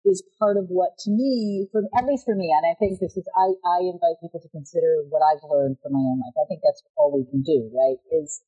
is 0.07 0.23
part 0.39 0.57
of 0.57 0.73
what 0.73 0.97
to 1.05 1.11
me, 1.11 1.69
for 1.73 1.83
at 1.93 2.07
least 2.07 2.25
for 2.25 2.35
me, 2.35 2.55
and 2.57 2.65
I 2.65 2.73
think 2.79 3.01
this 3.01 3.19
is 3.19 3.29
I, 3.37 3.53
I 3.69 3.85
invite 3.85 4.17
people 4.23 4.41
to 4.41 4.49
consider 4.49 5.05
what 5.11 5.21
I've 5.21 5.45
learned 5.45 5.77
from 5.83 5.93
my 5.93 6.01
own 6.01 6.25
life. 6.25 6.33
I 6.41 6.47
think 6.49 6.63
that's 6.65 6.81
all 6.97 7.13
we 7.13 7.29
can 7.29 7.43
do, 7.43 7.69
right? 7.75 8.01
Is 8.17 8.41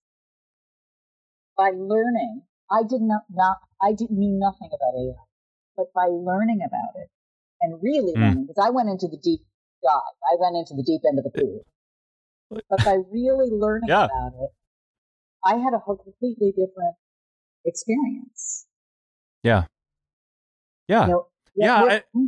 by 1.59 1.77
learning, 1.77 2.47
I 2.71 2.89
did 2.89 3.03
not, 3.03 3.29
not 3.29 3.59
I 3.83 3.93
didn't 3.93 4.17
knew 4.17 4.39
nothing 4.39 4.71
about 4.73 4.97
AI, 4.97 5.29
but 5.77 5.93
by 5.93 6.09
learning 6.09 6.65
about 6.65 6.97
it 6.97 7.11
and 7.61 7.83
really 7.83 8.15
mm. 8.15 8.23
learning, 8.23 8.47
because 8.49 8.65
I 8.65 8.71
went 8.71 8.89
into 8.89 9.09
the 9.09 9.19
deep 9.21 9.45
dive, 9.83 10.17
I 10.25 10.41
went 10.41 10.57
into 10.57 10.73
the 10.73 10.87
deep 10.87 11.03
end 11.05 11.19
of 11.19 11.27
the 11.27 11.35
pool. 11.37 11.67
But 12.49 12.81
by 12.81 12.97
really 13.13 13.51
learning 13.51 13.91
yeah. 13.91 14.07
about 14.07 14.33
it, 14.41 14.57
I 15.45 15.57
had 15.57 15.73
a 15.75 15.81
completely 15.81 16.51
different 16.51 16.95
experience. 17.65 18.67
Yeah. 19.43 19.65
Yeah. 20.89 21.07
You 21.07 21.13
know, 21.13 21.27
yeah. 21.55 21.85
I, 21.85 22.03
hmm. 22.13 22.27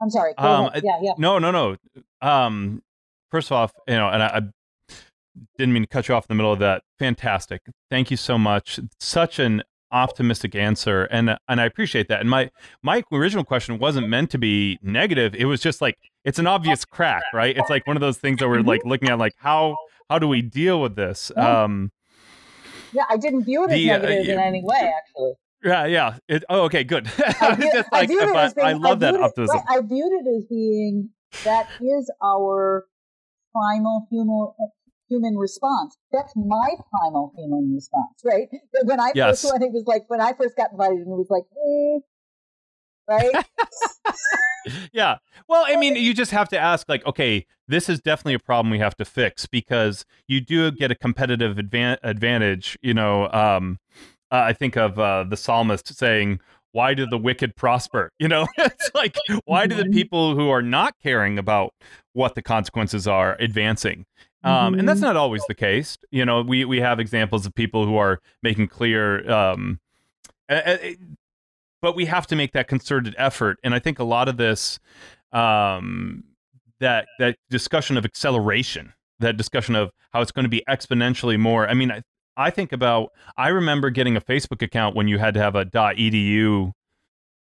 I'm 0.00 0.10
sorry. 0.10 0.34
Um, 0.36 0.70
yeah, 0.82 0.98
yeah. 1.02 1.12
No, 1.18 1.38
no, 1.38 1.50
no. 1.50 1.76
Um, 2.20 2.82
first 3.30 3.52
off, 3.52 3.72
you 3.88 3.94
know, 3.94 4.08
and 4.08 4.22
I, 4.22 4.26
I 4.26 4.94
didn't 5.56 5.72
mean 5.72 5.82
to 5.82 5.88
cut 5.88 6.08
you 6.08 6.14
off 6.14 6.24
in 6.24 6.26
the 6.28 6.34
middle 6.36 6.52
of 6.52 6.58
that. 6.58 6.82
Fantastic. 6.98 7.62
Thank 7.90 8.10
you 8.10 8.16
so 8.16 8.38
much. 8.38 8.80
Such 8.98 9.38
an 9.38 9.62
optimistic 9.92 10.56
answer 10.56 11.04
and 11.04 11.38
and 11.48 11.60
I 11.60 11.64
appreciate 11.66 12.08
that. 12.08 12.20
And 12.20 12.28
my 12.28 12.50
my 12.82 13.04
original 13.12 13.44
question 13.44 13.78
wasn't 13.78 14.08
meant 14.08 14.30
to 14.32 14.38
be 14.38 14.78
negative. 14.82 15.34
It 15.36 15.44
was 15.44 15.60
just 15.60 15.80
like 15.80 15.96
it's 16.24 16.38
an 16.38 16.48
obvious 16.48 16.84
crack, 16.84 17.22
right? 17.32 17.56
It's 17.56 17.70
like 17.70 17.86
one 17.86 17.96
of 17.96 18.00
those 18.00 18.18
things 18.18 18.40
that 18.40 18.48
we're 18.48 18.60
like 18.60 18.80
mm-hmm. 18.80 18.88
looking 18.88 19.08
at 19.08 19.18
like 19.18 19.34
how 19.36 19.76
how 20.08 20.18
do 20.18 20.28
we 20.28 20.42
deal 20.42 20.80
with 20.80 20.96
this? 20.96 21.32
Yeah. 21.36 21.64
Um 21.64 21.90
Yeah, 22.92 23.04
I 23.10 23.16
didn't 23.16 23.44
view 23.44 23.64
it 23.64 23.70
as 23.70 23.76
the, 23.76 23.90
uh, 23.90 23.98
negative 23.98 24.28
uh, 24.28 24.32
in 24.32 24.38
any 24.38 24.62
way 24.64 24.92
actually. 24.96 25.34
Yeah, 25.64 25.86
yeah. 25.86 26.18
It, 26.28 26.44
oh, 26.50 26.62
okay, 26.64 26.84
good. 26.84 27.10
I, 27.40 27.54
view, 27.54 27.72
like, 27.72 27.86
I, 27.90 28.06
but 28.06 28.54
being, 28.54 28.68
I 28.68 28.72
love 28.74 29.02
I 29.02 29.10
that 29.10 29.16
optimism. 29.20 29.56
It, 29.56 29.64
I 29.66 29.80
viewed 29.80 30.12
it 30.12 30.26
as 30.36 30.44
being 30.44 31.08
that 31.44 31.68
is 31.80 32.12
our 32.22 32.86
primal 33.52 34.06
human 34.10 34.52
human 35.08 35.36
response. 35.36 35.96
That's 36.12 36.32
my 36.36 36.68
primal 36.90 37.32
human 37.36 37.74
response, 37.74 38.20
right? 38.24 38.48
When 38.84 39.00
I 39.00 39.12
yes. 39.14 39.42
first 39.42 39.52
went, 39.52 39.64
it 39.64 39.72
was 39.72 39.84
like 39.86 40.04
when 40.08 40.20
I 40.20 40.32
first 40.32 40.56
got 40.56 40.72
invited, 40.72 40.98
and 40.98 41.12
it 41.12 41.16
was 41.16 41.30
like, 41.30 41.44
eh, 41.44 42.00
right? 43.08 43.44
yeah. 44.92 45.18
Well, 45.48 45.64
I 45.66 45.76
mean, 45.76 45.96
you 45.96 46.14
just 46.14 46.30
have 46.30 46.48
to 46.50 46.58
ask, 46.58 46.88
like, 46.88 47.04
okay, 47.06 47.46
this 47.68 47.88
is 47.88 48.00
definitely 48.00 48.34
a 48.34 48.38
problem 48.38 48.70
we 48.70 48.78
have 48.78 48.96
to 48.96 49.04
fix 49.04 49.46
because 49.46 50.04
you 50.28 50.40
do 50.40 50.70
get 50.70 50.90
a 50.90 50.94
competitive 50.94 51.56
advan- 51.56 51.98
advantage. 52.02 52.78
You 52.82 52.94
know, 52.94 53.30
um, 53.30 53.78
uh, 54.30 54.42
I 54.46 54.52
think 54.52 54.76
of 54.76 54.98
uh, 54.98 55.24
the 55.24 55.36
psalmist 55.36 55.94
saying, 55.96 56.40
why 56.72 56.92
do 56.92 57.06
the 57.06 57.18
wicked 57.18 57.56
prosper? 57.56 58.10
You 58.18 58.28
know, 58.28 58.46
it's 58.58 58.90
like, 58.94 59.16
why 59.44 59.66
do 59.66 59.76
the 59.76 59.82
mm-hmm. 59.82 59.92
people 59.92 60.34
who 60.34 60.48
are 60.50 60.62
not 60.62 60.94
caring 61.02 61.38
about 61.38 61.74
what 62.12 62.34
the 62.34 62.42
consequences 62.42 63.06
are 63.06 63.36
advancing? 63.38 64.06
Um, 64.42 64.74
and 64.74 64.86
that's 64.86 64.98
mm-hmm. 64.98 65.06
not 65.06 65.16
always 65.16 65.42
the 65.48 65.54
case. 65.54 65.96
You 66.10 66.26
know, 66.26 66.42
we, 66.42 66.66
we 66.66 66.78
have 66.80 67.00
examples 67.00 67.46
of 67.46 67.54
people 67.54 67.86
who 67.86 67.96
are 67.96 68.20
making 68.42 68.68
clear, 68.68 69.30
um, 69.30 69.80
but 71.84 71.94
we 71.94 72.06
have 72.06 72.26
to 72.26 72.34
make 72.34 72.52
that 72.52 72.66
concerted 72.66 73.14
effort. 73.18 73.58
And 73.62 73.74
I 73.74 73.78
think 73.78 73.98
a 73.98 74.04
lot 74.04 74.26
of 74.26 74.38
this, 74.38 74.78
um, 75.32 76.24
that 76.80 77.06
that 77.18 77.36
discussion 77.50 77.98
of 77.98 78.06
acceleration, 78.06 78.94
that 79.18 79.36
discussion 79.36 79.74
of 79.74 79.90
how 80.10 80.22
it's 80.22 80.32
going 80.32 80.44
to 80.44 80.48
be 80.48 80.62
exponentially 80.66 81.38
more. 81.38 81.68
I 81.68 81.74
mean, 81.74 81.92
I, 81.92 82.00
I 82.38 82.48
think 82.48 82.72
about 82.72 83.10
I 83.36 83.48
remember 83.48 83.90
getting 83.90 84.16
a 84.16 84.22
Facebook 84.22 84.62
account 84.62 84.96
when 84.96 85.08
you 85.08 85.18
had 85.18 85.34
to 85.34 85.40
have 85.40 85.56
a 85.56 85.66
.edu 85.66 86.72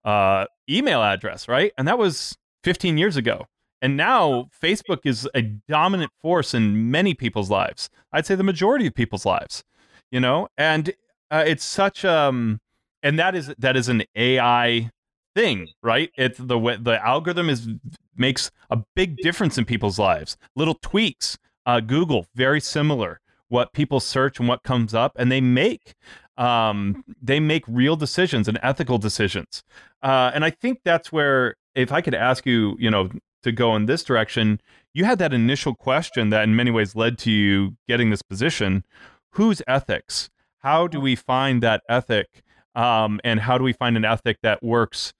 uh, 0.05 0.47
email 0.69 1.01
address, 1.01 1.47
right? 1.47 1.71
And 1.79 1.87
that 1.87 1.97
was 1.97 2.37
15 2.65 2.99
years 2.99 3.17
ago. 3.17 3.45
And 3.81 3.97
now 3.97 4.49
Facebook 4.61 5.03
is 5.05 5.29
a 5.33 5.43
dominant 5.43 6.11
force 6.23 6.55
in 6.55 6.91
many 6.91 7.15
people's 7.15 7.51
lives. 7.51 7.89
I'd 8.13 8.27
say 8.27 8.35
the 8.35 8.43
majority 8.43 8.89
of 8.89 8.95
people's 8.97 9.25
lives, 9.25 9.63
you 10.11 10.19
know, 10.19 10.49
and 10.59 10.93
uh, 11.31 11.45
it's 11.47 11.65
such 11.65 12.05
um, 12.05 12.59
and 13.05 13.19
that 13.19 13.37
is 13.37 13.55
that 13.59 13.77
is 13.77 13.89
an 13.89 14.03
AI 14.17 14.91
thing, 15.37 15.69
right? 15.83 16.11
It's 16.17 16.39
the 16.39 16.59
the 16.81 16.99
algorithm 17.07 17.49
is 17.49 17.69
makes 18.17 18.51
a 18.71 18.83
big 18.97 19.19
difference 19.19 19.59
in 19.59 19.65
people's 19.65 19.99
lives. 19.99 20.37
Little 20.57 20.75
tweaks. 20.75 21.39
Uh, 21.67 21.81
Google 21.81 22.27
very 22.35 22.61
similar. 22.61 23.21
What 23.49 23.73
people 23.73 24.01
search 24.01 24.39
and 24.39 24.49
what 24.49 24.63
comes 24.65 24.95
up, 24.95 25.13
and 25.17 25.31
they 25.31 25.41
make 25.41 25.95
um, 26.37 27.05
they 27.23 27.39
make 27.41 27.65
real 27.69 27.95
decisions 27.95 28.49
and 28.49 28.59
ethical 28.63 28.99
decisions. 28.99 29.63
Uh, 30.03 30.31
and 30.35 30.45
I 30.45 30.51
think 30.51 30.81
that's 30.85 31.13
where, 31.13 31.55
if 31.75 31.93
I 31.93 32.01
could 32.01 32.15
ask 32.15 32.45
you, 32.45 32.77
you 32.79 32.91
know, 32.91 33.11
to 33.43 33.53
go 33.53 33.77
in 33.77 33.87
this 33.87 34.03
direction, 34.03 34.61
you 34.93 35.05
had 35.05 35.19
that 35.19 35.33
initial 35.33 35.75
question 35.75 36.31
that 36.31 36.45
in 36.45 36.57
many 36.57 36.71
ways 36.71 36.97
led 36.97 37.19
to 37.19 37.31
you 37.31 37.77
getting 37.87 38.11
this 38.11 38.23
position. 38.23 38.85
Whose 39.33 39.63
ethics? 39.67 40.31
How 40.59 40.87
do 40.87 41.01
we 41.01 41.15
find 41.15 41.63
that 41.63 41.83
ethic? 41.89 42.43
Um, 42.75 43.21
and 43.25 43.41
how 43.41 43.59
do 43.59 43.65
we 43.65 43.73
find 43.73 43.97
an 43.97 44.05
ethic 44.05 44.39
that 44.43 44.63
works 44.63 45.13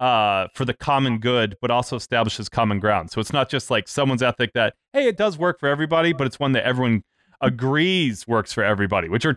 uh, 0.00 0.48
for 0.54 0.64
the 0.64 0.74
common 0.74 1.18
good, 1.18 1.56
but 1.60 1.70
also 1.70 1.96
establishes 1.96 2.48
common 2.48 2.80
ground? 2.80 3.10
So 3.10 3.20
it's 3.20 3.32
not 3.32 3.48
just 3.48 3.70
like 3.70 3.88
someone's 3.88 4.22
ethic 4.22 4.52
that, 4.54 4.74
hey, 4.92 5.06
it 5.06 5.16
does 5.16 5.38
work 5.38 5.60
for 5.60 5.68
everybody, 5.68 6.12
but 6.12 6.26
it's 6.26 6.40
one 6.40 6.52
that 6.52 6.64
everyone 6.64 7.02
agrees 7.40 8.26
works 8.26 8.52
for 8.52 8.64
everybody, 8.64 9.08
which 9.08 9.26
are 9.26 9.36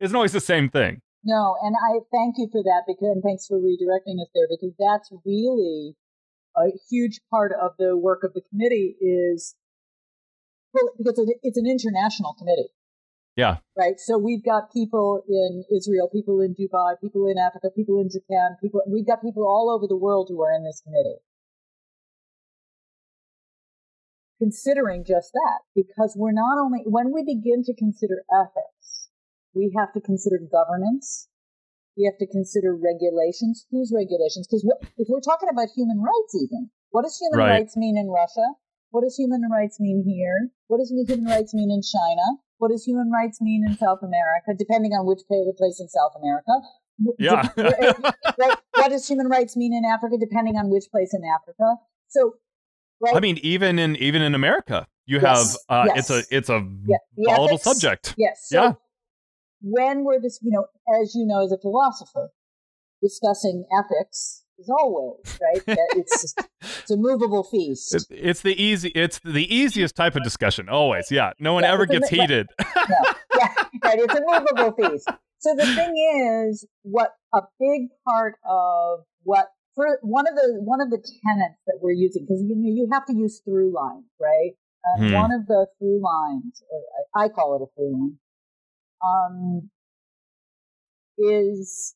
isn't 0.00 0.14
always 0.14 0.32
the 0.32 0.40
same 0.40 0.68
thing. 0.68 1.00
No, 1.24 1.56
and 1.62 1.74
I 1.74 1.98
thank 2.12 2.36
you 2.38 2.48
for 2.52 2.62
that 2.62 2.82
because 2.86 3.08
and 3.12 3.22
thanks 3.22 3.46
for 3.46 3.58
redirecting 3.58 4.20
us 4.20 4.28
there 4.34 4.46
because 4.48 4.72
that's 4.78 5.10
really 5.24 5.96
a 6.56 6.70
huge 6.88 7.20
part 7.30 7.52
of 7.60 7.72
the 7.78 7.96
work 7.96 8.22
of 8.22 8.32
the 8.32 8.42
committee 8.50 8.96
is 9.00 9.56
because 10.98 11.30
it's 11.42 11.58
an 11.58 11.66
international 11.66 12.34
committee. 12.38 12.68
Yeah. 13.36 13.60
Right. 13.76 14.00
So 14.00 14.16
we've 14.16 14.42
got 14.42 14.72
people 14.72 15.22
in 15.28 15.62
Israel, 15.68 16.08
people 16.08 16.40
in 16.40 16.56
Dubai, 16.56 16.96
people 17.00 17.28
in 17.28 17.36
Africa, 17.36 17.68
people 17.76 18.00
in 18.00 18.08
Japan, 18.08 18.56
people, 18.62 18.80
we've 18.88 19.06
got 19.06 19.20
people 19.20 19.44
all 19.44 19.68
over 19.68 19.86
the 19.86 19.96
world 19.96 20.28
who 20.30 20.42
are 20.42 20.56
in 20.56 20.64
this 20.64 20.80
committee. 20.80 21.20
Considering 24.40 25.04
just 25.04 25.32
that, 25.32 25.60
because 25.76 26.16
we're 26.16 26.32
not 26.32 26.56
only, 26.56 26.80
when 26.84 27.12
we 27.12 27.24
begin 27.24 27.62
to 27.64 27.74
consider 27.76 28.24
ethics, 28.32 29.08
we 29.54 29.72
have 29.76 29.92
to 29.92 30.00
consider 30.00 30.40
governance. 30.40 31.28
We 31.96 32.04
have 32.04 32.16
to 32.20 32.26
consider 32.26 32.76
regulations. 32.76 33.66
Whose 33.70 33.92
regulations? 33.94 34.48
Because 34.48 34.64
if 34.96 35.08
we're 35.08 35.24
talking 35.24 35.48
about 35.48 35.68
human 35.76 36.00
rights, 36.00 36.36
even, 36.36 36.68
what 36.90 37.04
does 37.04 37.16
human 37.20 37.40
right. 37.40 37.60
rights 37.60 37.76
mean 37.76 37.96
in 37.96 38.08
Russia? 38.08 38.56
What 38.90 39.04
does 39.04 39.16
human 39.16 39.44
rights 39.52 39.80
mean 39.80 40.04
here? 40.04 40.52
What 40.68 40.78
does 40.78 40.92
human 40.92 41.24
rights 41.24 41.52
mean 41.52 41.70
in 41.70 41.80
China? 41.80 42.44
What 42.58 42.70
does 42.70 42.84
human 42.84 43.10
rights 43.10 43.40
mean 43.40 43.64
in 43.66 43.76
South 43.76 44.00
America, 44.02 44.52
depending 44.58 44.92
on 44.92 45.06
which 45.06 45.20
place 45.28 45.80
in 45.80 45.88
South 45.88 46.12
America? 46.20 46.52
Yeah. 47.18 47.48
right? 48.38 48.58
What 48.74 48.88
does 48.88 49.06
human 49.06 49.28
rights 49.28 49.56
mean 49.56 49.74
in 49.74 49.84
Africa, 49.84 50.16
depending 50.18 50.56
on 50.56 50.70
which 50.70 50.84
place 50.90 51.12
in 51.12 51.20
Africa? 51.24 51.76
So, 52.08 52.34
right? 53.00 53.14
I 53.14 53.20
mean, 53.20 53.38
even 53.42 53.78
in 53.78 53.96
even 53.96 54.22
in 54.22 54.34
America, 54.34 54.86
you 55.04 55.20
yes. 55.20 55.58
have 55.68 55.88
uh, 55.88 55.92
yes. 55.94 56.10
it's 56.10 56.10
a 56.10 56.36
it's 56.36 56.48
a 56.48 56.66
yeah. 56.86 56.96
volatile 57.16 57.56
ethics, 57.56 57.64
subject. 57.64 58.14
Yes. 58.16 58.46
So, 58.48 58.62
yeah 58.62 58.72
when 59.60 60.04
we're 60.04 60.20
this, 60.20 60.38
you 60.42 60.50
know, 60.50 60.66
as 61.00 61.14
you 61.14 61.26
know, 61.26 61.44
as 61.44 61.52
a 61.52 61.58
philosopher, 61.58 62.30
discussing 63.02 63.66
ethics 63.76 64.44
is 64.58 64.70
always 64.70 65.38
right. 65.42 65.62
it's 65.66 66.22
just, 66.22 66.48
it's 66.60 66.90
a 66.90 66.96
movable 66.96 67.44
feast. 67.44 67.94
It's, 67.94 68.06
it's, 68.10 68.40
the 68.42 68.60
easy. 68.60 68.88
It's 68.90 69.20
the 69.20 69.52
easiest 69.54 69.96
type 69.96 70.16
of 70.16 70.22
discussion. 70.22 70.68
Always, 70.68 71.10
yeah. 71.10 71.32
No 71.38 71.54
one 71.54 71.64
yeah, 71.64 71.72
ever 71.72 71.86
gets 71.86 72.10
a, 72.10 72.16
heated. 72.16 72.46
no, 72.76 72.96
yeah, 73.38 73.54
right. 73.84 73.98
It's 73.98 74.14
a 74.14 74.22
movable 74.24 74.72
feast. 74.72 75.08
So 75.38 75.54
the 75.54 75.66
thing 75.66 75.94
is, 76.48 76.66
what 76.82 77.12
a 77.34 77.42
big 77.60 77.88
part 78.06 78.36
of 78.48 79.00
what 79.22 79.48
for 79.74 79.98
one 80.02 80.26
of 80.26 80.34
the 80.34 80.58
one 80.60 80.80
of 80.80 80.90
the 80.90 80.96
tenets 80.96 81.60
that 81.66 81.78
we're 81.80 81.92
using 81.92 82.22
because 82.22 82.42
you 82.42 82.56
know 82.56 82.72
you 82.72 82.88
have 82.92 83.04
to 83.06 83.14
use 83.14 83.40
through 83.44 83.72
lines, 83.74 84.06
right? 84.20 84.52
Uh, 84.84 85.08
hmm. 85.08 85.12
One 85.12 85.32
of 85.32 85.46
the 85.46 85.66
through 85.78 86.00
lines, 86.02 86.62
or 86.70 86.80
I 87.22 87.28
call 87.28 87.56
it 87.56 87.62
a 87.62 87.68
through 87.76 87.92
line, 87.92 88.18
um, 89.04 89.70
is 91.18 91.95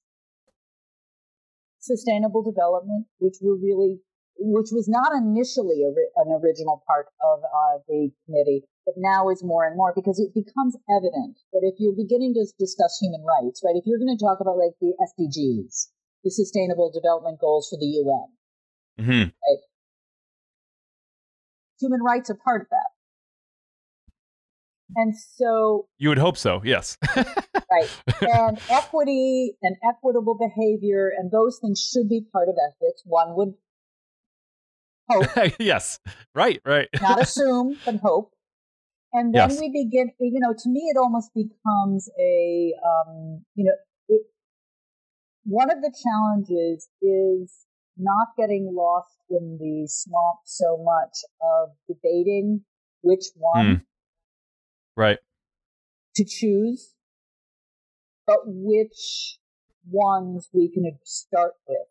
sustainable 1.80 2.42
development, 2.42 3.06
which 3.18 3.36
we're 3.40 3.56
really, 3.58 4.00
which 4.38 4.68
was 4.70 4.88
not 4.88 5.12
initially 5.16 5.82
a, 5.82 5.90
an 6.20 6.30
original 6.40 6.84
part 6.86 7.08
of 7.24 7.40
uh, 7.44 7.78
the 7.88 8.10
committee, 8.24 8.62
but 8.86 8.94
now 8.96 9.28
is 9.28 9.42
more 9.42 9.66
and 9.66 9.76
more 9.76 9.92
because 9.96 10.20
it 10.20 10.32
becomes 10.32 10.76
evident 10.88 11.40
that 11.52 11.64
if 11.64 11.74
you're 11.78 11.96
beginning 11.96 12.34
to 12.34 12.46
discuss 12.58 12.98
human 13.00 13.24
rights, 13.24 13.60
right, 13.64 13.76
if 13.76 13.84
you're 13.84 13.98
going 13.98 14.16
to 14.16 14.22
talk 14.22 14.38
about 14.40 14.56
like 14.56 14.76
the 14.80 14.92
SDGs, 15.00 15.88
the 16.24 16.30
Sustainable 16.30 16.92
Development 16.92 17.40
Goals 17.40 17.68
for 17.68 17.78
the 17.80 17.86
UN, 17.86 18.28
mm-hmm. 19.00 19.28
right, 19.32 19.62
human 21.80 22.00
rights 22.00 22.30
are 22.30 22.38
part 22.44 22.62
of 22.62 22.68
that. 22.70 22.90
And 24.96 25.14
so 25.16 25.86
you 25.98 26.08
would 26.08 26.18
hope 26.18 26.36
so, 26.36 26.60
yes. 26.64 26.98
right. 27.70 28.02
And 28.22 28.58
equity 28.70 29.56
and 29.62 29.76
equitable 29.88 30.36
behavior 30.36 31.10
and 31.16 31.30
those 31.30 31.58
things 31.60 31.80
should 31.80 32.08
be 32.08 32.22
part 32.32 32.48
of 32.48 32.54
ethics. 32.68 33.02
One 33.04 33.36
would 33.36 33.54
hope. 35.08 35.52
yes. 35.58 35.98
Right, 36.34 36.60
right. 36.64 36.88
Not 37.00 37.20
assume, 37.22 37.76
but 37.84 37.96
hope. 37.96 38.32
And 39.12 39.34
then 39.34 39.50
yes. 39.50 39.60
we 39.60 39.68
begin, 39.70 40.12
you 40.20 40.38
know, 40.40 40.54
to 40.56 40.68
me, 40.68 40.82
it 40.82 40.96
almost 40.96 41.32
becomes 41.34 42.08
a, 42.18 42.72
um, 42.86 43.44
you 43.56 43.64
know, 43.64 43.72
it, 44.08 44.22
one 45.44 45.70
of 45.70 45.82
the 45.82 45.92
challenges 46.02 46.88
is 47.02 47.66
not 47.96 48.28
getting 48.38 48.72
lost 48.72 49.16
in 49.28 49.58
the 49.60 49.88
swamp 49.88 50.38
so 50.44 50.78
much 50.82 51.18
of 51.42 51.70
debating 51.88 52.62
which 53.02 53.24
one 53.34 53.66
mm. 53.66 53.82
Right. 54.96 55.18
To 56.16 56.24
choose, 56.24 56.94
but 58.26 58.40
which 58.44 59.38
ones 59.88 60.48
we 60.52 60.70
can 60.70 60.90
start 61.04 61.52
with, 61.68 61.88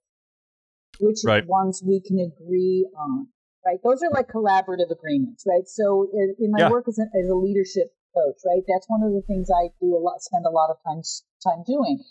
which 1.00 1.20
right. 1.26 1.46
ones 1.46 1.82
we 1.86 2.02
can 2.02 2.20
agree 2.20 2.88
on, 2.98 3.28
right? 3.66 3.80
Those 3.84 4.02
are 4.04 4.12
like 4.12 4.28
collaborative 4.28 4.92
agreements, 4.92 5.44
right? 5.48 5.68
So 5.68 6.10
in, 6.14 6.36
in 6.40 6.52
my 6.52 6.60
yeah. 6.60 6.70
work 6.70 6.86
as 6.88 7.00
a, 7.00 7.04
as 7.18 7.30
a 7.30 7.36
leadership 7.36 7.88
coach, 8.16 8.38
right? 8.46 8.64
That's 8.68 8.88
one 8.88 9.04
of 9.04 9.12
the 9.14 9.24
things 9.28 9.50
I 9.50 9.70
do 9.80 9.96
a 9.96 10.02
lot, 10.02 10.22
spend 10.22 10.46
a 10.46 10.50
lot 10.50 10.70
of 10.70 10.78
time 10.86 11.02
time 11.44 11.64
doing. 11.66 12.04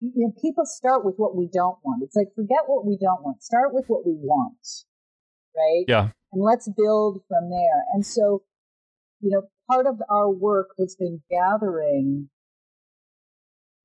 You 0.00 0.28
know, 0.28 0.32
people 0.40 0.64
start 0.64 1.04
with 1.04 1.16
what 1.16 1.36
we 1.36 1.48
don't 1.52 1.78
want. 1.84 2.02
It's 2.02 2.14
like 2.14 2.28
forget 2.34 2.66
what 2.66 2.86
we 2.86 2.96
don't 3.00 3.22
want. 3.22 3.42
Start 3.42 3.74
with 3.74 3.84
what 3.88 4.06
we 4.06 4.14
want, 4.14 4.84
right? 5.56 5.84
Yeah. 5.88 6.10
And 6.32 6.42
let's 6.42 6.68
build 6.68 7.22
from 7.26 7.50
there. 7.50 7.84
And 7.92 8.06
so, 8.06 8.42
you 9.20 9.30
know, 9.30 9.42
part 9.68 9.86
of 9.86 10.00
our 10.08 10.30
work 10.30 10.68
has 10.78 10.94
been 10.94 11.22
gathering 11.30 12.28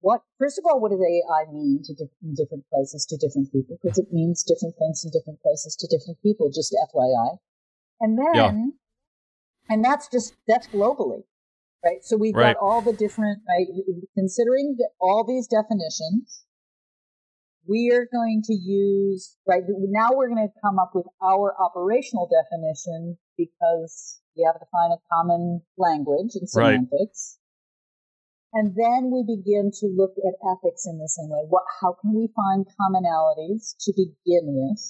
what, 0.03 0.19
first 0.37 0.59
of 0.59 0.65
all, 0.67 0.81
what 0.81 0.91
does 0.91 0.99
AI 0.99 1.49
mean 1.49 1.79
to 1.85 1.93
different, 1.93 2.35
different 2.35 2.65
places 2.67 3.05
to 3.07 3.15
different 3.15 3.49
people? 3.53 3.79
Because 3.81 3.97
it 3.97 4.11
means 4.11 4.43
different 4.43 4.75
things 4.77 4.99
in 5.05 5.11
different 5.15 5.41
places 5.41 5.77
to 5.79 5.87
different 5.87 6.21
people, 6.21 6.51
just 6.53 6.75
FYI. 6.91 7.37
And 8.01 8.19
then, 8.19 8.35
yeah. 8.35 9.73
and 9.73 9.83
that's 9.83 10.09
just, 10.09 10.35
that's 10.45 10.67
globally, 10.67 11.23
right? 11.85 12.03
So 12.03 12.17
we've 12.17 12.35
right. 12.35 12.53
got 12.53 12.61
all 12.61 12.81
the 12.81 12.91
different, 12.91 13.39
right? 13.47 13.65
Considering 14.13 14.75
all 14.99 15.23
these 15.23 15.47
definitions, 15.47 16.43
we 17.65 17.89
are 17.95 18.05
going 18.11 18.41
to 18.43 18.53
use, 18.53 19.37
right? 19.47 19.63
Now 19.65 20.09
we're 20.11 20.27
going 20.27 20.45
to 20.45 20.53
come 20.61 20.79
up 20.79 20.91
with 20.93 21.05
our 21.23 21.55
operational 21.63 22.27
definition 22.27 23.17
because 23.37 24.19
we 24.35 24.43
have 24.43 24.59
to 24.59 24.65
find 24.69 24.91
a 24.91 24.99
common 25.09 25.61
language 25.77 26.35
and 26.35 26.49
semantics. 26.49 27.39
And 28.53 28.75
then 28.77 29.09
we 29.09 29.25
begin 29.25 29.71
to 29.81 29.87
look 29.89 30.13
at 30.21 30.37
ethics 30.45 30.85
in 30.85 30.99
the 30.99 31.09
same 31.09 31.29
way. 31.29 31.41
What, 31.49 31.63
how 31.81 31.97
can 31.99 32.13
we 32.13 32.29
find 32.35 32.65
commonalities 32.77 33.73
to 33.81 33.93
begin 33.97 34.53
with? 34.53 34.81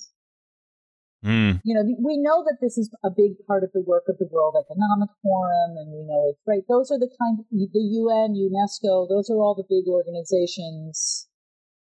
Mm. 1.24 1.61
You 1.64 1.74
know, 1.74 1.88
we 2.03 2.20
know 2.20 2.43
that 2.43 2.59
this 2.59 2.78
is 2.78 2.91
a 3.05 3.09
big 3.09 3.39
part 3.47 3.64
of 3.64 3.72
the 3.72 3.80
work 3.80 4.03
of 4.09 4.18
the 4.20 4.28
World 4.30 4.59
Economic 4.59 5.09
Forum, 5.24 5.80
and 5.80 5.88
we 5.95 6.03
know 6.03 6.28
it's 6.28 6.43
right. 6.45 6.68
Those 6.68 6.91
are 6.91 6.99
the 6.99 7.07
kind, 7.16 7.39
of, 7.39 7.45
the 7.47 7.88
UN, 8.03 8.36
UNESCO, 8.36 9.07
those 9.07 9.30
are 9.32 9.39
all 9.39 9.55
the 9.55 9.64
big 9.64 9.88
organizations. 9.88 11.30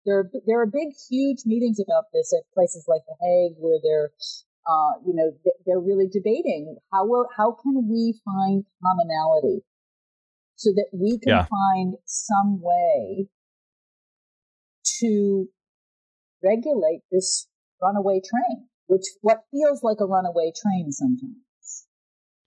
There 0.05 0.19
are, 0.19 0.29
there 0.45 0.61
are 0.61 0.69
big, 0.69 0.93
huge 1.09 1.49
meetings 1.49 1.81
about 1.81 2.13
this 2.13 2.31
at 2.37 2.45
places 2.53 2.85
like 2.87 3.01
The 3.09 3.17
Hague, 3.17 3.57
where 3.57 3.81
they're 3.81 4.11
uh, 4.67 4.97
you 5.05 5.13
know, 5.13 5.31
they're 5.65 5.79
really 5.79 6.07
debating 6.07 6.77
how 6.91 7.05
will, 7.05 7.27
how 7.37 7.55
can 7.61 7.87
we 7.87 8.19
find 8.25 8.65
commonality 8.81 9.61
so 10.55 10.71
that 10.71 10.89
we 10.93 11.19
can 11.19 11.29
Yeah. 11.29 11.45
find 11.45 11.95
some 12.05 12.61
way 12.61 13.29
to 14.99 15.49
regulate 16.43 17.01
this 17.11 17.47
runaway 17.81 18.21
train, 18.21 18.69
which 18.87 19.03
what 19.21 19.43
feels 19.51 19.83
like 19.83 19.99
a 19.99 20.05
runaway 20.05 20.51
train 20.55 20.91
sometimes. 20.91 21.87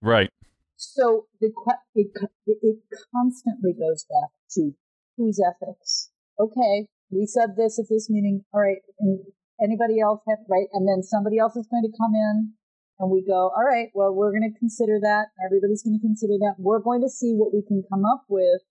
Right. 0.00 0.30
So 0.76 1.26
the 1.40 1.52
it 1.94 2.08
it 2.46 2.78
constantly 3.14 3.72
goes 3.72 4.04
back 4.04 4.30
to 4.52 4.72
whose 5.16 5.40
ethics. 5.40 6.10
Okay, 6.38 6.86
we 7.10 7.26
said 7.26 7.56
this 7.56 7.78
at 7.78 7.86
this 7.90 8.08
meeting. 8.08 8.44
All 8.54 8.60
right, 8.60 8.78
and 9.00 9.24
anybody 9.60 10.00
else 10.00 10.22
have 10.28 10.38
right? 10.48 10.68
And 10.72 10.86
then 10.86 11.02
somebody 11.02 11.38
else 11.38 11.56
is 11.56 11.66
going 11.66 11.82
to 11.82 11.98
come 11.98 12.14
in, 12.14 12.54
and 12.98 13.10
we 13.10 13.24
go. 13.24 13.50
All 13.56 13.64
right, 13.64 13.88
well, 13.94 14.12
we're 14.14 14.30
going 14.32 14.50
to 14.52 14.58
consider 14.58 14.98
that. 15.00 15.26
Everybody's 15.44 15.82
going 15.82 15.98
to 15.98 16.02
consider 16.04 16.34
that. 16.40 16.54
We're 16.58 16.80
going 16.80 17.00
to 17.02 17.08
see 17.08 17.34
what 17.34 17.52
we 17.54 17.62
can 17.66 17.82
come 17.90 18.04
up 18.04 18.24
with 18.28 18.62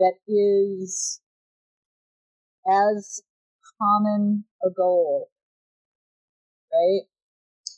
that 0.00 0.14
is 0.26 1.20
as 2.68 3.20
common 3.80 4.44
a 4.64 4.70
goal, 4.70 5.30
right? 6.72 7.02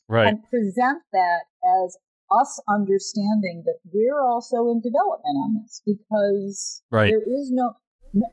Right. 0.09 0.27
and 0.27 0.43
present 0.51 1.03
that 1.13 1.41
as 1.85 1.97
us 2.33 2.61
understanding 2.69 3.63
that 3.65 3.79
we're 3.93 4.21
also 4.21 4.69
in 4.71 4.81
development 4.81 5.37
on 5.37 5.63
this 5.63 5.83
because 5.87 6.83
Right. 6.91 7.11
there 7.11 7.23
is 7.23 7.51
no, 7.53 7.75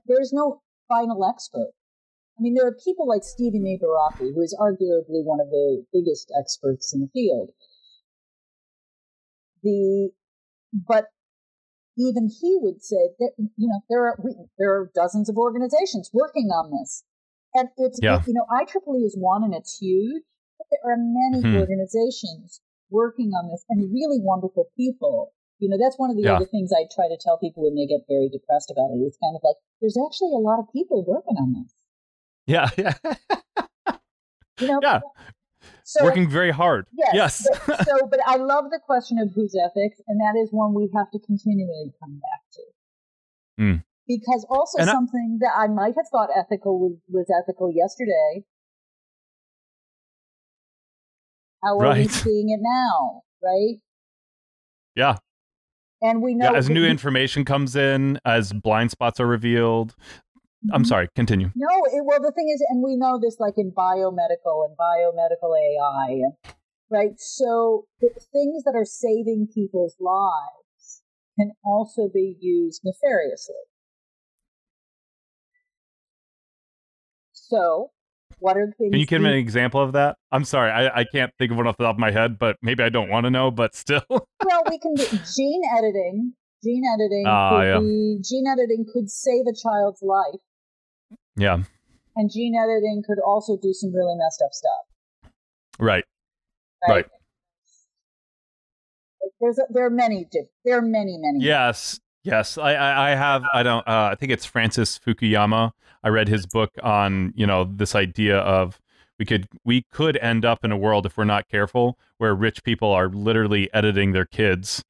there's 0.07 0.33
no 0.33 0.61
final 0.87 1.23
expert. 1.27 1.71
I 2.37 2.41
mean, 2.41 2.53
there 2.53 2.67
are 2.67 2.75
people 2.83 3.07
like 3.07 3.23
Stephen 3.23 3.65
A. 3.65 3.79
Who 4.19 4.41
is 4.41 4.55
arguably 4.59 5.25
one 5.25 5.39
of 5.39 5.49
the 5.49 5.85
biggest 5.91 6.31
experts 6.37 6.93
in 6.93 7.01
the 7.01 7.07
field. 7.07 7.49
The, 9.63 10.11
but 10.71 11.05
even 11.97 12.29
he 12.29 12.57
would 12.61 12.83
say 12.83 13.09
that 13.17 13.31
you 13.37 13.67
know 13.67 13.81
there 13.89 14.05
are 14.05 14.15
we, 14.23 14.35
there 14.59 14.71
are 14.71 14.91
dozens 14.93 15.29
of 15.29 15.37
organizations 15.37 16.11
working 16.13 16.49
on 16.53 16.69
this, 16.69 17.03
and 17.55 17.69
it's 17.77 17.99
Yeah. 18.01 18.21
you 18.27 18.33
know 18.33 18.45
IEEE 18.53 19.03
is 19.03 19.17
one 19.17 19.43
and 19.43 19.55
it's 19.55 19.79
huge, 19.81 20.23
but 20.59 20.67
there 20.69 20.93
are 20.93 20.97
many 20.97 21.41
Mhm. 21.43 21.57
organizations 21.57 22.61
working 22.91 23.33
on 23.33 23.49
this 23.49 23.65
and 23.67 23.91
really 23.91 24.19
wonderful 24.21 24.69
people. 24.77 25.33
You 25.57 25.69
know, 25.69 25.77
that's 25.77 25.97
one 25.97 26.11
of 26.11 26.17
the 26.17 26.23
Yeah. 26.23 26.35
other 26.35 26.45
things 26.45 26.71
I 26.71 26.85
try 26.93 27.07
to 27.09 27.17
tell 27.17 27.39
people 27.39 27.63
when 27.63 27.73
they 27.73 27.87
get 27.87 28.05
very 28.07 28.29
depressed 28.29 28.69
about 28.69 28.91
it. 28.93 29.01
It's 29.01 29.17
kind 29.17 29.35
of 29.35 29.41
like 29.43 29.57
there's 29.81 29.97
actually 29.97 30.33
a 30.33 30.37
lot 30.37 30.59
of 30.59 30.71
people 30.71 31.03
working 31.03 31.35
on 31.37 31.53
this. 31.53 31.73
Yeah. 32.47 32.69
Yeah. 32.77 32.93
You 34.59 34.67
know, 34.67 34.79
Yeah. 34.81 35.01
so 35.83 36.03
Working 36.03 36.27
very 36.29 36.51
hard. 36.51 36.87
Yes. 36.93 37.13
Yes. 37.13 37.47
but- 37.67 37.85
so, 37.87 38.07
but 38.09 38.19
I 38.25 38.37
love 38.37 38.65
the 38.71 38.79
question 38.83 39.19
of 39.19 39.29
whose 39.35 39.53
ethics, 39.55 40.01
and 40.07 40.19
that 40.19 40.39
is 40.41 40.49
one 40.51 40.73
we 40.73 40.89
have 40.95 41.11
to 41.11 41.19
continually 41.19 41.93
come 42.01 42.15
back 42.19 42.41
to. 42.53 42.61
Mm. 43.63 43.83
Because 44.07 44.45
also 44.49 44.79
And 44.79 44.89
I- 44.89 44.93
something 44.93 45.37
that 45.41 45.51
I 45.55 45.67
might 45.67 45.93
have 45.95 46.07
thought 46.11 46.29
ethical 46.35 46.79
was, 46.79 46.93
was 47.09 47.27
ethical 47.43 47.71
yesterday. 47.71 48.45
How 51.63 51.77
are 51.79 51.93
we 51.95 52.07
seeing 52.07 52.49
it 52.49 52.59
now? 52.61 53.21
Right? 53.43 53.79
Yeah. 54.95 55.17
And 56.01 56.21
we 56.21 56.35
know 56.35 56.51
Yeah. 56.51 56.57
As 56.57 56.69
new 56.69 56.85
information 56.85 57.43
comes 57.45 57.75
in, 57.75 58.19
as 58.25 58.53
blind 58.53 58.91
spots 58.91 59.19
are 59.19 59.27
revealed. 59.27 59.95
I'm 60.73 60.83
Mhm. 60.83 60.87
sorry. 60.87 61.07
Continue. 61.15 61.51
No, 61.55 61.67
it, 61.85 62.03
well, 62.05 62.19
the 62.21 62.31
thing 62.31 62.49
is, 62.49 62.65
and 62.69 62.83
we 62.83 62.95
know 62.95 63.19
this 63.19 63.39
like 63.39 63.57
in 63.57 63.71
biomedical 63.71 64.65
and 64.65 64.75
biomedical 64.77 65.55
AI, 65.57 66.21
right? 66.89 67.19
So 67.19 67.85
the 68.01 68.09
things 68.31 68.63
that 68.63 68.75
are 68.75 68.85
saving 68.85 69.47
people's 69.53 69.95
lives 69.99 71.03
can 71.39 71.51
also 71.63 72.09
be 72.09 72.35
used 72.39 72.81
nefariously. 72.83 73.55
So, 77.33 77.91
what 78.39 78.57
are 78.57 78.65
the 78.67 78.73
things? 78.73 78.91
Can 78.91 78.99
you 78.99 79.05
give 79.05 79.21
me 79.21 79.29
an 79.29 79.35
example 79.35 79.81
of 79.81 79.93
that? 79.93 80.17
I'm 80.31 80.43
sorry. 80.43 80.71
I, 80.71 80.99
I 80.99 81.03
can't 81.05 81.31
think 81.37 81.51
of 81.51 81.57
one 81.57 81.67
off 81.67 81.77
the 81.77 81.85
top 81.85 81.95
of 81.95 81.99
my 81.99 82.11
head, 82.11 82.37
but 82.37 82.57
maybe 82.61 82.83
I 82.83 82.89
don't 82.89 83.09
want 83.09 83.25
to 83.25 83.29
know, 83.29 83.51
but 83.51 83.75
still. 83.75 84.01
well, 84.09 84.63
we 84.69 84.79
can 84.79 84.95
do 84.95 85.07
gene 85.35 85.61
editing. 85.77 86.33
Gene 86.63 86.83
editing 86.93 87.25
Ah, 87.27 87.49
could 87.49 87.67
yeah. 87.67 87.79
be 87.79 88.19
gene 88.21 88.47
editing 88.47 88.85
could 88.91 89.09
save 89.09 89.45
a 89.47 89.53
child's 89.53 90.01
life, 90.01 90.41
yeah. 91.35 91.59
and 92.15 92.31
gene 92.31 92.55
editing 92.55 93.03
could 93.05 93.19
also 93.25 93.57
do 93.61 93.73
some 93.73 93.93
really 93.93 94.15
messed 94.17 94.41
up 94.43 94.51
stuff. 94.53 95.31
Right. 95.79 96.03
right? 96.87 96.95
Right. 96.95 97.05
There's 99.39 99.59
a, 99.59 99.63
there 99.69 99.85
are 99.85 99.91
many 99.91 100.27
there 100.65 100.77
are 100.77 100.81
many 100.81 101.17
many 101.19 101.45
Yes. 101.45 101.99
Yes. 102.23 102.57
I, 102.57 102.73
I, 102.73 103.11
I 103.11 103.15
have, 103.15 103.43
I 103.53 103.63
don't, 103.63 103.87
uh, 103.87 104.09
I 104.11 104.15
think 104.15 104.33
it's 104.33 104.45
Francis 104.45 104.99
Fukuyama. 104.99 105.71
I 106.03 106.09
read 106.09 106.27
his 106.27 106.45
book 106.45 106.71
on, 106.83 107.31
you 107.37 107.47
know, 107.47 107.63
this 107.63 107.95
idea 107.95 108.39
of 108.39 108.81
we 109.17 109.25
could, 109.25 109.47
we 109.63 109.85
could 109.93 110.17
end 110.17 110.43
up 110.43 110.65
in 110.65 110.71
a 110.71 110.77
world 110.77 111.05
if 111.05 111.15
we're 111.15 111.23
not 111.23 111.47
careful 111.47 111.97
where 112.17 112.35
rich 112.35 112.63
people 112.63 112.91
are 112.91 113.07
literally 113.07 113.73
editing 113.73 114.11
their 114.11 114.25
kids 114.25 114.83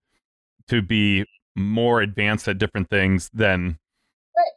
to 0.68 0.82
be 0.82 1.26
more 1.58 2.02
advanced 2.02 2.48
at 2.48 2.58
different 2.58 2.90
things 2.90 3.30
than 3.34 3.78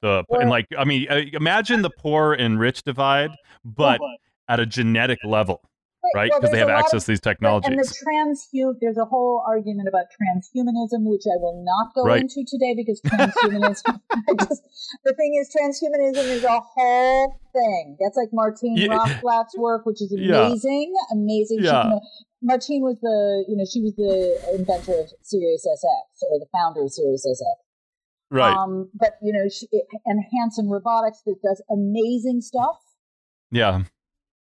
the, 0.03 0.25
and 0.31 0.51
like, 0.51 0.67
I 0.79 0.85
mean, 0.85 1.07
imagine 1.33 1.83
the 1.83 1.91
poor 1.91 2.35
and 2.35 2.61
rich 2.61 2.83
divide, 2.83 3.31
oh 3.31 3.37
but 3.65 4.01
at 4.49 4.61
a 4.61 4.67
genetic 4.67 5.19
level, 5.25 5.63
right? 6.15 6.31
well, 6.31 6.41
Because 6.41 6.53
they 6.53 6.59
have 6.59 6.69
access 6.69 7.03
of- 7.03 7.07
to 7.07 7.13
these 7.13 7.21
technologies. 7.21 7.71
and 7.71 7.79
the 7.79 7.89
transhu 8.05 8.75
there's 8.81 8.97
a 8.99 9.05
whole 9.05 9.43
argument 9.47 9.89
about 9.89 10.07
transhumanism 10.17 11.05
which 11.09 11.25
I 11.27 11.37
will 11.39 11.63
not 11.65 11.95
go 11.95 12.03
Right. 12.05 12.23
into 12.23 12.45
today 12.47 12.75
because 12.75 13.01
transhumanism 13.03 14.01
just 14.49 14.63
the 15.05 15.13
thing 15.15 15.35
is 15.41 15.55
transhumanism 15.55 16.25
is 16.37 16.45
a 16.45 16.61
whole 16.61 17.37
thing 17.53 17.97
that's 18.01 18.17
like 18.17 18.29
Martine 18.33 18.77
Yeah. 18.77 18.89
Rothblatt's 18.97 19.57
work 19.59 19.87
which 19.87 20.01
is 20.03 20.13
Yeah. 20.17 20.47
amazing 20.47 20.93
amazing 21.13 21.59
She- 21.61 21.67
Yeah. 21.67 21.99
Martine 22.43 22.83
was 22.83 22.97
the 23.03 23.45
you 23.49 23.57
know 23.57 23.65
she 23.65 23.81
was 23.83 23.95
the 23.97 24.41
inventor 24.59 24.99
of 24.99 25.11
Sirius 25.23 25.67
SX 25.67 26.23
or 26.31 26.39
the 26.39 26.47
founder 26.53 26.83
of 26.83 26.91
Sirius 26.91 27.27
SX 27.27 27.45
right. 28.31 28.57
um, 28.57 28.89
but 28.95 29.19
you 29.23 29.33
know 29.33 29.47
she, 29.51 29.67
and 30.07 30.25
Hanson 30.33 30.69
Robotics 30.71 31.21
that 31.27 31.37
does 31.43 31.63
amazing 31.71 32.41
stuff 32.41 32.79
yeah. 33.53 33.83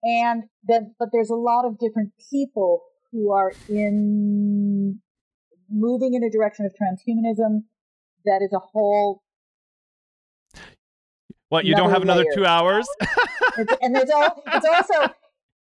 And 0.08 0.44
then 0.68 0.96
but 0.98 1.10
there's 1.12 1.30
a 1.30 1.36
lot 1.36 1.66
of 1.66 1.78
different 1.78 2.12
people 2.32 2.82
who 3.12 3.32
are 3.32 3.52
in 3.70 5.00
moving 5.70 6.14
in 6.14 6.24
a 6.24 6.30
direction 6.30 6.66
of 6.66 6.72
transhumanism 6.72 7.64
that 8.26 8.40
is 8.42 8.52
a 8.54 8.60
whole 8.60 9.22
What, 11.50 11.66
you 11.66 11.76
don't 11.76 11.90
have 11.90 12.02
another 12.02 12.24
layer. 12.24 12.36
two 12.36 12.46
hours? 12.46 12.88
and 13.82 13.96
there's 13.96 14.10
all 14.10 14.44
it's 14.48 14.66
also 14.66 15.14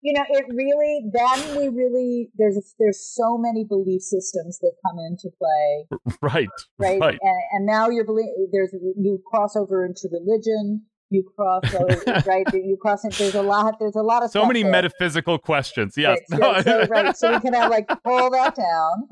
you 0.03 0.13
know 0.13 0.25
it 0.29 0.45
really 0.53 1.05
then 1.13 1.57
we 1.57 1.69
really 1.69 2.29
there's 2.37 2.75
there's 2.79 3.01
so 3.15 3.39
many 3.39 3.65
belief 3.65 4.03
systems 4.03 4.59
that 4.61 4.73
come 4.87 4.99
into 4.99 5.31
play 5.39 5.87
right. 6.21 6.49
right, 6.79 7.01
Right. 7.01 7.19
And, 7.23 7.43
and 7.53 7.67
now 7.67 7.89
you're 7.89 8.05
belie- 8.05 8.35
there's 8.53 8.75
you 8.97 9.23
cross 9.31 9.57
over 9.57 9.85
into 9.87 10.09
religion 10.13 10.85
you 11.11 11.23
cross 11.37 11.63
over 11.75 12.23
right 12.27 12.47
you 12.53 12.77
cross 12.81 13.03
there's 13.19 13.35
a 13.35 13.43
lot 13.43 13.75
there's 13.79 13.95
a 13.95 14.03
lot 14.03 14.23
of 14.23 14.31
So 14.31 14.45
many 14.47 14.63
there. 14.63 14.73
metaphysical 14.73 15.39
questions. 15.39 15.95
Yes. 15.97 16.19
Right, 16.31 16.65
so, 16.65 16.71
so, 16.71 16.87
right. 16.89 17.17
So 17.17 17.31
we 17.33 17.41
can 17.41 17.53
have 17.55 17.71
like 17.71 17.87
pull 18.03 18.31
that 18.31 18.55
down. 18.57 19.09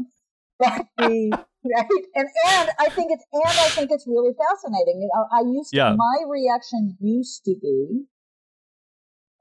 But 0.59 0.86
the 0.99 1.30
right 1.64 1.86
and 2.14 2.28
and 2.47 2.68
I 2.78 2.88
think 2.90 3.12
it's 3.12 3.24
and 3.32 3.43
I 3.45 3.68
think 3.70 3.90
it's 3.93 4.07
really 4.07 4.32
fascinating. 4.36 5.01
You 5.03 5.11
know, 5.14 5.26
I 5.30 5.43
used 5.43 5.70
to, 5.70 5.76
Yeah. 5.76 5.95
my 5.97 6.16
reaction 6.28 6.97
used 7.01 7.45
to 7.45 7.55
be, 7.61 8.05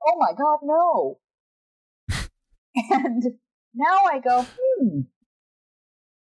oh 0.07 0.17
my 0.19 0.33
god, 0.37 0.59
no. 0.63 1.19
and 2.75 3.23
now 3.73 3.97
I 4.11 4.19
go, 4.19 4.45
hmm, 4.57 4.99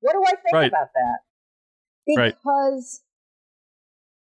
what 0.02 0.14
do 0.14 0.24
I 0.26 0.32
think 0.42 0.54
Right. 0.54 0.70
about 0.70 0.90
that? 0.96 2.18
Right. 2.18 2.36
Because 2.36 3.02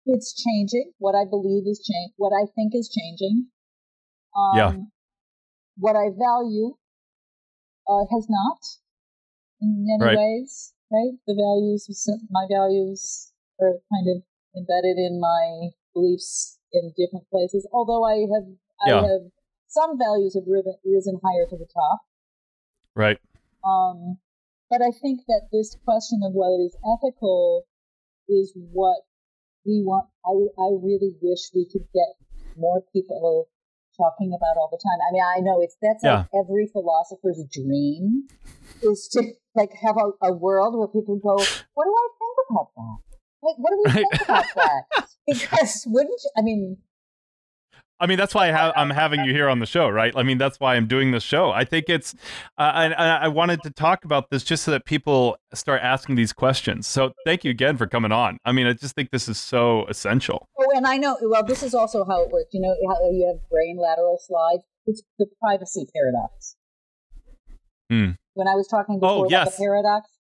it's 0.07 0.33
changing. 0.35 0.93
What 0.99 1.15
I 1.15 1.25
believe 1.29 1.67
is 1.67 1.83
change. 1.85 2.13
What 2.17 2.33
I 2.33 2.47
think 2.55 2.75
is 2.75 2.89
changing. 2.89 3.49
Um, 4.35 4.57
Yeah. 4.57 4.73
What 5.79 5.97
I 5.97 6.09
value 6.17 6.77
uh, 7.89 8.05
has 8.11 8.27
not 8.31 8.59
in 9.61 9.85
many 9.87 10.05
Right. 10.05 10.17
ways. 10.17 10.73
Right. 10.91 11.19
The 11.27 11.35
values, 11.35 11.87
my 12.31 12.47
values 12.49 13.33
are 13.61 13.81
kind 13.93 14.07
of 14.17 14.23
embedded 14.57 14.99
in 14.99 15.21
my 15.21 15.71
beliefs 15.93 16.59
in 16.73 16.93
different 16.97 17.29
places. 17.31 17.67
Although 17.73 18.05
I 18.05 18.27
have, 18.33 18.47
I 18.81 18.89
Yeah. 18.89 19.03
have 19.03 19.33
some 19.67 19.99
values 19.99 20.35
have 20.35 20.47
risen, 20.47 20.77
risen 20.85 21.21
higher 21.23 21.47
to 21.51 21.57
the 21.57 21.67
top. 21.67 22.01
right. 22.95 23.21
Um, 23.65 24.19
but 24.71 24.81
I 24.81 24.91
think 24.91 25.27
that 25.27 25.49
this 25.53 25.77
question 25.85 26.23
of 26.25 26.33
whether 26.33 26.57
it's 26.61 26.77
ethical 26.87 27.67
is 28.29 28.53
what 28.55 29.03
we 29.67 29.83
want. 29.83 30.07
I, 30.25 30.33
I 30.63 30.69
really 30.81 31.15
wish 31.21 31.51
we 31.55 31.67
could 31.71 31.87
get 31.93 32.15
more 32.57 32.83
people 32.93 33.49
talking 33.97 34.33
about 34.37 34.57
all 34.57 34.69
the 34.71 34.79
time. 34.79 35.01
I 35.03 35.13
mean, 35.13 35.23
I 35.25 35.41
know 35.41 35.61
it's 35.61 35.77
that's 35.83 36.05
Yeah. 36.05 36.25
like 36.25 36.45
every 36.45 36.67
philosopher's 36.67 37.43
dream 37.51 38.29
is 38.83 39.09
to 39.13 39.23
like 39.55 39.73
have 39.83 39.97
a, 39.97 40.27
a 40.27 40.33
world 40.33 40.79
where 40.79 40.89
people 40.89 41.17
go, 41.17 41.37
"What 41.75 41.85
do 41.85 41.93
I 41.93 42.09
think 42.19 42.37
about 42.51 42.71
that? 42.77 42.99
Like, 43.43 43.57
what 43.59 43.71
do 43.71 43.79
we 43.85 43.91
Right. 43.91 44.05
think 44.07 44.23
about 44.29 44.47
that?" 44.55 44.83
Because 45.27 45.83
wouldn't 45.87 46.21
you, 46.23 46.31
I 46.39 46.43
mean, 46.43 46.79
I 47.99 48.07
mean, 48.07 48.19
that's 48.19 48.35
why 48.35 48.49
I 48.49 48.53
have, 48.53 48.73
I'm 48.77 48.91
having 48.91 49.25
you 49.25 49.33
here 49.33 49.49
on 49.49 49.59
the 49.59 49.67
show, 49.67 49.89
right? 49.89 50.13
I 50.17 50.23
mean, 50.23 50.37
that's 50.37 50.61
why 50.61 50.75
I'm 50.77 50.87
doing 50.87 51.13
this 51.13 51.23
show. 51.23 51.51
I 51.51 51.65
think 51.65 51.87
it's, 51.89 52.15
uh, 52.59 52.73
and 52.75 52.95
I, 52.95 53.17
I 53.25 53.29
wanted 53.29 53.63
to 53.63 53.71
talk 53.71 54.05
about 54.05 54.29
this 54.31 54.45
just 54.45 54.65
so 54.65 54.71
that 54.73 54.85
people 54.85 55.39
start 55.55 55.81
asking 55.83 56.17
these 56.17 56.33
questions. 56.35 56.87
So 56.87 57.13
thank 57.25 57.43
you 57.45 57.51
again 57.51 57.77
for 57.79 57.87
coming 57.87 58.13
on. 58.13 58.37
I 58.45 58.53
mean, 58.53 58.67
I 58.67 58.75
just 58.75 58.95
think 58.95 59.11
this 59.13 59.29
is 59.29 59.39
so 59.39 59.87
essential. 59.87 60.47
oh, 60.59 60.67
and 60.77 60.87
I 60.87 60.99
know. 60.99 61.17
Well, 61.23 61.43
this 61.45 61.63
is 61.63 61.75
also 61.75 62.05
how 62.05 62.23
it 62.23 62.31
works. 62.31 62.51
You 62.53 62.61
know 62.61 62.75
how 62.89 62.97
you 63.11 63.33
have 63.33 63.49
brain 63.49 63.79
lateral 63.81 64.19
slides. 64.21 64.63
It's 64.87 65.03
the 65.19 65.27
privacy 65.41 65.87
paradox. 65.95 66.57
Hmm. 67.91 68.11
When 68.35 68.49
I 68.49 68.55
was 68.55 68.69
talking 68.69 68.97
Oh, 68.97 69.01
before 69.01 69.27
about 69.27 69.31
yes. 69.31 69.57
the 69.57 69.63
paradox, 69.65 70.11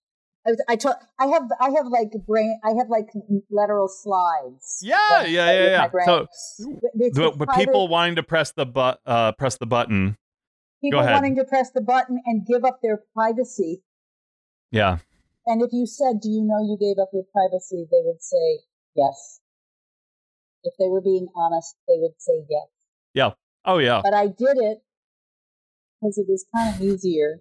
I, 0.46 0.50
was, 0.50 0.64
I, 0.68 0.76
ta- 0.76 0.98
I 1.18 1.26
have 1.26 1.50
I 1.60 1.70
have 1.70 1.86
like 1.88 2.12
brain 2.26 2.60
I 2.62 2.70
have 2.78 2.88
like 2.88 3.08
lateral 3.50 3.88
slides. 3.88 4.78
Yeah, 4.80 4.96
Like, 5.10 5.28
yeah, 5.28 5.52
yeah, 5.52 5.88
yeah. 5.92 6.04
So, 6.04 6.26
It's 6.94 7.18
but, 7.18 7.36
but 7.36 7.54
people 7.54 7.88
wanting 7.88 8.16
to 8.16 8.22
press 8.22 8.52
the 8.52 8.64
but, 8.64 9.00
uh, 9.04 9.32
press 9.32 9.56
the 9.58 9.66
button. 9.66 10.16
people 10.80 11.00
ahead. 11.00 11.14
wanting 11.14 11.36
to 11.36 11.44
press 11.44 11.70
the 11.72 11.80
button 11.80 12.20
and 12.26 12.46
give 12.46 12.64
up 12.64 12.80
their 12.82 13.02
privacy. 13.14 13.82
Yeah. 14.70 14.98
And 15.46 15.62
if 15.62 15.72
you 15.72 15.86
said, 15.86 16.20
"Do 16.20 16.28
you 16.28 16.42
know 16.42 16.58
you 16.60 16.76
gave 16.78 17.00
up 17.00 17.10
your 17.12 17.24
privacy?" 17.32 17.86
they 17.90 18.02
would 18.04 18.22
say 18.22 18.60
yes. 18.94 19.40
If 20.62 20.74
they 20.78 20.88
were 20.88 21.00
being 21.00 21.28
honest, 21.36 21.76
they 21.86 21.94
would 21.98 22.14
say 22.18 22.44
yes. 22.48 22.66
Yeah. 23.14 23.30
Oh, 23.64 23.78
yeah. 23.78 24.00
But 24.02 24.14
I 24.14 24.26
did 24.26 24.58
it 24.58 24.78
because 26.00 26.18
it 26.18 26.26
was 26.28 26.44
kind 26.54 26.74
of 26.74 26.80
easier 26.82 27.40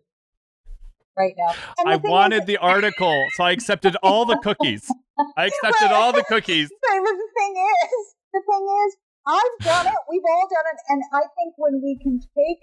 right 1.18 1.34
now. 1.38 1.54
I 1.86 1.96
wanted 1.98 2.42
is, 2.44 2.46
the 2.46 2.58
article, 2.58 3.26
so 3.36 3.44
I 3.44 3.52
accepted 3.52 3.96
all 4.04 4.26
the 4.26 4.38
cookies. 4.38 4.92
I 5.38 5.46
accepted 5.52 5.92
all 5.92 6.12
the 6.14 6.24
cookies. 6.24 6.70
But 6.82 7.02
the 7.02 7.30
thing 7.38 7.56
is, 7.56 8.16
the 8.34 8.42
thing 8.46 8.66
is, 8.86 8.98
I've 9.28 9.58
done 9.64 9.88
it. 9.88 10.00
We've 10.10 10.22
all 10.30 10.48
done 10.50 10.66
it, 10.74 10.80
and 10.90 11.04
I 11.14 11.22
think 11.36 11.56
when 11.58 11.82
we 11.84 11.98
can 12.02 12.20
take, 12.20 12.60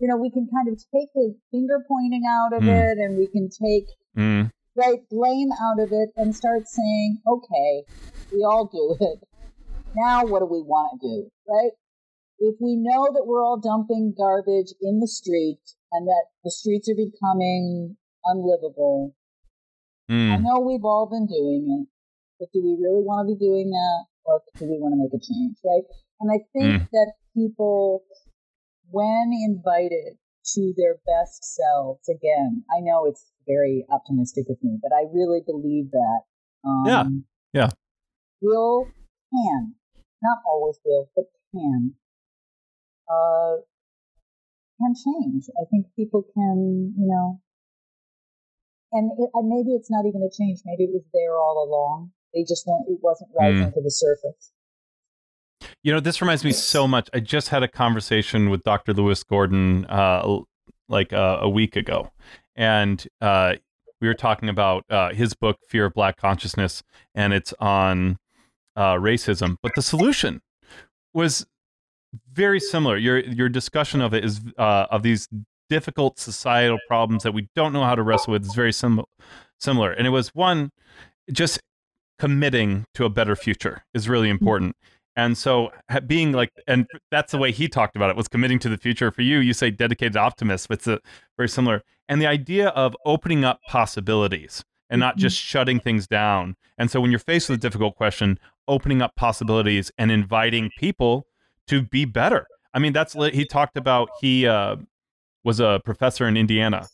you 0.00 0.08
know, 0.08 0.16
we 0.16 0.30
can 0.30 0.48
kind 0.52 0.68
of 0.68 0.74
take 0.94 1.12
the 1.14 1.34
finger 1.50 1.84
pointing 1.88 2.24
out 2.28 2.52
of 2.52 2.62
Hmm. 2.62 2.68
it, 2.68 2.98
and 2.98 3.16
we 3.16 3.28
can 3.28 3.48
take 3.48 3.86
Mm. 4.16 4.50
right 4.76 5.08
blame 5.08 5.50
out 5.60 5.78
of 5.80 5.92
it, 5.92 6.10
and 6.16 6.34
start 6.34 6.66
saying, 6.66 7.20
okay, 7.26 7.84
we 8.30 8.42
all 8.44 8.66
do 8.66 8.96
it. 9.00 9.20
Now, 9.94 10.24
what 10.24 10.40
do 10.40 10.46
we 10.46 10.62
want 10.62 11.00
to 11.00 11.06
do, 11.06 11.30
right? 11.48 11.72
If 12.42 12.56
we 12.58 12.74
know 12.74 13.06
that 13.14 13.22
we're 13.24 13.44
all 13.46 13.62
dumping 13.62 14.14
garbage 14.18 14.74
in 14.82 14.98
the 14.98 15.06
street 15.06 15.62
and 15.92 16.08
that 16.08 16.34
the 16.42 16.50
streets 16.50 16.90
are 16.90 16.98
becoming 16.98 17.96
unlivable, 18.24 19.14
I 20.10 20.36
Mm. 20.36 20.42
know 20.42 20.58
we've 20.58 20.84
all 20.84 21.06
been 21.06 21.26
doing 21.26 21.70
it, 21.70 21.86
but 22.40 22.50
do 22.52 22.60
we 22.66 22.74
really 22.82 23.04
want 23.04 23.28
to 23.28 23.34
be 23.34 23.38
doing 23.38 23.70
that, 23.70 24.06
or 24.24 24.42
do 24.58 24.66
we 24.66 24.80
want 24.82 24.92
to 24.92 24.98
make 24.98 25.14
a 25.14 25.22
change, 25.22 25.56
right? 25.64 25.84
And 26.18 26.32
I 26.32 26.44
think 26.52 26.90
that 26.90 27.14
people, 27.32 28.02
when 28.90 29.30
invited 29.32 30.18
to 30.54 30.74
their 30.76 30.98
best 31.06 31.44
selves, 31.44 32.08
again, 32.08 32.64
I 32.74 32.80
know 32.80 33.06
it's 33.06 33.30
very 33.46 33.86
optimistic 33.88 34.48
of 34.50 34.58
me, 34.64 34.78
but 34.82 34.92
I 34.92 35.04
really 35.14 35.42
believe 35.46 35.92
that. 35.92 36.20
Um, 36.64 37.24
Yeah, 37.52 37.66
yeah. 37.66 37.70
Will 38.40 38.90
can, 39.30 39.76
not 40.20 40.38
always 40.44 40.80
will, 40.84 41.08
but 41.14 41.26
can, 41.52 41.94
uh, 43.10 43.56
can 44.80 44.94
change. 44.94 45.44
I 45.60 45.64
think 45.70 45.86
people 45.96 46.22
can, 46.34 46.94
you 46.98 47.06
know, 47.06 47.40
and 48.92 49.10
it, 49.18 49.30
and 49.34 49.48
maybe 49.48 49.74
it's 49.74 49.90
not 49.90 50.04
even 50.06 50.22
a 50.22 50.30
change. 50.30 50.60
Maybe 50.64 50.84
it 50.84 50.90
was 50.92 51.04
there 51.12 51.36
all 51.36 51.66
along. 51.66 52.12
They 52.34 52.42
just 52.42 52.66
weren't. 52.66 52.84
It 52.88 52.98
wasn't 53.02 53.30
rising 53.38 53.72
to 53.72 53.82
the 53.82 53.90
surface. 53.90 54.52
You 55.82 55.92
know, 55.92 56.00
this 56.00 56.20
reminds 56.20 56.44
me 56.44 56.52
so 56.52 56.88
much. 56.88 57.08
I 57.14 57.20
just 57.20 57.48
had 57.48 57.62
a 57.62 57.68
conversation 57.68 58.50
with 58.50 58.62
Dr. 58.64 58.92
Lewis 58.92 59.22
Gordon 59.22 59.86
uh, 59.86 60.40
like 60.88 61.12
uh, 61.12 61.38
a 61.40 61.48
week 61.48 61.76
ago, 61.76 62.10
and 62.56 63.06
uh, 63.20 63.54
we 64.00 64.08
were 64.08 64.14
talking 64.14 64.48
about 64.48 64.84
uh, 64.90 65.10
his 65.10 65.34
book, 65.34 65.58
Fear 65.68 65.86
of 65.86 65.94
Black 65.94 66.16
Consciousness, 66.16 66.82
and 67.14 67.32
it's 67.32 67.54
on 67.60 68.18
uh, 68.76 68.94
racism. 68.94 69.56
But 69.62 69.72
the 69.74 69.82
solution 69.82 70.42
was 71.14 71.46
very 72.32 72.60
similar. 72.60 72.96
Your 72.96 73.20
your 73.20 73.48
discussion 73.48 74.00
of 74.00 74.14
it 74.14 74.24
is 74.24 74.40
uh, 74.58 74.86
of 74.90 75.02
these 75.02 75.28
difficult 75.68 76.18
societal 76.18 76.78
problems 76.86 77.22
that 77.22 77.32
we 77.32 77.48
don't 77.54 77.72
know 77.72 77.84
how 77.84 77.94
to 77.94 78.02
wrestle 78.02 78.32
with 78.32 78.42
is 78.42 78.54
very 78.54 78.72
sim- 78.72 79.04
similar. 79.58 79.92
And 79.92 80.06
it 80.06 80.10
was 80.10 80.28
one 80.34 80.70
just 81.32 81.60
committing 82.18 82.84
to 82.94 83.04
a 83.04 83.08
better 83.08 83.34
future 83.34 83.84
is 83.94 84.08
really 84.08 84.28
important. 84.28 84.76
And 85.16 85.36
so 85.36 85.70
being 86.06 86.32
like, 86.32 86.50
and 86.66 86.86
that's 87.10 87.32
the 87.32 87.38
way 87.38 87.52
he 87.52 87.68
talked 87.68 87.96
about 87.96 88.10
it 88.10 88.16
was 88.16 88.28
committing 88.28 88.58
to 88.60 88.68
the 88.68 88.78
future. 88.78 89.10
For 89.10 89.22
you, 89.22 89.38
you 89.38 89.52
say 89.52 89.70
dedicated 89.70 90.16
optimist, 90.16 90.68
but 90.68 90.78
it's 90.78 90.86
a, 90.86 91.00
very 91.36 91.48
similar. 91.48 91.82
And 92.08 92.20
the 92.20 92.26
idea 92.26 92.68
of 92.68 92.96
opening 93.04 93.44
up 93.44 93.60
possibilities 93.68 94.64
and 94.90 95.00
not 95.00 95.16
just 95.16 95.38
shutting 95.38 95.80
things 95.80 96.06
down. 96.06 96.54
And 96.76 96.90
so 96.90 97.00
when 97.00 97.10
you're 97.10 97.18
faced 97.18 97.48
with 97.48 97.58
a 97.58 97.60
difficult 97.60 97.96
question, 97.96 98.38
opening 98.68 99.00
up 99.00 99.14
possibilities 99.16 99.90
and 99.96 100.10
inviting 100.10 100.70
people 100.78 101.26
to 101.68 101.82
be 101.82 102.04
better. 102.04 102.46
I 102.74 102.78
mean, 102.78 102.92
that's 102.92 103.12
he 103.12 103.44
talked 103.44 103.76
about. 103.76 104.08
He 104.20 104.46
uh, 104.46 104.76
was 105.44 105.60
a 105.60 105.80
professor 105.84 106.26
in 106.26 106.36
Indiana, 106.36 106.86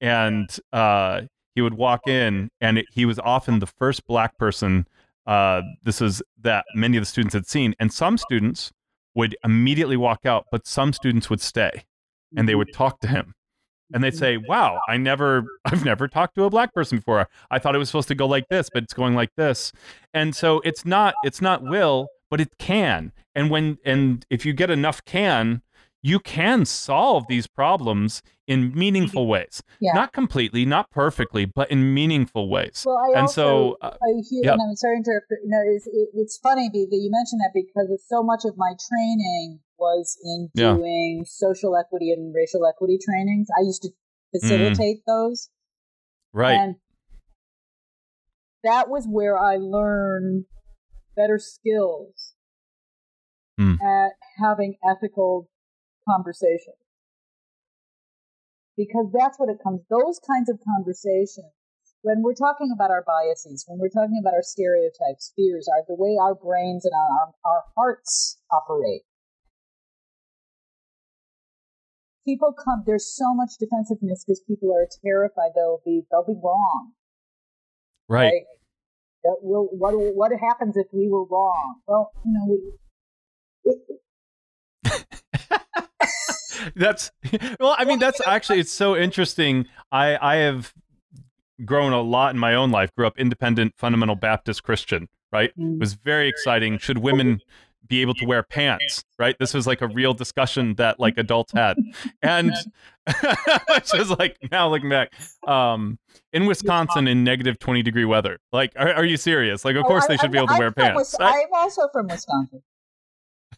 and 0.00 0.48
uh, 0.72 1.22
he 1.54 1.60
would 1.60 1.74
walk 1.74 2.06
in, 2.06 2.48
and 2.60 2.78
it, 2.78 2.86
he 2.92 3.04
was 3.04 3.18
often 3.18 3.58
the 3.58 3.66
first 3.66 4.06
black 4.06 4.38
person. 4.38 4.86
Uh, 5.26 5.60
this 5.82 6.00
is 6.00 6.22
that 6.40 6.64
many 6.74 6.96
of 6.96 7.02
the 7.02 7.06
students 7.06 7.34
had 7.34 7.46
seen, 7.46 7.74
and 7.78 7.92
some 7.92 8.16
students 8.16 8.72
would 9.14 9.36
immediately 9.44 9.96
walk 9.96 10.24
out, 10.24 10.46
but 10.50 10.66
some 10.66 10.92
students 10.92 11.28
would 11.28 11.40
stay, 11.40 11.84
and 12.36 12.48
they 12.48 12.54
would 12.54 12.72
talk 12.72 13.00
to 13.00 13.08
him, 13.08 13.34
and 13.92 14.02
they'd 14.02 14.16
say, 14.16 14.38
"Wow, 14.38 14.80
I 14.88 14.96
never, 14.96 15.44
I've 15.66 15.84
never 15.84 16.08
talked 16.08 16.36
to 16.36 16.44
a 16.44 16.50
black 16.50 16.72
person 16.72 16.98
before. 16.98 17.28
I 17.50 17.58
thought 17.58 17.74
it 17.74 17.78
was 17.78 17.88
supposed 17.88 18.08
to 18.08 18.14
go 18.14 18.26
like 18.26 18.48
this, 18.48 18.70
but 18.72 18.82
it's 18.82 18.94
going 18.94 19.14
like 19.14 19.34
this." 19.36 19.72
And 20.14 20.34
so 20.34 20.60
it's 20.60 20.86
not, 20.86 21.14
it's 21.24 21.42
not 21.42 21.62
will, 21.62 22.08
but 22.30 22.40
it 22.40 22.58
can. 22.58 23.12
And 23.34 23.50
when, 23.50 23.78
and 23.84 24.24
if 24.30 24.44
you 24.46 24.52
get 24.52 24.70
enough 24.70 25.04
can, 25.04 25.62
you 26.02 26.20
can 26.20 26.64
solve 26.64 27.24
these 27.28 27.46
problems 27.46 28.22
in 28.46 28.72
meaningful 28.72 29.26
ways. 29.26 29.62
Yeah. 29.80 29.92
Not 29.94 30.12
completely, 30.12 30.64
not 30.64 30.90
perfectly, 30.90 31.44
but 31.44 31.70
in 31.70 31.92
meaningful 31.92 32.48
ways. 32.48 32.84
Well, 32.86 32.96
I 32.96 33.18
and 33.18 33.22
also, 33.22 33.72
so, 33.72 33.76
uh, 33.82 33.96
I 34.00 34.10
hear, 34.30 34.42
yep. 34.44 34.52
and 34.54 34.62
I'm 34.62 34.76
sorry 34.76 35.02
to 35.02 35.10
interrupt. 35.10 35.26
You 35.30 35.50
know, 35.50 35.62
it's, 35.66 35.86
it, 35.86 36.08
it's 36.14 36.38
funny 36.38 36.68
that 36.68 36.86
you 36.90 37.10
mentioned 37.10 37.40
that 37.40 37.50
because 37.52 37.88
so 38.06 38.22
much 38.22 38.44
of 38.44 38.56
my 38.56 38.72
training 38.88 39.60
was 39.78 40.16
in 40.24 40.50
Yeah. 40.54 40.74
doing 40.74 41.24
social 41.26 41.76
equity 41.76 42.12
and 42.12 42.32
racial 42.34 42.66
equity 42.66 42.98
trainings. 43.04 43.48
I 43.58 43.62
used 43.62 43.82
to 43.82 43.88
Mm. 43.88 44.40
facilitate 44.40 44.98
those, 45.06 45.48
right. 46.34 46.52
and 46.52 46.74
that 48.62 48.90
was 48.90 49.06
where 49.10 49.38
I 49.38 49.56
learned 49.56 50.44
better 51.18 51.38
skills 51.38 52.34
Hmm. 53.58 53.74
at 53.82 54.12
having 54.38 54.78
ethical 54.88 55.50
conversations. 56.08 56.78
Because 58.76 59.10
that's 59.12 59.36
what 59.36 59.50
it 59.50 59.58
comes, 59.60 59.82
those 59.90 60.20
kinds 60.22 60.48
of 60.48 60.60
conversations, 60.62 61.50
when 62.02 62.22
we're 62.22 62.38
talking 62.38 62.70
about 62.72 62.92
our 62.92 63.02
biases, 63.02 63.64
when 63.66 63.80
we're 63.80 63.90
talking 63.90 64.22
about 64.22 64.34
our 64.34 64.46
stereotypes, 64.46 65.32
fears, 65.34 65.66
our, 65.66 65.82
the 65.88 65.98
way 65.98 66.16
our 66.22 66.36
brains 66.36 66.84
and 66.84 66.94
our, 66.94 67.34
our 67.44 67.64
hearts 67.74 68.38
operate, 68.52 69.02
people 72.24 72.54
come, 72.54 72.84
there's 72.86 73.10
so 73.12 73.34
much 73.34 73.58
defensiveness 73.58 74.22
because 74.24 74.40
people 74.46 74.70
are 74.72 74.86
terrified 75.04 75.50
they'll 75.56 75.82
be, 75.84 76.02
they'll 76.12 76.24
be 76.24 76.38
wrong. 76.40 76.92
right. 78.06 78.26
Like, 78.26 78.57
will, 79.42 79.68
what, 79.72 79.92
what 79.92 80.32
happens 80.32 80.76
if 80.76 80.86
we 80.92 81.08
were 81.08 81.24
wrong? 81.26 81.76
Well, 81.86 82.10
you 82.24 82.32
know, 82.32 82.46
we, 82.48 83.72
it, 83.72 83.78
that's 86.76 87.10
well 87.60 87.74
i 87.78 87.84
mean 87.84 87.98
that's 87.98 88.20
actually 88.26 88.58
it's 88.60 88.72
so 88.72 88.96
interesting. 88.96 89.66
I 89.92 90.16
i 90.16 90.36
have 90.36 90.72
grown 91.64 91.92
a 91.92 92.00
lot 92.00 92.34
in 92.34 92.38
my 92.38 92.54
own 92.54 92.70
life. 92.70 92.94
Grew 92.94 93.06
up 93.06 93.18
independent 93.18 93.74
fundamental 93.76 94.16
baptist 94.16 94.62
christian 94.62 95.08
right? 95.32 95.50
It 95.50 95.60
mm. 95.60 95.78
was 95.78 95.94
very 95.94 96.28
exciting. 96.28 96.78
Should 96.78 96.98
women 96.98 97.40
be 97.88 98.00
able 98.02 98.14
to 98.14 98.24
wear 98.24 98.42
pants 98.42 99.04
right 99.18 99.36
this 99.38 99.54
was 99.54 99.66
like 99.66 99.80
a 99.80 99.86
real 99.88 100.14
discussion 100.14 100.74
that 100.74 100.98
like 101.00 101.16
adults 101.18 101.52
had 101.52 101.76
and 102.22 102.52
which 103.70 103.94
is 103.94 104.10
like 104.10 104.36
now 104.50 104.68
looking 104.68 104.90
back 104.90 105.12
um 105.46 105.98
in 106.32 106.44
wisconsin 106.46 107.08
in 107.08 107.24
negative 107.24 107.58
20 107.58 107.82
degree 107.82 108.04
weather 108.04 108.38
like 108.52 108.72
are, 108.76 108.92
are 108.92 109.04
you 109.04 109.16
serious 109.16 109.64
like 109.64 109.76
of 109.76 109.84
Oh, 109.84 109.88
course 109.88 110.06
they 110.06 110.16
should 110.18 110.30
be 110.30 110.38
able 110.38 110.48
to 110.48 110.58
wear 110.58 110.70
pants 110.70 111.16
I- 111.18 111.24
I'm 111.42 111.48
also 111.54 111.88
from 111.92 112.06
Wisconsin. 112.08 112.62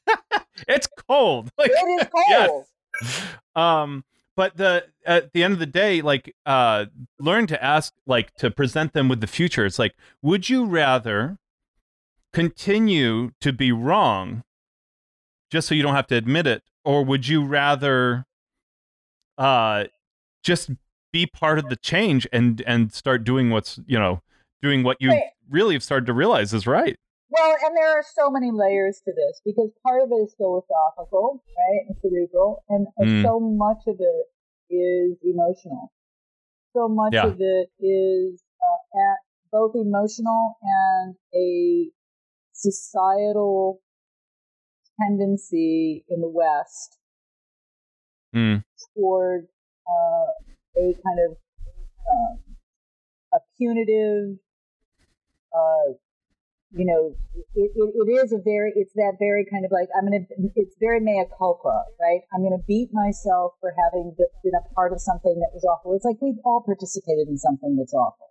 it's 0.69 0.89
cold. 1.09 1.51
Like, 1.59 1.71
it 1.73 1.75
is 2.03 2.09
cold. 2.09 2.65
Yes. 3.03 3.23
Um, 3.55 4.05
but 4.37 4.57
the 4.57 4.87
at 5.05 5.33
the 5.33 5.43
end 5.45 5.53
of 5.53 5.59
the 5.59 5.67
day, 5.67 6.01
like, 6.03 6.35
uh, 6.47 6.87
learn 7.19 7.47
to 7.49 7.63
ask, 7.63 7.93
like, 8.07 8.35
to 8.37 8.51
present 8.51 8.93
them 8.93 9.09
with 9.09 9.21
the 9.21 9.27
future. 9.27 9.67
It's 9.67 9.79
like, 9.79 9.95
would 10.23 10.49
you 10.49 10.65
rather 10.65 11.37
continue 12.33 13.31
to 13.41 13.53
be 13.53 13.73
wrong, 13.73 14.43
just 15.51 15.69
so 15.69 15.75
you 15.75 15.83
don't 15.83 15.95
have 15.95 16.07
to 16.09 16.17
admit 16.17 16.47
it, 16.47 16.63
or 16.85 17.05
would 17.05 17.27
you 17.29 17.45
rather, 17.45 18.25
uh, 19.39 19.85
just 20.43 20.71
be 21.13 21.27
part 21.27 21.59
of 21.59 21.69
the 21.69 21.77
change 21.77 22.27
and 22.33 22.63
and 22.67 22.93
start 22.93 23.25
doing 23.25 23.51
what's 23.51 23.81
you 23.87 23.99
know 23.99 24.23
doing 24.63 24.83
what 24.83 24.97
you 25.01 25.09
Right. 25.11 25.23
really 25.49 25.75
have 25.75 25.83
started 25.83 26.07
to 26.07 26.13
realize 26.13 26.53
is 26.55 26.67
right. 26.67 26.97
Well, 27.31 27.57
and 27.65 27.77
there 27.77 27.89
are 27.89 28.05
so 28.15 28.31
many 28.31 28.51
layers 28.51 29.01
to 29.05 29.13
this 29.13 29.41
because 29.45 29.71
part 29.87 30.03
of 30.03 30.11
it 30.11 30.17
is 30.17 30.35
philosophical, 30.37 31.43
right, 31.57 31.87
and 31.89 31.97
cerebral, 32.03 32.65
and 32.69 32.87
uh, 33.01 33.05
Mm. 33.05 33.23
so 33.25 33.41
much 33.41 33.83
of 33.87 33.97
it 34.01 34.27
is 34.75 35.17
emotional. 35.23 35.93
So 36.73 36.89
much 36.89 37.15
Yeah. 37.15 37.27
of 37.27 37.37
it 37.41 37.71
is 37.81 38.43
uh, 38.63 38.99
at 38.99 39.19
both 39.53 39.75
emotional 39.75 40.57
and 40.63 41.17
a 41.35 41.91
societal 42.61 43.81
tendency 45.01 46.05
in 46.09 46.21
the 46.21 46.29
West 46.29 47.01
Mm. 48.33 48.63
toward 48.95 49.49
uh, 49.91 50.31
a 50.79 50.95
kind 51.03 51.19
of 51.19 51.37
um, 52.11 52.39
a 53.35 53.39
punitive, 53.59 54.39
uh, 55.53 55.99
you 56.71 56.87
know, 56.87 57.17
it, 57.35 57.71
it, 57.75 57.91
it 57.95 58.09
is 58.23 58.33
a 58.33 58.39
very, 58.39 58.73
it's 58.77 58.93
that 58.95 59.17
very 59.19 59.45
kind 59.51 59.65
of 59.65 59.73
like, 59.73 59.89
I'm 59.99 60.07
going 60.07 60.27
to, 60.27 60.51
it's 60.55 60.77
very 60.79 61.01
mea 61.01 61.27
culpa, 61.37 61.85
right? 62.01 62.21
I'm 62.33 62.43
going 62.43 62.57
to 62.57 62.65
beat 62.67 62.91
myself 62.93 63.55
for 63.61 63.75
having 63.75 64.15
be- 64.17 64.31
been 64.45 64.55
a 64.55 64.75
part 64.75 64.93
of 64.93 65.01
something 65.01 65.35
that 65.41 65.51
was 65.53 65.65
awful. 65.65 65.95
It's 65.95 66.05
like 66.05 66.23
we've 66.23 66.39
all 66.45 66.63
participated 66.65 67.27
in 67.27 67.39
something 67.39 67.77
that's 67.77 67.95
awful. 67.95 68.30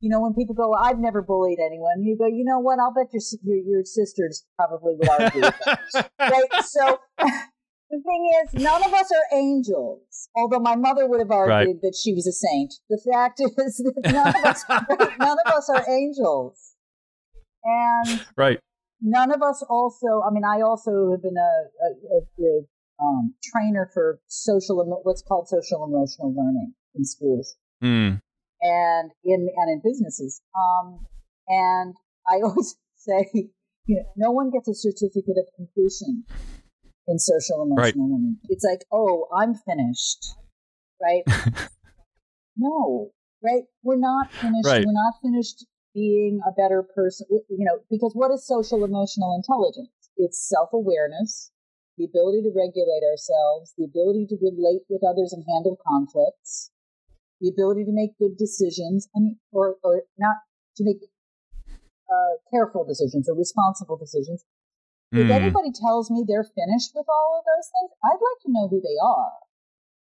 You 0.00 0.10
know, 0.10 0.20
when 0.20 0.34
people 0.34 0.54
go, 0.54 0.74
I've 0.74 0.98
never 0.98 1.22
bullied 1.22 1.58
anyone, 1.58 2.02
you 2.02 2.16
go, 2.16 2.26
you 2.26 2.44
know 2.44 2.60
what? 2.60 2.78
I'll 2.78 2.94
bet 2.94 3.12
your, 3.12 3.22
your, 3.42 3.56
your 3.66 3.84
sisters 3.84 4.46
probably 4.56 4.94
would 4.96 5.08
argue 5.08 5.42
right? 6.20 6.64
So 6.64 7.00
the 7.18 8.02
thing 8.02 8.30
is, 8.44 8.62
none 8.62 8.84
of 8.84 8.92
us 8.94 9.10
are 9.10 9.38
angels. 9.38 10.28
Although 10.36 10.60
my 10.60 10.76
mother 10.76 11.06
would 11.06 11.20
have 11.20 11.30
argued 11.30 11.78
that 11.82 11.96
she 12.00 12.14
was 12.14 12.26
a 12.26 12.32
saint. 12.32 12.74
The 12.88 13.00
fact 13.12 13.40
is 13.40 13.76
that 13.78 14.12
none 14.12 14.28
of 14.28 14.44
us, 14.44 14.64
none 15.18 15.38
of 15.44 15.52
us 15.52 15.68
are 15.68 15.84
angels, 15.90 16.74
and 17.64 18.24
right. 18.36 18.60
none 19.00 19.32
of 19.32 19.42
us 19.42 19.64
also. 19.68 20.22
I 20.24 20.30
mean, 20.30 20.44
I 20.44 20.60
also 20.60 21.10
have 21.10 21.22
been 21.22 21.36
a, 21.36 21.84
a, 21.84 21.88
a, 22.14 22.46
a 22.46 22.60
um, 23.02 23.34
trainer 23.42 23.90
for 23.92 24.20
social, 24.28 24.84
what's 25.02 25.22
called 25.22 25.48
social 25.48 25.84
emotional 25.84 26.34
learning 26.34 26.74
in 26.94 27.04
schools 27.04 27.56
Mm. 27.82 28.20
And 28.60 29.10
in 29.24 29.48
and 29.56 29.70
in 29.70 29.80
businesses. 29.84 30.42
Um, 30.56 31.06
and 31.48 31.94
I 32.26 32.36
always 32.44 32.76
say, 32.96 33.28
you 33.86 33.96
know, 33.96 34.02
no 34.16 34.30
one 34.30 34.50
gets 34.50 34.68
a 34.68 34.74
certificate 34.74 35.36
of 35.38 35.46
completion 35.56 36.24
in 37.06 37.18
social 37.18 37.62
emotional 37.62 37.76
Right. 37.76 37.96
learning. 37.96 38.36
It's 38.48 38.64
like, 38.64 38.84
oh, 38.92 39.28
I'm 39.34 39.54
finished, 39.54 40.34
right? 41.00 41.22
no, 42.56 43.10
right? 43.42 43.62
We're 43.82 43.96
not 43.96 44.30
finished. 44.32 44.66
Right. 44.66 44.84
We're 44.84 44.92
not 44.92 45.14
finished 45.22 45.64
being 45.94 46.40
a 46.46 46.52
better 46.52 46.82
person. 46.94 47.26
You 47.30 47.64
know, 47.64 47.80
because 47.90 48.12
what 48.14 48.30
is 48.30 48.46
social 48.46 48.84
emotional 48.84 49.34
intelligence? 49.34 49.90
It's 50.16 50.48
self 50.48 50.70
awareness, 50.72 51.50
the 51.96 52.04
ability 52.04 52.42
to 52.42 52.52
regulate 52.54 53.04
ourselves, 53.08 53.72
the 53.78 53.84
ability 53.84 54.26
to 54.30 54.36
relate 54.42 54.82
with 54.90 55.02
others 55.08 55.32
and 55.32 55.44
handle 55.48 55.78
conflicts, 55.86 56.70
the 57.40 57.48
ability 57.48 57.84
to 57.84 57.92
make 57.92 58.18
good 58.18 58.36
decisions, 58.36 59.08
I 59.16 59.20
mean, 59.20 59.38
or, 59.52 59.76
or 59.84 60.02
not 60.18 60.36
to 60.76 60.84
make 60.84 60.98
uh, 62.10 62.34
careful 62.50 62.84
decisions 62.84 63.28
or 63.28 63.34
responsible 63.36 63.96
decisions. 63.96 64.44
If 65.12 65.26
Mm. 65.28 65.30
anybody 65.30 65.72
tells 65.72 66.10
me 66.10 66.24
they're 66.26 66.44
finished 66.44 66.92
with 66.94 67.06
all 67.08 67.38
of 67.38 67.44
those 67.48 67.70
things, 67.72 67.90
I'd 68.04 68.20
like 68.20 68.40
to 68.44 68.52
know 68.52 68.68
who 68.68 68.80
they 68.80 68.98
are. 69.02 69.32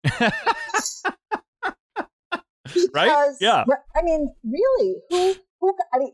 Right? 2.93 3.07
Because, 3.07 3.37
Yeah. 3.41 3.63
I 3.95 4.01
mean, 4.03 4.33
really, 4.43 4.95
who, 5.09 5.35
who, 5.59 5.75
I 5.93 5.97
mean, 5.99 6.13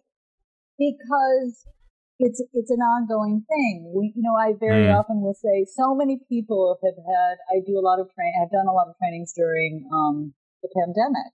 because 0.78 1.66
it's, 2.20 2.42
it's 2.54 2.72
an 2.72 2.80
ongoing 2.82 3.46
thing. 3.48 3.94
We, 3.96 4.14
you 4.16 4.22
know, 4.22 4.36
I 4.36 4.54
very 4.60 4.86
Mm. 4.86 5.00
often 5.00 5.22
will 5.22 5.34
say 5.34 5.66
so 5.66 5.96
many 5.96 6.20
people 6.30 6.78
have 6.84 6.98
had, 6.98 7.38
I 7.50 7.62
do 7.66 7.78
a 7.78 7.82
lot 7.86 8.00
of 8.00 8.12
train, 8.14 8.34
I've 8.42 8.52
done 8.52 8.68
a 8.68 8.74
lot 8.74 8.88
of 8.90 8.96
trainings 8.98 9.34
during, 9.34 9.88
um, 9.94 10.34
the 10.62 10.70
pandemic. 10.70 11.34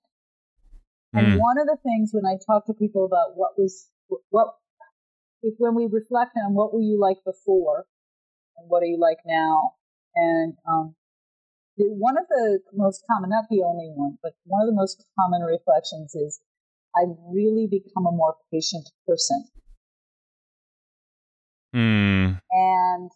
And 1.14 1.34
Mm. 1.34 1.40
one 1.40 1.58
of 1.58 1.68
the 1.68 1.78
things 1.84 2.12
when 2.14 2.26
I 2.26 2.38
talk 2.38 2.66
to 2.66 2.74
people 2.74 3.06
about 3.06 3.36
what 3.36 3.58
was, 3.58 3.90
what, 4.30 4.56
if 5.42 5.56
when 5.58 5.76
we 5.76 5.86
reflect 5.88 6.38
on 6.38 6.54
what 6.54 6.74
were 6.74 6.82
you 6.82 7.00
like 7.00 7.24
before 7.24 7.88
and 8.58 8.70
what 8.70 8.84
are 8.84 8.88
you 8.88 9.00
like 9.00 9.20
now, 9.26 9.76
and 10.16 10.58
um, 10.68 10.96
the, 11.78 11.86
one 11.86 12.18
of 12.18 12.28
the 12.28 12.60
most 12.74 13.04
common, 13.10 13.30
not 13.30 13.46
the 13.50 13.64
only 13.64 13.92
one, 13.96 14.18
but 14.22 14.34
one 14.46 14.62
of 14.62 14.68
the 14.68 14.76
most 14.76 15.06
common 15.20 15.42
reflections 15.42 16.16
is 16.16 16.42
I've 16.96 17.16
really 17.30 17.68
become 17.68 18.06
a 18.06 18.12
more 18.12 18.36
patient 18.52 18.90
person. 19.08 19.46
Mm. 21.76 22.42
And 22.52 23.12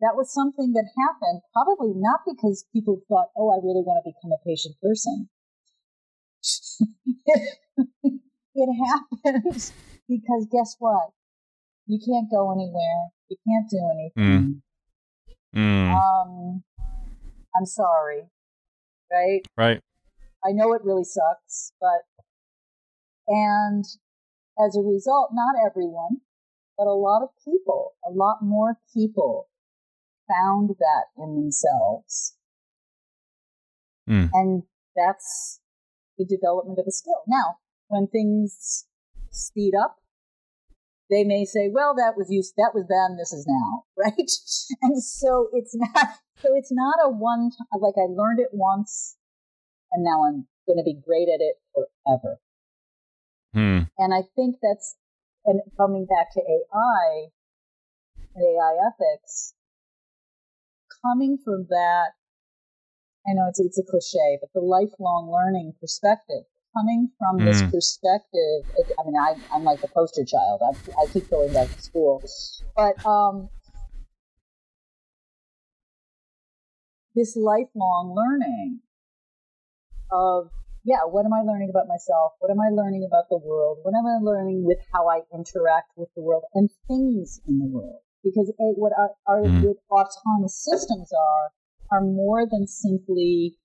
that 0.00 0.16
was 0.16 0.32
something 0.32 0.72
that 0.72 0.86
happened 0.96 1.40
probably 1.52 1.92
not 1.94 2.20
because 2.26 2.66
people 2.72 3.00
thought, 3.08 3.28
oh, 3.36 3.50
I 3.50 3.56
really 3.56 3.82
want 3.82 4.04
to 4.04 4.12
become 4.12 4.32
a 4.32 4.40
patient 4.44 4.76
person. 4.82 5.28
it 8.54 8.70
happens 9.24 9.72
because 10.08 10.46
guess 10.50 10.76
what? 10.78 11.10
You 11.86 11.98
can't 12.04 12.30
go 12.30 12.52
anywhere. 12.52 13.10
You 13.28 13.36
can't 13.46 13.68
do 13.70 13.80
anything. 13.94 14.62
Mm. 15.54 15.94
Um, 15.94 16.62
I'm 17.56 17.66
sorry, 17.66 18.22
right? 19.10 19.40
Right. 19.56 19.80
I 20.44 20.52
know 20.52 20.72
it 20.74 20.82
really 20.84 21.04
sucks, 21.04 21.72
but 21.80 22.02
and 23.28 23.84
as 24.64 24.76
a 24.76 24.80
result, 24.80 25.30
not 25.32 25.56
everyone, 25.64 26.20
but 26.76 26.86
a 26.86 26.94
lot 26.94 27.22
of 27.22 27.30
people, 27.44 27.94
a 28.06 28.10
lot 28.10 28.38
more 28.42 28.78
people 28.94 29.48
found 30.28 30.70
that 30.78 31.04
in 31.16 31.34
themselves. 31.34 32.36
Mm. 34.08 34.30
And 34.32 34.62
that's 34.94 35.60
the 36.18 36.24
development 36.24 36.78
of 36.78 36.86
a 36.86 36.92
skill. 36.92 37.22
Now, 37.26 37.58
when 37.88 38.06
things 38.06 38.86
speed 39.30 39.72
up, 39.78 39.96
they 41.08 41.22
may 41.22 41.44
say, 41.44 41.68
well, 41.72 41.94
that 41.94 42.16
was 42.16 42.28
used, 42.30 42.54
that 42.56 42.72
was 42.74 42.86
then, 42.88 43.16
this 43.16 43.32
is 43.32 43.46
now, 43.46 43.84
right? 43.96 44.30
And 44.82 45.02
so 45.02 45.48
it's 45.52 45.74
not, 45.74 46.08
so 46.36 46.48
it's 46.54 46.72
not 46.72 46.96
a 47.04 47.10
one 47.10 47.50
time, 47.50 47.80
like 47.80 47.94
I 47.96 48.06
learned 48.10 48.40
it 48.40 48.50
once 48.52 49.16
and 49.92 50.04
now 50.04 50.24
I'm 50.24 50.46
going 50.66 50.78
to 50.78 50.84
be 50.84 50.94
great 50.94 51.28
at 51.28 51.40
it 51.40 51.56
forever. 51.72 52.38
Mm. 53.54 53.88
And 53.98 54.14
I 54.14 54.22
think 54.34 54.56
that's, 54.62 54.96
and 55.44 55.60
coming 55.76 56.06
back 56.06 56.32
to 56.34 56.40
AI 56.40 57.28
and 58.34 58.44
AI 58.44 58.74
ethics, 58.88 59.54
coming 61.06 61.38
from 61.44 61.66
that, 61.70 62.10
I 63.26 63.32
know 63.34 63.46
it's, 63.48 63.60
it's 63.60 63.78
a 63.78 63.82
cliche, 63.84 64.38
but 64.40 64.50
the 64.54 64.60
lifelong 64.60 65.30
learning 65.30 65.74
perspective, 65.80 66.44
coming 66.76 67.10
from 67.18 67.42
this 67.44 67.62
Mm. 67.62 67.70
perspective, 67.70 68.66
I 68.98 69.04
mean, 69.04 69.16
I, 69.16 69.34
I'm 69.54 69.64
like 69.64 69.80
the 69.80 69.88
poster 69.88 70.24
child. 70.24 70.60
I, 70.62 70.72
I 71.02 71.06
keep 71.12 71.30
going 71.30 71.52
back 71.52 71.72
to 71.72 71.80
school, 71.80 72.22
but, 72.76 72.94
um, 73.08 73.50
this 77.14 77.34
lifelong 77.34 78.14
learning 78.14 78.80
of 80.10 80.50
yeah, 80.84 81.02
what 81.04 81.26
am 81.26 81.32
I 81.32 81.40
learning 81.42 81.70
about 81.70 81.88
myself? 81.88 82.34
What 82.38 82.50
am 82.52 82.60
I 82.60 82.68
learning 82.70 83.02
about 83.04 83.28
the 83.28 83.38
world? 83.38 83.78
What 83.82 83.94
am 83.96 84.06
I 84.06 84.18
learning 84.22 84.62
with 84.64 84.78
how 84.92 85.08
I 85.08 85.22
interact 85.34 85.90
with 85.96 86.08
the 86.14 86.22
world 86.22 86.44
and 86.54 86.70
things 86.86 87.40
in 87.48 87.58
the 87.58 87.66
world? 87.66 88.05
Because 88.26 88.50
eh, 88.60 88.74
what 88.74 88.92
our, 88.98 89.10
our 89.28 89.42
Mm. 89.48 89.62
what 89.62 89.76
autonomous 89.88 90.56
systems 90.68 91.10
are 91.12 91.46
are 91.92 92.04
more 92.04 92.46
than 92.50 92.66
simply 92.66 93.56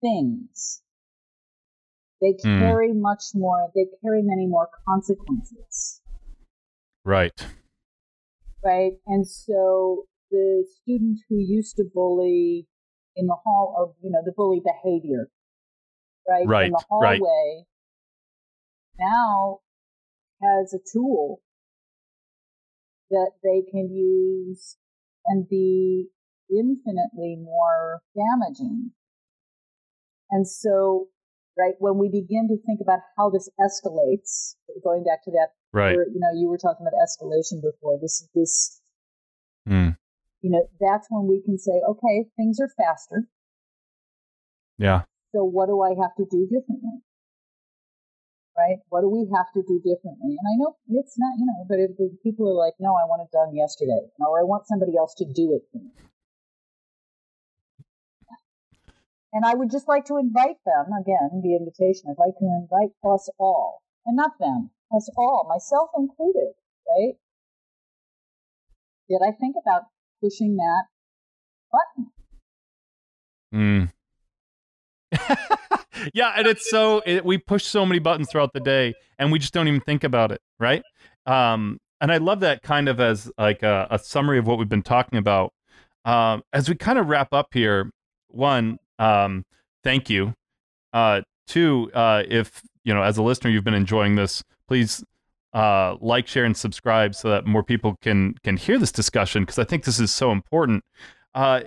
things. 0.00 0.82
They 2.20 2.34
Mm. 2.44 2.58
carry 2.60 2.92
much 2.94 3.24
more. 3.34 3.70
They 3.74 3.86
carry 4.02 4.22
many 4.22 4.46
more 4.46 4.68
consequences 4.88 6.00
Right. 7.04 7.46
right? 8.64 8.92
And 9.06 9.26
so 9.28 10.06
the 10.30 10.66
student 10.82 11.20
who 11.28 11.36
used 11.38 11.76
to 11.76 11.84
bully 11.92 12.66
in 13.16 13.26
the 13.26 13.36
hall, 13.44 13.74
or 13.76 13.94
you 14.02 14.10
know, 14.10 14.22
the 14.24 14.32
bully 14.32 14.60
behavior, 14.64 15.28
right, 16.28 16.48
Right, 16.48 16.66
in 16.66 16.72
the 16.72 16.82
right. 17.00 17.20
hallway, 17.20 17.64
now 18.98 19.60
has 20.42 20.74
a 20.74 20.78
tool 20.92 21.40
that 23.14 23.32
they 23.42 23.62
can 23.70 23.94
use 23.94 24.76
and 25.26 25.48
be 25.48 26.08
infinitely 26.50 27.38
more 27.40 28.02
damaging. 28.14 28.90
And 30.30 30.46
so, 30.48 31.08
right, 31.56 31.74
when 31.78 31.96
we 31.98 32.08
begin 32.08 32.48
to 32.48 32.58
think 32.66 32.80
about 32.82 33.00
how 33.16 33.30
this 33.30 33.48
escalates, 33.60 34.56
going 34.82 35.04
back 35.04 35.22
to 35.24 35.30
that, 35.30 35.54
right. 35.72 35.94
you 35.94 36.18
know, 36.18 36.34
you 36.34 36.48
were 36.48 36.58
talking 36.58 36.86
about 36.86 36.98
escalation 36.98 37.62
before, 37.62 37.98
this, 38.02 38.28
this, 38.34 38.80
mm. 39.68 39.96
you 40.42 40.50
know, 40.50 40.66
that's 40.80 41.06
when 41.10 41.28
we 41.28 41.40
can 41.44 41.56
say, 41.56 41.80
okay, 41.88 42.26
things 42.36 42.58
are 42.60 42.70
faster. 42.76 43.28
Yeah. 44.76 45.02
So 45.32 45.44
what 45.44 45.66
do 45.66 45.82
I 45.82 45.90
have 45.90 46.14
to 46.16 46.26
do 46.30 46.46
differently? 46.46 46.98
Right? 48.56 48.78
What 48.88 49.02
do 49.02 49.08
we 49.10 49.26
have 49.34 49.50
to 49.54 49.62
do 49.66 49.82
differently? 49.82 50.38
And 50.38 50.46
I 50.46 50.54
know 50.56 50.76
it's 50.88 51.18
not, 51.18 51.34
you 51.38 51.46
know, 51.46 51.66
but 51.68 51.78
if 51.78 51.96
the 51.98 52.16
people 52.22 52.48
are 52.48 52.58
like, 52.58 52.74
no, 52.78 52.94
I 52.94 53.04
want 53.04 53.22
it 53.22 53.34
done 53.34 53.54
yesterday, 53.54 54.10
or 54.18 54.40
I 54.40 54.44
want 54.44 54.66
somebody 54.66 54.96
else 54.96 55.14
to 55.18 55.26
do 55.26 55.54
it 55.54 55.62
for 55.70 55.78
me. 55.78 55.90
And 59.34 59.44
I 59.44 59.54
would 59.54 59.70
just 59.70 59.88
like 59.88 60.04
to 60.06 60.16
invite 60.16 60.62
them, 60.64 60.94
again, 60.94 61.42
the 61.42 61.58
invitation, 61.58 62.06
I'd 62.06 62.22
like 62.22 62.38
to 62.38 62.46
invite 62.46 62.94
us 63.02 63.28
all, 63.38 63.82
and 64.06 64.14
not 64.16 64.38
them, 64.38 64.70
us 64.94 65.10
all, 65.18 65.46
myself 65.50 65.90
included, 65.98 66.54
right? 66.86 67.14
Did 69.10 69.20
I 69.26 69.32
think 69.32 69.56
about 69.60 69.90
pushing 70.22 70.54
that 70.56 70.84
button? 71.72 72.10
Hmm. 73.50 73.93
yeah, 76.14 76.32
and 76.36 76.46
it's 76.46 76.68
so 76.70 77.02
it, 77.06 77.24
we 77.24 77.38
push 77.38 77.64
so 77.64 77.84
many 77.86 77.98
buttons 77.98 78.28
throughout 78.30 78.52
the 78.52 78.60
day, 78.60 78.94
and 79.18 79.32
we 79.32 79.38
just 79.38 79.52
don't 79.52 79.68
even 79.68 79.80
think 79.80 80.04
about 80.04 80.32
it, 80.32 80.40
right? 80.58 80.82
Um, 81.26 81.78
and 82.00 82.12
I 82.12 82.18
love 82.18 82.40
that 82.40 82.62
kind 82.62 82.88
of 82.88 83.00
as 83.00 83.30
like 83.38 83.62
a, 83.62 83.86
a 83.90 83.98
summary 83.98 84.38
of 84.38 84.46
what 84.46 84.58
we've 84.58 84.68
been 84.68 84.82
talking 84.82 85.18
about. 85.18 85.52
Um, 86.04 86.42
as 86.52 86.68
we 86.68 86.74
kind 86.74 86.98
of 86.98 87.08
wrap 87.08 87.32
up 87.32 87.48
here, 87.52 87.90
one, 88.28 88.78
um, 88.98 89.44
thank 89.82 90.10
you. 90.10 90.34
Uh, 90.92 91.22
two, 91.46 91.90
uh, 91.94 92.22
if 92.28 92.62
you 92.84 92.92
know, 92.92 93.02
as 93.02 93.16
a 93.16 93.22
listener, 93.22 93.50
you've 93.50 93.64
been 93.64 93.74
enjoying 93.74 94.16
this, 94.16 94.42
please 94.68 95.02
uh, 95.54 95.96
like, 96.00 96.26
share, 96.26 96.44
and 96.44 96.56
subscribe 96.56 97.14
so 97.14 97.30
that 97.30 97.46
more 97.46 97.62
people 97.62 97.96
can 98.02 98.34
can 98.42 98.56
hear 98.56 98.78
this 98.78 98.92
discussion 98.92 99.42
because 99.42 99.58
I 99.58 99.64
think 99.64 99.84
this 99.84 100.00
is 100.00 100.10
so 100.10 100.32
important. 100.32 100.84
Uh, 101.34 101.62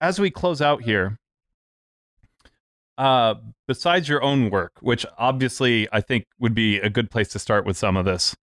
as 0.00 0.20
we 0.20 0.30
close 0.30 0.60
out 0.60 0.82
here, 0.82 1.18
uh, 2.98 3.36
besides 3.66 4.08
your 4.08 4.22
own 4.22 4.50
work, 4.50 4.72
which 4.80 5.06
obviously 5.16 5.88
I 5.92 6.00
think 6.00 6.26
would 6.38 6.54
be 6.54 6.78
a 6.78 6.90
good 6.90 7.10
place 7.10 7.28
to 7.28 7.38
start 7.38 7.64
with 7.64 7.76
some 7.76 7.96
of 7.96 8.04
this, 8.04 8.36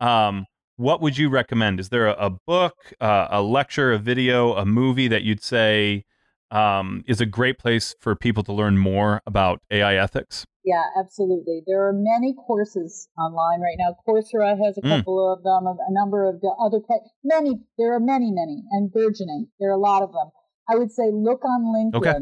um, 0.00 0.46
what 0.76 1.00
would 1.02 1.18
you 1.18 1.28
recommend? 1.28 1.78
Is 1.78 1.90
there 1.90 2.06
a, 2.06 2.12
a 2.14 2.30
book, 2.30 2.74
uh, 3.00 3.28
a 3.30 3.42
lecture, 3.42 3.92
a 3.92 3.98
video, 3.98 4.54
a 4.54 4.64
movie 4.64 5.08
that 5.08 5.22
you'd 5.22 5.42
say 5.42 6.04
um, 6.50 7.04
is 7.06 7.20
a 7.20 7.26
great 7.26 7.58
place 7.58 7.94
for 8.00 8.16
people 8.16 8.42
to 8.44 8.52
learn 8.52 8.78
more 8.78 9.20
about 9.26 9.60
AI 9.70 9.96
ethics? 9.96 10.46
Yeah, 10.64 10.84
absolutely. 10.98 11.62
There 11.66 11.86
are 11.86 11.92
many 11.92 12.34
courses 12.34 13.08
online 13.18 13.60
right 13.60 13.76
now. 13.78 13.96
Coursera 14.06 14.56
has 14.64 14.78
a 14.78 14.80
hmm. 14.80 14.88
couple 14.88 15.16
mm. 15.16 15.36
of 15.36 15.42
them, 15.42 15.66
a 15.66 15.92
number 15.92 16.28
of 16.28 16.40
the 16.40 16.54
other, 16.60 16.80
many, 17.24 17.60
there 17.76 17.94
are 17.94 18.00
many, 18.00 18.30
many, 18.30 18.62
and 18.70 18.92
burgeoning. 18.92 19.48
There 19.58 19.70
are 19.70 19.74
a 19.74 19.78
lot 19.78 20.02
of 20.02 20.12
them. 20.12 20.30
I 20.70 20.76
would 20.76 20.92
say 20.92 21.10
look 21.10 21.44
on 21.44 21.64
LinkedIn. 21.64 21.96
Okay. 21.96 22.18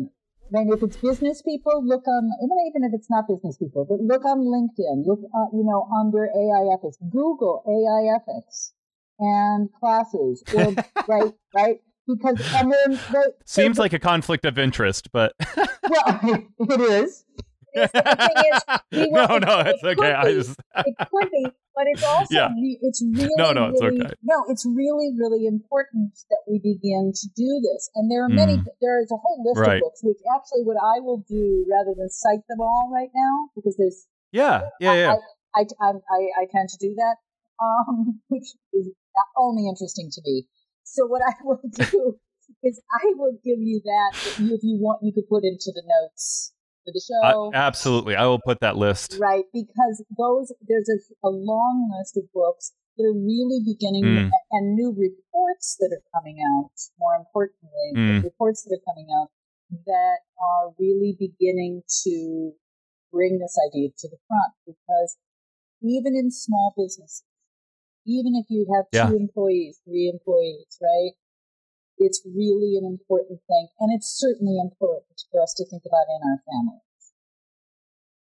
Then 0.51 0.69
if 0.73 0.83
it's 0.83 0.97
business 0.97 1.43
people, 1.43 1.83
look 1.85 2.07
on, 2.07 2.31
even, 2.43 2.57
even 2.69 2.85
if 2.85 2.93
it's 2.95 3.11
not 3.11 3.27
business 3.29 3.57
people, 3.57 3.85
but 3.89 4.01
look 4.01 4.25
on 4.25 4.39
LinkedIn, 4.41 5.05
look, 5.05 5.21
uh, 5.35 5.47
you 5.53 5.65
know, 5.65 5.89
under 5.99 6.27
AI 6.27 6.75
ethics, 6.75 6.99
Google 7.11 7.63
AI 7.67 8.15
ethics 8.17 8.73
and 9.19 9.69
classes, 9.73 10.43
or, 10.55 10.75
right, 11.09 11.33
right? 11.55 11.77
Because, 12.07 12.41
and 12.55 12.73
then, 12.73 13.01
they, 13.13 13.21
seems 13.45 13.79
like 13.79 13.93
a 13.93 13.99
conflict 13.99 14.45
of 14.47 14.59
interest, 14.59 15.11
but. 15.13 15.35
well, 15.57 16.21
it 16.61 16.81
is. 16.81 17.25
It 17.77 17.91
is. 17.93 18.63
The 18.67 18.81
is, 18.93 19.07
we 19.07 19.11
no, 19.13 19.39
no, 19.39 19.61
it's 19.61 19.83
it 19.85 19.99
okay. 19.99 20.13
I 20.13 20.33
just. 20.33 20.57
it 20.77 20.95
could 20.97 21.31
be, 21.31 21.45
but 21.75 21.85
it's 21.93 22.03
also 22.03 22.35
yeah. 22.35 22.49
it's 22.81 23.05
really 23.05 23.37
no, 23.37 23.53
no, 23.53 23.69
it's 23.69 23.83
really, 23.83 24.01
okay. 24.01 24.15
No, 24.23 24.45
it's 24.49 24.65
really, 24.65 25.13
really 25.17 25.47
important 25.47 26.17
that 26.31 26.41
we 26.49 26.59
begin 26.59 27.13
to 27.15 27.27
do 27.37 27.61
this. 27.61 27.91
And 27.95 28.11
there 28.11 28.25
are 28.25 28.29
many. 28.29 28.57
Mm. 28.57 28.65
There 28.81 29.01
is 29.03 29.11
a 29.13 29.17
whole 29.17 29.45
list 29.45 29.61
right. 29.61 29.77
of 29.77 29.81
books, 29.81 30.01
which 30.03 30.19
actually, 30.35 30.65
what 30.65 30.81
I 30.81 31.01
will 31.01 31.23
do 31.29 31.67
rather 31.71 31.93
than 31.97 32.09
cite 32.09 32.47
them 32.49 32.61
all 32.61 32.91
right 32.93 33.11
now, 33.15 33.51
because 33.55 33.77
there's 33.77 34.07
yeah, 34.33 34.69
yeah, 34.81 34.95
yeah. 34.95 35.15
I, 35.55 35.65
I, 35.81 35.91
I, 35.93 36.21
I 36.41 36.47
tend 36.53 36.69
to 36.69 36.79
do 36.81 36.95
that, 36.97 37.17
um, 37.63 38.21
which 38.29 38.49
is 38.73 38.91
only 39.37 39.69
interesting 39.69 40.11
to 40.13 40.21
me. 40.25 40.47
So 40.85 41.07
what 41.07 41.23
I 41.23 41.35
will 41.43 41.61
do 41.73 42.17
is 42.63 42.81
I 42.93 43.13
will 43.17 43.33
give 43.45 43.59
you 43.59 43.81
that. 43.85 44.17
If 44.39 44.63
you 44.63 44.79
want, 44.81 45.01
you 45.03 45.13
could 45.13 45.29
put 45.29 45.45
into 45.45 45.73
the 45.75 45.83
notes 45.85 46.53
for 46.87 46.95
the 46.95 47.03
show. 47.03 47.51
Uh, 47.51 47.51
absolutely. 47.53 48.15
I 48.15 48.27
will 48.27 48.41
put 48.41 48.61
that 48.61 48.77
list. 48.77 49.19
Right, 49.21 49.45
because 49.53 50.05
those 50.17 50.55
there's 50.63 50.89
a, 50.89 51.27
a 51.27 51.31
long 51.31 51.91
list 51.99 52.17
of 52.17 52.31
books 52.33 52.73
that 52.97 53.05
are 53.05 53.13
really 53.13 53.61
beginning 53.67 54.05
mm. 54.05 54.31
and 54.53 54.75
new 54.75 54.95
reports 54.95 55.77
that 55.81 55.91
are 55.93 56.07
coming 56.15 56.39
out, 56.41 56.71
more 56.99 57.17
importantly, 57.17 57.93
mm. 57.95 58.25
reports 58.25 58.63
that 58.63 58.79
are 58.79 58.87
coming 58.87 59.09
out 59.21 59.29
that 59.85 60.19
are 60.39 60.73
really 60.79 61.17
beginning 61.19 61.83
to 62.07 62.53
bring 63.13 63.39
this 63.39 63.57
idea 63.69 63.89
to 63.99 64.09
the 64.09 64.17
front 64.29 64.55
because 64.65 65.17
even 65.83 66.15
in 66.15 66.31
small 66.31 66.73
businesses, 66.77 67.25
even 68.07 68.35
if 68.37 68.47
you 68.49 68.67
have 68.73 68.87
two 68.93 69.13
yeah. 69.13 69.21
employees, 69.21 69.81
three 69.85 70.09
employees, 70.13 70.79
right? 70.81 71.13
It's 71.99 72.23
really 72.27 72.77
an 72.77 72.85
important 72.85 73.41
thing. 73.47 73.69
And 73.81 73.95
it's 73.95 74.09
certainly 74.09 74.59
important 74.59 75.23
for 75.33 75.43
us 75.43 75.55
to 75.55 75.65
think 75.65 75.83
about 75.87 76.05
in 76.09 76.29
our 76.29 76.39
families. 76.47 76.83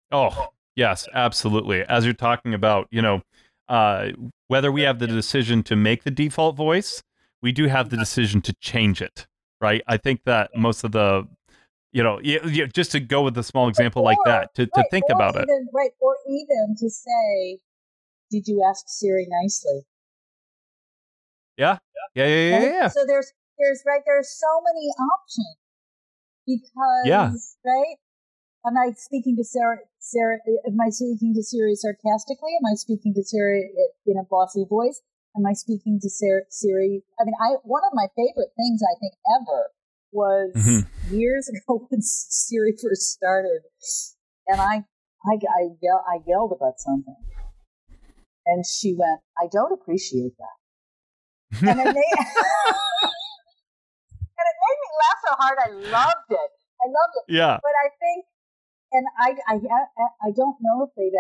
Oh, 0.10 0.54
yes, 0.76 1.08
absolutely. 1.14 1.82
As 1.84 2.06
you're 2.06 2.14
talking 2.14 2.54
about, 2.54 2.88
you 2.92 3.02
know, 3.02 3.22
uh, 3.68 4.10
whether 4.48 4.72
we 4.72 4.84
have 4.84 5.00
the 5.00 5.08
decision 5.08 5.64
to 5.64 5.76
make 5.76 6.04
the 6.04 6.12
default 6.12 6.56
voice, 6.56 7.04
we 7.42 7.52
do 7.52 7.66
have 7.66 7.90
the 7.90 7.98
decision 7.98 8.42
to 8.42 8.54
change 8.62 9.02
it, 9.02 9.28
right? 9.60 9.82
I 9.88 9.98
think 9.98 10.24
that 10.24 10.52
most 10.56 10.86
of 10.86 10.94
the, 10.94 11.28
you 11.92 12.04
know, 12.04 12.22
just 12.22 12.92
to 12.94 13.02
go 13.02 13.22
with 13.22 13.38
a 13.38 13.44
small 13.44 13.68
example 13.68 14.04
or, 14.04 14.06
like 14.06 14.18
that, 14.26 14.56
to, 14.56 14.66
to 14.66 14.72
right, 14.78 14.86
think 14.90 15.06
about 15.10 15.36
even, 15.36 15.50
it. 15.50 15.68
Right. 15.74 15.92
Or 16.00 16.16
even 16.28 16.76
to 16.80 16.90
say, 16.90 17.60
did 18.32 18.48
you 18.48 18.64
ask 18.64 18.86
Siri 18.88 19.28
nicely? 19.30 19.82
Yeah. 21.58 21.80
Yeah. 22.16 22.26
Yeah. 22.26 22.60
Yeah. 22.60 22.64
yeah. 22.64 22.88
So 22.88 23.06
there's 23.06 23.34
there's 23.60 23.84
right 23.86 24.02
there's 24.06 24.30
so 24.30 24.62
many 24.64 24.88
options 24.98 25.58
because 26.46 27.06
yeah. 27.06 27.32
right? 27.66 27.98
Am 28.66 28.78
i 28.78 28.92
speaking 28.96 29.36
to 29.38 29.44
sarah 29.44 29.80
sarah 30.00 30.38
am 30.66 30.78
i 30.82 30.90
speaking 30.90 31.34
to 31.36 31.44
siri 31.44 31.76
sarcastically? 31.76 32.54
Am 32.60 32.66
i 32.72 32.76
speaking 32.76 33.14
to 33.16 33.24
siri 33.24 33.70
in 34.06 34.18
a 34.18 34.26
bossy 34.30 34.66
voice? 34.70 35.02
Am 35.36 35.46
i 35.46 35.54
speaking 35.54 36.00
to 36.02 36.10
sarah, 36.10 36.44
siri? 36.50 37.04
I 37.20 37.26
mean 37.26 37.36
i 37.42 37.56
one 37.64 37.84
of 37.86 37.94
my 37.94 38.08
favorite 38.16 38.54
things 38.56 38.82
i 38.82 38.96
think 39.00 39.14
ever 39.40 39.72
was 40.12 40.52
mm-hmm. 40.56 41.16
years 41.16 41.50
ago 41.54 41.86
when 41.90 42.02
siri 42.02 42.74
first 42.82 43.12
started 43.12 43.62
and 44.48 44.62
i 44.62 44.84
i 45.26 45.34
i, 45.36 45.62
yell, 45.82 46.04
I 46.08 46.20
yelled 46.26 46.54
about 46.56 46.80
something 46.80 47.16
and 48.46 48.66
she 48.66 48.96
went 48.98 49.22
i 49.40 49.48
don't 49.52 49.74
appreciate 49.74 50.34
that. 50.40 50.58
And 51.52 51.80
made 54.98 55.04
me 55.04 55.06
laugh 55.06 55.20
so 55.24 55.34
hard. 55.38 55.58
I 55.60 55.70
loved 55.70 56.30
it. 56.30 56.52
I 56.82 56.86
loved 56.88 57.16
it. 57.18 57.34
Yeah. 57.34 57.58
But 57.62 57.76
I 57.78 57.90
think, 58.00 58.26
and 58.92 59.06
I, 59.20 59.30
I, 59.48 60.30
I 60.30 60.32
don't 60.36 60.58
know 60.62 60.84
if 60.84 60.92
they 60.96 61.12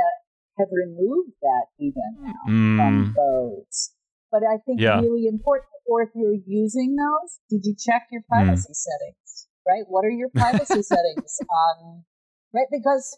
have 0.57 0.69
removed 0.71 1.33
that 1.41 1.65
even 1.79 2.03
now 2.21 2.43
mm. 2.47 2.77
from 2.77 3.13
those. 3.15 3.91
But 4.31 4.43
I 4.43 4.57
think 4.65 4.81
yeah. 4.81 4.99
really 4.99 5.27
important. 5.27 5.71
Or 5.85 6.01
if 6.01 6.09
you're 6.15 6.35
using 6.45 6.95
those, 6.95 7.39
did 7.49 7.65
you 7.65 7.75
check 7.77 8.07
your 8.11 8.21
mm. 8.21 8.27
privacy 8.29 8.71
mm. 8.71 8.75
settings? 8.75 9.47
Right? 9.67 9.83
What 9.87 10.05
are 10.05 10.11
your 10.11 10.29
privacy 10.29 10.81
settings 10.83 11.39
on? 11.49 12.03
Right? 12.53 12.67
Because, 12.71 13.17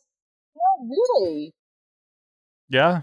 you 0.55 0.61
know, 0.61 0.89
really. 0.89 1.53
Yeah. 2.69 3.01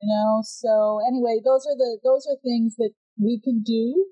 You 0.00 0.08
know. 0.08 0.42
So 0.44 1.00
anyway, 1.06 1.40
those 1.44 1.66
are 1.66 1.76
the 1.76 1.98
those 2.02 2.26
are 2.26 2.38
things 2.42 2.74
that 2.76 2.90
we 3.18 3.40
can 3.42 3.62
do 3.62 4.06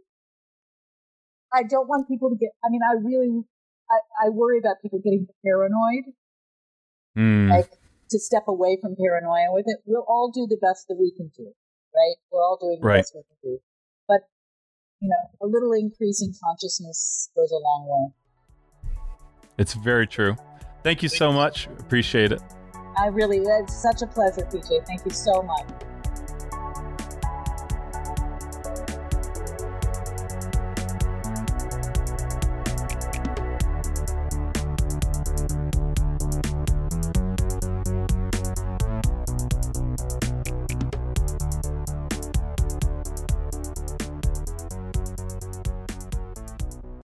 I 1.53 1.63
don't 1.63 1.89
want 1.89 2.09
people 2.09 2.31
to 2.31 2.37
get, 2.37 2.51
I 2.65 2.71
mean, 2.71 2.81
I 2.83 2.95
really, 3.03 3.43
I, 3.91 4.27
I 4.27 4.29
worry 4.31 4.59
about 4.59 4.77
people 4.83 5.01
getting 5.03 5.27
paranoid. 5.45 6.15
Mm. 7.19 7.51
Like 7.51 7.71
to 8.11 8.19
step 8.19 8.45
away 8.49 8.79
from 8.81 8.97
paranoia 8.97 9.53
with 9.53 9.67
it. 9.67 9.79
We'll 9.85 10.05
all 10.09 10.31
do 10.35 10.47
the 10.49 10.59
best 10.61 10.87
that 10.89 10.97
we 10.99 11.13
can 11.17 11.31
do, 11.37 11.53
right? 11.95 12.17
We're 12.31 12.43
all 12.43 12.59
doing 12.61 12.79
the 12.81 12.87
right. 12.87 12.99
best 12.99 13.15
we 13.15 13.23
can 13.23 13.53
do. 13.53 13.59
But, 14.09 14.21
you 15.01 15.09
know, 15.09 15.47
a 15.47 15.51
little 15.51 15.73
increase 15.73 16.23
in 16.23 16.33
consciousness 16.43 17.31
goes 17.37 17.51
a 17.51 17.57
long 17.57 17.87
way. 17.89 18.93
It's 19.59 19.75
very 19.75 20.07
true. 20.07 20.37
Thank 20.83 21.03
you 21.03 21.09
so 21.09 21.33
much. 21.33 21.67
Appreciate 21.79 22.33
it. 22.33 22.43
I 22.97 23.07
really, 23.07 23.39
it's 23.39 23.81
such 23.81 24.03
a 24.03 24.07
pleasure, 24.07 24.43
PJ. 24.43 24.87
Thank 24.87 25.05
you 25.05 25.13
so 25.13 25.43
much. 25.43 25.90